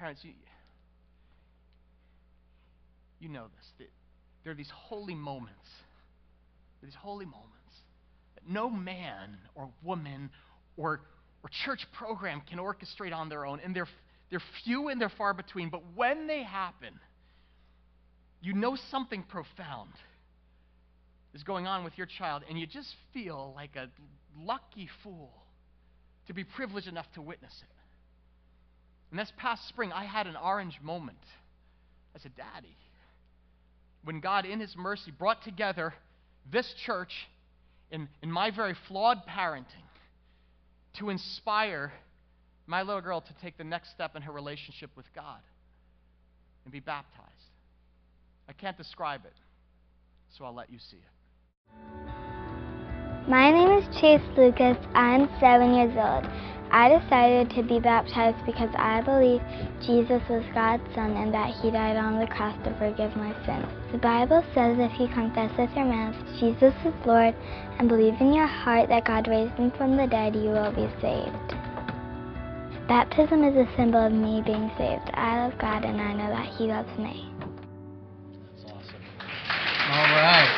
Parents, 0.06 0.24
you, 0.24 0.34
you 3.20 3.28
know 3.28 3.48
this. 3.58 3.88
There 4.44 4.54
are 4.54 4.56
these 4.56 4.70
holy 4.72 5.16
moments. 5.16 5.68
These 6.84 6.94
holy 6.94 7.26
moments 7.26 7.50
that 8.36 8.48
no 8.48 8.70
man 8.70 9.40
or 9.56 9.72
woman 9.84 10.30
or, 10.78 11.02
or 11.42 11.50
church 11.66 11.88
program 11.98 12.44
can 12.48 12.60
orchestrate 12.60 13.16
on 13.16 13.30
their 13.30 13.48
own. 13.48 13.60
And 13.66 13.76
they're, 13.76 13.88
they're 14.30 14.44
few 14.64 14.90
and 14.90 15.02
they're 15.02 15.12
far 15.18 15.34
between. 15.34 15.72
But 15.72 15.82
when 15.96 16.28
they 16.28 16.44
happen, 16.44 17.00
you 18.44 18.54
know 18.54 18.78
something 18.92 19.24
profound 19.24 19.90
is 21.34 21.42
going 21.42 21.66
on 21.66 21.84
with 21.84 21.98
your 21.98 22.06
child, 22.20 22.44
and 22.48 22.60
you 22.60 22.68
just 22.68 22.94
feel 23.12 23.54
like 23.56 23.76
a 23.76 23.90
lucky 24.40 24.88
fool 25.02 25.32
to 26.28 26.36
be 26.36 26.44
privileged 26.44 26.88
enough 26.88 27.08
to 27.16 27.24
witness 27.24 27.60
it. 27.64 27.75
And 29.16 29.20
this 29.22 29.32
past 29.38 29.66
spring, 29.70 29.94
I 29.94 30.04
had 30.04 30.28
an 30.28 30.36
orange 30.36 30.78
moment 30.84 31.24
as 32.18 32.26
a 32.26 32.30
daddy 32.30 32.76
when 34.04 34.20
God, 34.20 34.46
in 34.46 34.60
His 34.60 34.76
mercy, 34.76 35.10
brought 35.10 35.42
together 35.42 35.94
this 36.52 36.70
church 36.86 37.14
in, 37.92 38.10
in 38.22 38.30
my 38.30 38.52
very 38.52 38.76
flawed 38.90 39.20
parenting 39.26 39.88
to 41.00 41.12
inspire 41.12 41.94
my 42.68 42.82
little 42.82 43.00
girl 43.00 43.22
to 43.22 43.34
take 43.42 43.58
the 43.58 43.64
next 43.64 43.92
step 43.92 44.18
in 44.18 44.22
her 44.22 44.34
relationship 44.34 44.90
with 44.98 45.06
God 45.16 45.40
and 46.66 46.74
be 46.74 46.82
baptized. 46.82 47.32
I 48.50 48.52
can't 48.52 48.78
describe 48.78 49.24
it, 49.24 49.36
so 50.38 50.44
I'll 50.44 50.54
let 50.54 50.70
you 50.70 50.78
see 50.78 50.98
it. 50.98 51.04
My 53.30 53.50
name 53.50 53.80
is 53.80 53.98
Chase 53.98 54.20
Lucas. 54.36 54.76
I'm 54.94 55.30
seven 55.40 55.74
years 55.74 55.96
old. 55.96 56.55
I 56.72 57.00
decided 57.00 57.50
to 57.52 57.64
be 57.64 57.80
baptized 57.80 58.46
because 58.46 58.70
I 58.76 59.02
believe 59.02 59.42
Jesus 59.82 60.22
was 60.30 60.44
God's 60.54 60.84
Son 60.94 61.16
and 61.16 61.34
that 61.34 61.54
He 61.62 61.72
died 61.72 61.96
on 61.96 62.20
the 62.20 62.28
cross 62.28 62.58
to 62.64 62.76
forgive 62.78 63.16
my 63.16 63.34
sins. 63.46 63.68
The 63.92 63.98
Bible 63.98 64.44
says 64.54 64.78
if 64.80 65.00
you 65.00 65.08
confess 65.08 65.52
with 65.58 65.70
your 65.76 65.86
mouth 65.86 66.16
Jesus 66.40 66.74
is 66.84 66.94
Lord 67.06 67.36
and 67.80 67.88
believe 67.88 68.20
in 68.20 68.34
your 68.34 68.48
heart 68.48 68.90
that 68.90 69.06
God 69.06 69.28
raised 69.28 69.54
Him 69.54 69.72
from 69.78 69.96
the 69.96 70.08
dead, 70.08 70.36
you 70.36 70.50
will 70.50 70.72
be 70.72 70.90
saved. 71.02 71.56
Baptism 72.88 73.44
is 73.44 73.56
a 73.56 73.68
symbol 73.78 74.06
of 74.06 74.12
me 74.12 74.42
being 74.46 74.70
saved. 74.78 75.10
I 75.14 75.48
love 75.48 75.58
God 75.58 75.86
and 75.86 76.00
I 76.00 76.14
know 76.14 76.30
that 76.30 76.48
He 76.58 76.66
loves 76.66 76.92
me. 77.00 77.32
That's 78.52 78.74
awesome. 78.74 79.02
All 79.90 80.06
right. 80.14 80.50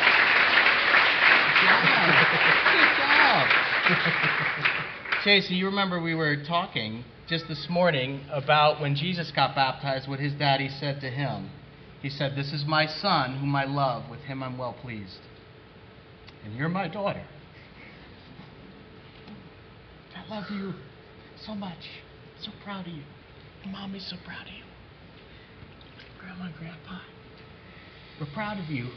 Good 2.72 2.96
job. 2.98 3.48
Good 3.88 4.22
job. 4.22 4.37
Chase, 5.28 5.50
you 5.50 5.66
remember 5.66 6.00
we 6.00 6.14
were 6.14 6.42
talking 6.42 7.04
just 7.28 7.46
this 7.48 7.66
morning 7.68 8.24
about 8.32 8.80
when 8.80 8.94
Jesus 8.94 9.30
got 9.36 9.54
baptized, 9.54 10.08
what 10.08 10.18
his 10.18 10.32
daddy 10.32 10.70
said 10.80 11.02
to 11.02 11.10
him. 11.10 11.50
He 12.00 12.08
said, 12.08 12.32
This 12.34 12.50
is 12.54 12.64
my 12.66 12.86
son 12.86 13.36
whom 13.36 13.54
I 13.54 13.66
love. 13.66 14.08
With 14.08 14.20
him 14.20 14.42
I'm 14.42 14.56
well 14.56 14.74
pleased. 14.80 15.18
And 16.42 16.54
you're 16.54 16.70
my 16.70 16.88
daughter. 16.88 17.22
I 20.16 20.34
love 20.34 20.44
you 20.50 20.72
so 21.44 21.54
much. 21.54 21.76
So 22.40 22.50
proud 22.64 22.86
of 22.86 22.94
you. 22.94 23.02
And 23.64 23.72
mommy's 23.72 24.06
so 24.08 24.16
proud 24.24 24.46
of 24.46 24.54
you. 24.54 24.64
Grandma 26.18 26.46
and 26.46 26.54
grandpa. 26.54 27.00
We're 28.18 28.32
proud 28.32 28.58
of 28.58 28.70
you 28.70 28.88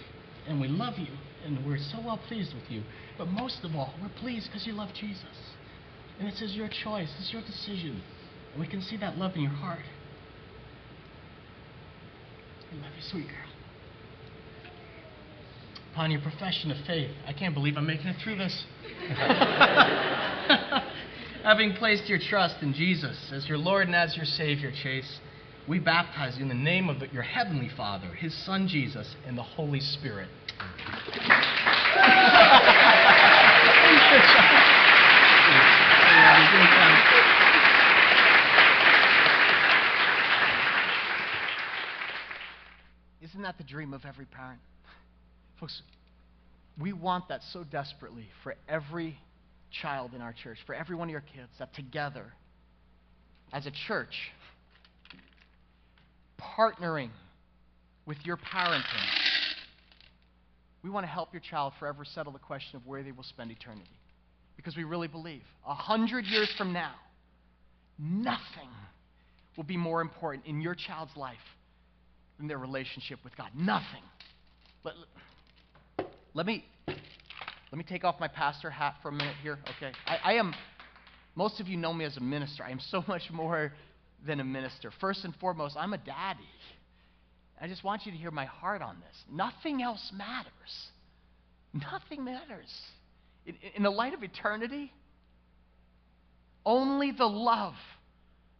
and 0.48 0.62
we 0.62 0.70
love 0.70 0.98
you 0.98 1.12
and 1.46 1.66
we're 1.66 1.78
so 1.78 2.00
well 2.02 2.22
pleased 2.30 2.54
with 2.54 2.72
you. 2.72 2.84
But 3.18 3.28
most 3.28 3.66
of 3.66 3.76
all, 3.76 3.94
we're 4.02 4.18
pleased 4.22 4.48
because 4.48 4.66
you 4.66 4.72
love 4.72 4.92
Jesus. 4.94 5.51
And 6.22 6.32
this 6.32 6.41
is 6.43 6.53
your 6.53 6.67
choice, 6.67 7.09
is 7.19 7.34
your 7.34 7.41
decision. 7.41 7.99
And 8.51 8.61
we 8.61 8.67
can 8.67 8.80
see 8.80 8.95
that 8.97 9.17
love 9.17 9.36
in 9.36 9.41
your 9.41 9.51
heart. 9.51 9.80
I 12.72 12.76
love 12.76 12.91
you, 12.95 13.01
sweet 13.01 13.28
girl. 13.28 13.38
Upon 15.93 16.11
your 16.11 16.22
profession 16.22 16.69
of 16.69 16.78
faith, 16.86 17.09
I 17.26 17.34
can't 17.34 17.55
believe 17.55 17.76
I'm 17.76 17.88
making 17.88 18.05
it 18.05 18.17
through 18.24 18.38
this. 18.38 18.65
Having 21.43 21.74
placed 21.78 22.07
your 22.07 22.19
trust 22.19 22.57
in 22.61 22.76
Jesus 22.76 23.32
as 23.34 23.49
your 23.49 23.57
Lord 23.57 23.88
and 23.88 23.95
as 23.95 24.15
your 24.15 24.28
Savior, 24.28 24.72
Chase, 24.72 25.19
we 25.67 25.80
baptize 25.80 26.38
you 26.38 26.43
in 26.43 26.49
the 26.49 26.53
name 26.53 26.88
of 26.88 27.01
your 27.11 27.24
Heavenly 27.24 27.72
Father, 27.76 28.09
His 28.09 28.36
Son 28.45 28.67
Jesus, 28.67 29.15
and 29.26 29.36
the 29.36 29.41
Holy 29.41 29.80
Spirit. 29.80 30.30
That 43.52 43.58
the 43.58 43.70
dream 43.70 43.93
of 43.93 44.06
every 44.06 44.26
parent? 44.26 44.62
Folks, 45.60 45.82
we 46.80 46.93
want 46.93 47.28
that 47.28 47.41
so 47.52 47.66
desperately 47.66 48.28
for 48.43 48.56
every 48.70 49.18
child 49.82 50.14
in 50.14 50.22
our 50.22 50.34
church, 50.34 50.58
for 50.66 50.74
every 50.74 50.95
one 50.95 51.10
of 51.10 51.12
your 51.12 51.24
kids, 51.36 51.52
that 51.60 51.74
together, 51.74 52.26
as 53.52 53.66
a 53.66 53.72
church, 53.88 54.32
partnering 56.39 57.10
with 58.06 58.18
your 58.24 58.38
parenting, 58.38 58.84
we 60.82 60.89
want 60.89 61.06
to 61.06 61.12
help 61.12 61.34
your 61.34 61.41
child 61.41 61.74
forever 61.78 62.06
settle 62.06 62.32
the 62.32 62.39
question 62.39 62.78
of 62.78 62.88
where 62.88 63.04
they 63.04 63.12
will 63.12 63.24
spend 63.24 63.52
eternity. 63.52 63.89
Because 64.56 64.78
we 64.78 64.86
really 64.86 65.08
believe 65.08 65.43
a 65.68 65.74
hundred 65.74 66.26
years 66.26 66.49
from 66.58 66.72
now, 66.72 66.93
nothing 67.99 68.70
will 69.58 69.66
be 69.66 69.78
more 69.78 69.99
important 70.02 70.45
in 70.45 70.62
your 70.62 70.76
child's 70.76 71.16
life 71.18 71.38
than 72.38 72.48
their 72.48 72.58
relationship 72.58 73.20
with 73.24 73.36
God. 73.38 73.50
Nothing. 73.56 74.04
Let, 74.84 74.96
let 76.34 76.46
me 76.46 76.66
let 77.72 77.78
me 77.78 77.86
take 77.88 78.04
off 78.04 78.20
my 78.20 78.28
pastor 78.28 78.70
hat 78.70 78.96
for 79.02 79.10
a 79.10 79.12
minute 79.14 79.36
here, 79.42 79.58
okay? 79.78 79.94
I, 80.06 80.32
I 80.32 80.34
am 80.34 80.54
most 81.36 81.62
of 81.62 81.68
you 81.68 81.78
know 81.78 81.94
me 81.94 82.04
as 82.04 82.18
a 82.18 82.22
minister. 82.22 82.64
I 82.64 82.72
am 82.72 82.82
so 82.90 83.04
much 83.08 83.32
more 83.32 83.74
than 84.26 84.40
a 84.40 84.44
minister. 84.44 84.92
First 85.00 85.24
and 85.24 85.34
foremost, 85.38 85.76
I'm 85.78 85.94
a 85.94 85.98
daddy. 85.98 86.40
I 87.60 87.68
just 87.68 87.84
want 87.84 88.06
you 88.06 88.12
to 88.12 88.18
hear 88.18 88.32
my 88.32 88.46
heart 88.46 88.82
on 88.82 88.98
this. 89.00 89.16
Nothing 89.32 89.82
else 89.82 90.12
matters. 90.14 90.52
Nothing 91.74 92.26
matters. 92.26 92.70
In, 93.46 93.56
in 93.76 93.84
the 93.84 93.90
light 93.90 94.14
of 94.14 94.24
eternity, 94.24 94.92
only 96.66 97.12
the 97.12 97.26
love 97.26 97.76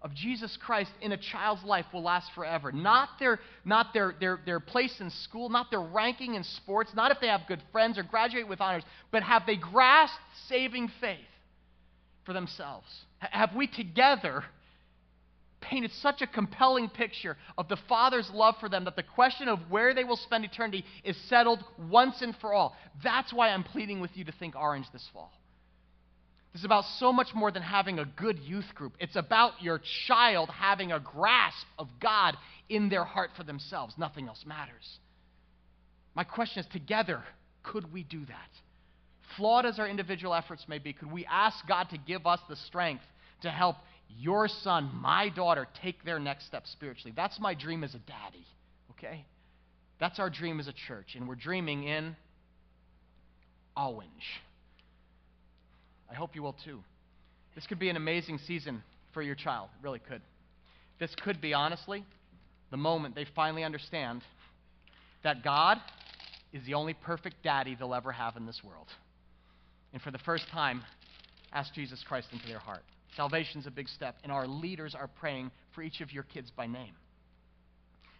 of 0.02 0.14
Jesus 0.16 0.58
Christ 0.64 0.91
in 1.02 1.12
a 1.12 1.18
child's 1.18 1.64
life 1.64 1.86
will 1.93 2.04
last 2.04 2.32
forever. 2.34 2.72
Not 2.72 3.10
their, 3.20 3.39
not 3.64 3.93
their, 3.93 4.16
their, 4.20 4.39
their 4.45 4.60
place 4.60 4.99
in 4.99 5.10
school, 5.10 5.49
not 5.49 5.70
their 5.70 5.82
ranking 5.82 6.36
in 6.36 6.43
sports, 6.43 6.91
not 6.95 7.12
if 7.12 7.20
they 7.20 7.28
have 7.28 7.41
good 7.47 7.62
friends 7.72 7.97
or 7.97 8.04
graduate 8.04 8.47
with 8.47 8.62
honors, 8.62 8.84
but 9.12 9.22
have 9.24 9.43
they 9.45 9.58
grasped 9.58 10.18
saving 10.47 10.91
faith 10.99 11.20
for 12.26 12.34
themselves? 12.34 12.88
Have 13.20 13.56
we 13.56 13.68
together 13.68 14.43
painted 15.62 15.91
such 16.02 16.22
a 16.22 16.28
compelling 16.28 16.89
picture 16.89 17.38
of 17.58 17.68
the 17.70 17.78
Father's 17.88 18.30
love 18.34 18.56
for 18.60 18.68
them 18.68 18.84
that 18.86 18.95
the 18.95 19.04
question 19.04 19.47
of 19.47 19.60
where 19.70 19.93
they 19.93 20.04
will 20.04 20.18
spend 20.18 20.43
eternity 20.43 20.84
is 21.04 21.16
settled 21.30 21.64
once 21.89 22.22
and 22.22 22.36
for 22.41 22.54
all. 22.54 22.76
That's 23.04 23.32
why 23.32 23.49
I'm 23.49 23.64
pleading 23.64 24.02
with 24.02 24.12
you 24.16 24.26
to 24.26 24.32
think 24.34 24.56
orange 24.56 24.88
this 24.91 25.08
fall. 25.14 25.32
This 26.54 26.62
is 26.62 26.66
about 26.66 26.84
so 26.99 27.14
much 27.14 27.30
more 27.34 27.49
than 27.52 27.62
having 27.62 27.99
a 27.99 28.06
good 28.06 28.39
youth 28.39 28.76
group. 28.76 28.93
It's 28.99 29.16
about 29.16 29.62
your 29.62 29.82
child 30.08 30.49
having 30.49 30.91
a 30.91 30.99
grasp 30.99 31.66
of 31.80 31.88
God 32.02 32.36
in 32.68 32.89
their 32.89 33.06
heart 33.06 33.30
for 33.38 33.43
themselves. 33.43 33.93
Nothing 33.97 34.28
else 34.28 34.43
matters. 34.45 34.99
My 36.14 36.26
question 36.26 36.62
is 36.62 36.70
together, 36.74 37.24
could 37.64 37.93
we 37.93 38.04
do 38.04 38.26
that? 38.26 38.49
Flawed 39.38 39.66
as 39.66 39.80
our 39.80 39.88
individual 39.88 40.34
efforts 40.34 40.66
may 40.68 40.78
be, 40.78 40.91
could 40.91 41.10
we 41.10 41.26
ask 41.26 41.66
God 41.68 41.88
to 41.91 41.97
give 41.97 42.28
us 42.28 42.39
the 42.49 42.58
strength 42.58 43.04
to 43.43 43.49
help 43.49 43.78
your 44.10 44.49
son, 44.49 44.91
my 44.93 45.30
daughter, 45.30 45.68
take 45.82 46.04
their 46.04 46.20
next 46.20 46.47
step 46.47 46.64
spiritually? 46.68 47.14
That's 47.16 47.39
my 47.39 47.54
dream 47.54 47.86
as 47.86 47.95
a 47.95 47.99
daddy, 47.99 48.45
okay? 48.91 49.26
That's 50.02 50.20
our 50.20 50.30
dream 50.30 50.60
as 50.60 50.68
a 50.68 50.74
church, 50.74 51.16
and 51.16 51.30
we're 51.30 51.36
dreaming 51.36 51.86
in 51.86 52.18
Orange. 53.78 54.10
I 56.12 56.16
hope 56.16 56.36
you 56.36 56.43
will 56.43 56.55
too. 56.66 56.80
This 57.55 57.66
could 57.66 57.80
be 57.80 57.89
an 57.89 57.95
amazing 57.95 58.39
season 58.45 58.84
for 59.14 59.22
your 59.22 59.36
child. 59.36 59.70
It 59.80 59.84
really 59.84 59.99
could. 59.99 60.22
This 60.99 61.14
could 61.24 61.41
be, 61.41 61.53
honestly, 61.53 62.05
the 62.70 62.78
moment 62.78 63.16
they 63.16 63.26
finally 63.36 63.64
understand 63.64 64.22
that 65.24 65.43
God 65.43 65.78
is 66.53 66.66
the 66.66 66.74
only 66.74 66.93
perfect 66.93 67.43
daddy 67.43 67.76
they'll 67.76 67.93
ever 67.93 68.12
have 68.12 68.36
in 68.36 68.45
this 68.45 68.62
world. 68.64 68.88
And 69.93 70.01
for 70.01 70.12
the 70.12 70.18
first 70.20 70.47
time, 70.49 70.84
ask 71.53 71.74
Jesus 71.74 72.03
Christ 72.07 72.28
into 72.32 72.47
their 72.47 72.59
heart. 72.59 72.84
Salvation's 73.16 73.68
a 73.68 73.72
big 73.72 73.88
step, 73.89 74.16
and 74.24 74.32
our 74.32 74.47
leaders 74.47 74.95
are 74.95 75.07
praying 75.07 75.51
for 75.74 75.82
each 75.82 76.01
of 76.01 76.12
your 76.12 76.24
kids 76.24 76.51
by 76.55 76.68
name. 76.68 76.93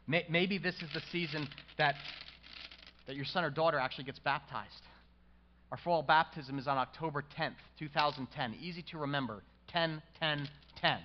Maybe 0.07 0.57
this 0.57 0.75
is 0.75 0.89
the 0.93 1.01
season 1.11 1.47
that, 1.77 1.95
that 3.07 3.15
your 3.15 3.23
son 3.25 3.45
or 3.45 3.49
daughter 3.49 3.77
actually 3.77 4.03
gets 4.03 4.19
baptized. 4.19 4.81
Our 5.72 5.78
fall 5.78 6.03
baptism 6.03 6.59
is 6.59 6.67
on 6.67 6.78
October 6.78 7.24
10th, 7.39 7.55
2010. 7.80 8.55
Easy 8.61 8.84
to 8.91 8.97
remember 8.97 9.41
10, 9.69 10.01
10, 10.19 10.49
10. 10.82 10.97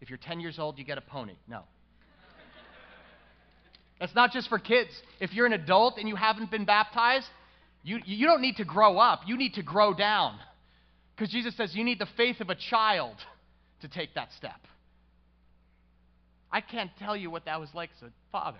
If 0.00 0.08
you're 0.08 0.18
10 0.18 0.38
years 0.38 0.58
old, 0.60 0.78
you 0.78 0.84
get 0.84 0.98
a 0.98 1.00
pony. 1.00 1.34
No. 1.48 1.62
That's 4.00 4.14
not 4.14 4.30
just 4.30 4.48
for 4.48 4.60
kids. 4.60 4.90
If 5.20 5.32
you're 5.32 5.46
an 5.46 5.52
adult 5.52 5.98
and 5.98 6.08
you 6.08 6.14
haven't 6.14 6.50
been 6.50 6.64
baptized, 6.64 7.26
you, 7.82 7.98
you 8.04 8.26
don't 8.26 8.40
need 8.40 8.56
to 8.56 8.64
grow 8.64 8.98
up. 8.98 9.22
You 9.26 9.36
need 9.36 9.54
to 9.54 9.64
grow 9.64 9.92
down. 9.92 10.38
Because 11.16 11.32
Jesus 11.32 11.56
says 11.56 11.74
you 11.74 11.82
need 11.82 11.98
the 11.98 12.08
faith 12.16 12.40
of 12.40 12.50
a 12.50 12.56
child 12.70 13.16
to 13.80 13.88
take 13.88 14.14
that 14.14 14.28
step. 14.36 14.60
I 16.52 16.60
can't 16.60 16.90
tell 17.00 17.16
you 17.16 17.30
what 17.30 17.46
that 17.46 17.58
was 17.58 17.70
like 17.74 17.90
as 17.96 18.08
a 18.08 18.12
father. 18.30 18.58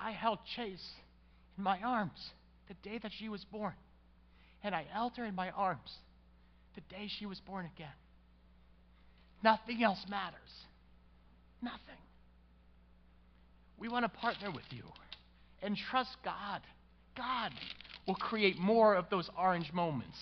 I 0.00 0.12
held 0.12 0.38
Chase 0.56 0.90
in 1.58 1.64
my 1.64 1.78
arms 1.82 2.30
the 2.68 2.74
day 2.88 2.98
that 3.02 3.12
she 3.18 3.28
was 3.28 3.44
born, 3.44 3.74
and 4.62 4.74
I 4.74 4.86
held 4.92 5.16
her 5.16 5.24
in 5.24 5.34
my 5.34 5.50
arms 5.50 5.90
the 6.74 6.80
day 6.82 7.08
she 7.18 7.26
was 7.26 7.40
born 7.40 7.68
again. 7.76 7.88
Nothing 9.42 9.82
else 9.82 10.04
matters. 10.08 10.38
Nothing. 11.60 11.80
We 13.78 13.88
want 13.88 14.04
to 14.04 14.08
partner 14.08 14.50
with 14.50 14.64
you 14.70 14.84
and 15.62 15.76
trust 15.76 16.16
God. 16.24 16.60
God 17.16 17.52
will 18.06 18.14
create 18.14 18.58
more 18.58 18.94
of 18.94 19.06
those 19.10 19.28
orange 19.36 19.72
moments 19.72 20.16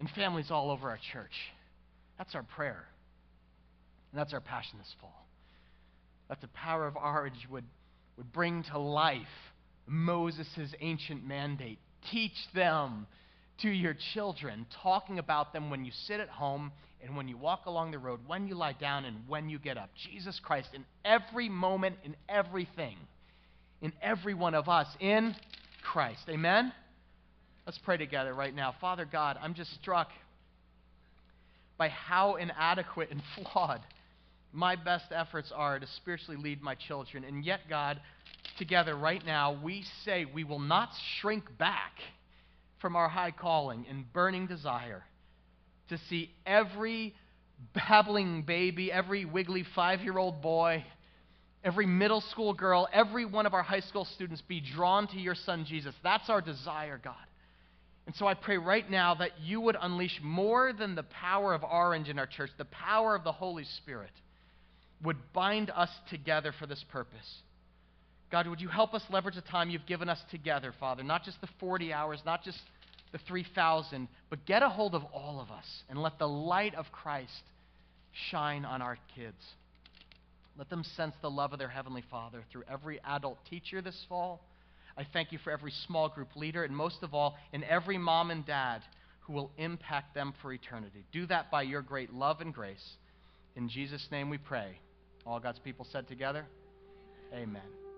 in 0.00 0.06
families 0.08 0.50
all 0.50 0.70
over 0.70 0.88
our 0.88 0.98
church. 1.12 1.32
That's 2.18 2.34
our 2.34 2.42
prayer. 2.42 2.84
And 4.12 4.20
that's 4.20 4.32
our 4.32 4.40
passion 4.40 4.78
this 4.78 4.94
fall. 5.00 5.26
That 6.28 6.40
the 6.40 6.48
power 6.48 6.86
of 6.86 6.96
orange 6.96 7.46
would, 7.50 7.64
would 8.16 8.32
bring 8.32 8.62
to 8.64 8.78
life 8.78 9.26
Moses' 9.90 10.72
ancient 10.80 11.26
mandate. 11.26 11.78
Teach 12.12 12.36
them 12.54 13.06
to 13.62 13.68
your 13.68 13.96
children, 14.14 14.64
talking 14.82 15.18
about 15.18 15.52
them 15.52 15.68
when 15.68 15.84
you 15.84 15.90
sit 16.06 16.20
at 16.20 16.28
home 16.28 16.70
and 17.02 17.16
when 17.16 17.28
you 17.28 17.36
walk 17.36 17.66
along 17.66 17.90
the 17.90 17.98
road, 17.98 18.20
when 18.26 18.46
you 18.46 18.54
lie 18.54 18.72
down 18.72 19.04
and 19.04 19.16
when 19.26 19.50
you 19.50 19.58
get 19.58 19.76
up. 19.76 19.90
Jesus 20.10 20.40
Christ 20.42 20.68
in 20.74 20.84
every 21.04 21.48
moment, 21.48 21.96
in 22.04 22.14
everything, 22.28 22.96
in 23.82 23.92
every 24.00 24.32
one 24.32 24.54
of 24.54 24.68
us, 24.68 24.86
in 25.00 25.34
Christ. 25.82 26.22
Amen? 26.28 26.72
Let's 27.66 27.78
pray 27.78 27.96
together 27.96 28.32
right 28.32 28.54
now. 28.54 28.74
Father 28.80 29.04
God, 29.10 29.38
I'm 29.42 29.54
just 29.54 29.74
struck 29.74 30.08
by 31.76 31.88
how 31.88 32.36
inadequate 32.36 33.10
and 33.10 33.22
flawed 33.52 33.80
my 34.52 34.76
best 34.76 35.06
efforts 35.12 35.52
are 35.54 35.78
to 35.78 35.86
spiritually 35.96 36.40
lead 36.40 36.62
my 36.62 36.74
children. 36.74 37.24
And 37.24 37.44
yet, 37.44 37.60
God, 37.68 38.00
together 38.58 38.94
right 38.94 39.24
now, 39.24 39.58
we 39.62 39.84
say 40.04 40.24
we 40.24 40.44
will 40.44 40.58
not 40.58 40.90
shrink 41.20 41.44
back 41.58 41.92
from 42.80 42.96
our 42.96 43.08
high 43.08 43.30
calling 43.30 43.86
and 43.88 44.10
burning 44.12 44.46
desire 44.46 45.04
to 45.88 45.98
see 46.08 46.30
every 46.46 47.14
babbling 47.74 48.42
baby, 48.42 48.90
every 48.90 49.24
wiggly 49.24 49.64
five 49.74 50.00
year 50.00 50.18
old 50.18 50.40
boy, 50.40 50.84
every 51.62 51.86
middle 51.86 52.20
school 52.22 52.54
girl, 52.54 52.88
every 52.92 53.24
one 53.24 53.46
of 53.46 53.54
our 53.54 53.62
high 53.62 53.80
school 53.80 54.04
students 54.04 54.42
be 54.42 54.60
drawn 54.60 55.06
to 55.08 55.18
your 55.18 55.34
son 55.34 55.64
Jesus. 55.66 55.94
That's 56.02 56.28
our 56.30 56.40
desire, 56.40 57.00
God. 57.02 57.14
And 58.06 58.14
so 58.16 58.26
I 58.26 58.34
pray 58.34 58.58
right 58.58 58.90
now 58.90 59.14
that 59.16 59.40
you 59.40 59.60
would 59.60 59.76
unleash 59.80 60.18
more 60.22 60.72
than 60.72 60.94
the 60.94 61.02
power 61.04 61.54
of 61.54 61.62
orange 61.62 62.08
in 62.08 62.18
our 62.18 62.26
church, 62.26 62.50
the 62.56 62.64
power 62.64 63.14
of 63.14 63.24
the 63.24 63.32
Holy 63.32 63.64
Spirit 63.64 64.10
would 65.02 65.16
bind 65.32 65.70
us 65.70 65.90
together 66.08 66.52
for 66.58 66.66
this 66.66 66.84
purpose. 66.90 67.42
God, 68.30 68.46
would 68.46 68.60
you 68.60 68.68
help 68.68 68.94
us 68.94 69.02
leverage 69.10 69.34
the 69.34 69.40
time 69.40 69.70
you've 69.70 69.86
given 69.86 70.08
us 70.08 70.20
together, 70.30 70.72
Father? 70.78 71.02
Not 71.02 71.24
just 71.24 71.40
the 71.40 71.48
40 71.58 71.92
hours, 71.92 72.20
not 72.24 72.44
just 72.44 72.58
the 73.12 73.18
3,000, 73.26 74.08
but 74.28 74.46
get 74.46 74.62
a 74.62 74.68
hold 74.68 74.94
of 74.94 75.02
all 75.12 75.40
of 75.40 75.50
us 75.50 75.66
and 75.88 76.00
let 76.00 76.18
the 76.18 76.28
light 76.28 76.74
of 76.74 76.86
Christ 76.92 77.42
shine 78.30 78.64
on 78.64 78.82
our 78.82 78.98
kids. 79.16 79.42
Let 80.56 80.70
them 80.70 80.84
sense 80.96 81.14
the 81.22 81.30
love 81.30 81.52
of 81.52 81.58
their 81.58 81.68
Heavenly 81.68 82.04
Father 82.10 82.44
through 82.52 82.64
every 82.70 83.00
adult 83.04 83.38
teacher 83.48 83.82
this 83.82 84.04
fall. 84.08 84.40
I 84.96 85.06
thank 85.12 85.32
you 85.32 85.38
for 85.38 85.50
every 85.50 85.72
small 85.86 86.08
group 86.08 86.36
leader, 86.36 86.64
and 86.64 86.76
most 86.76 87.02
of 87.02 87.14
all, 87.14 87.36
in 87.52 87.64
every 87.64 87.98
mom 87.98 88.30
and 88.30 88.44
dad 88.44 88.82
who 89.20 89.32
will 89.32 89.50
impact 89.56 90.14
them 90.14 90.34
for 90.42 90.52
eternity. 90.52 91.04
Do 91.12 91.26
that 91.26 91.50
by 91.50 91.62
your 91.62 91.82
great 91.82 92.12
love 92.12 92.40
and 92.40 92.52
grace. 92.52 92.96
In 93.56 93.68
Jesus' 93.68 94.06
name 94.10 94.28
we 94.28 94.38
pray. 94.38 94.78
All 95.24 95.40
God's 95.40 95.60
people 95.60 95.86
said 95.90 96.08
together, 96.08 96.46
Amen. 97.32 97.89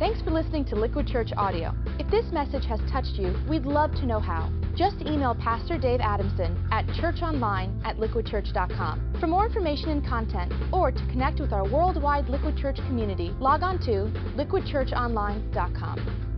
Thanks 0.00 0.20
for 0.22 0.32
listening 0.32 0.64
to 0.66 0.74
Liquid 0.74 1.06
Church 1.06 1.30
Audio. 1.36 1.72
If 2.00 2.10
this 2.10 2.24
message 2.32 2.64
has 2.66 2.80
touched 2.90 3.14
you, 3.14 3.32
we'd 3.48 3.64
love 3.64 3.92
to 3.92 4.06
know 4.06 4.18
how. 4.18 4.50
Just 4.74 4.96
email 5.02 5.36
Pastor 5.36 5.78
Dave 5.78 6.00
Adamson 6.00 6.66
at 6.72 6.84
churchonline 6.86 7.80
at 7.84 7.96
liquidchurch.com. 7.98 9.14
For 9.20 9.28
more 9.28 9.46
information 9.46 9.90
and 9.90 10.04
content, 10.04 10.52
or 10.72 10.90
to 10.90 11.06
connect 11.06 11.38
with 11.38 11.52
our 11.52 11.64
worldwide 11.64 12.28
Liquid 12.28 12.58
Church 12.58 12.78
community, 12.88 13.32
log 13.38 13.62
on 13.62 13.78
to 13.80 14.10
liquidchurchonline.com. 14.36 16.33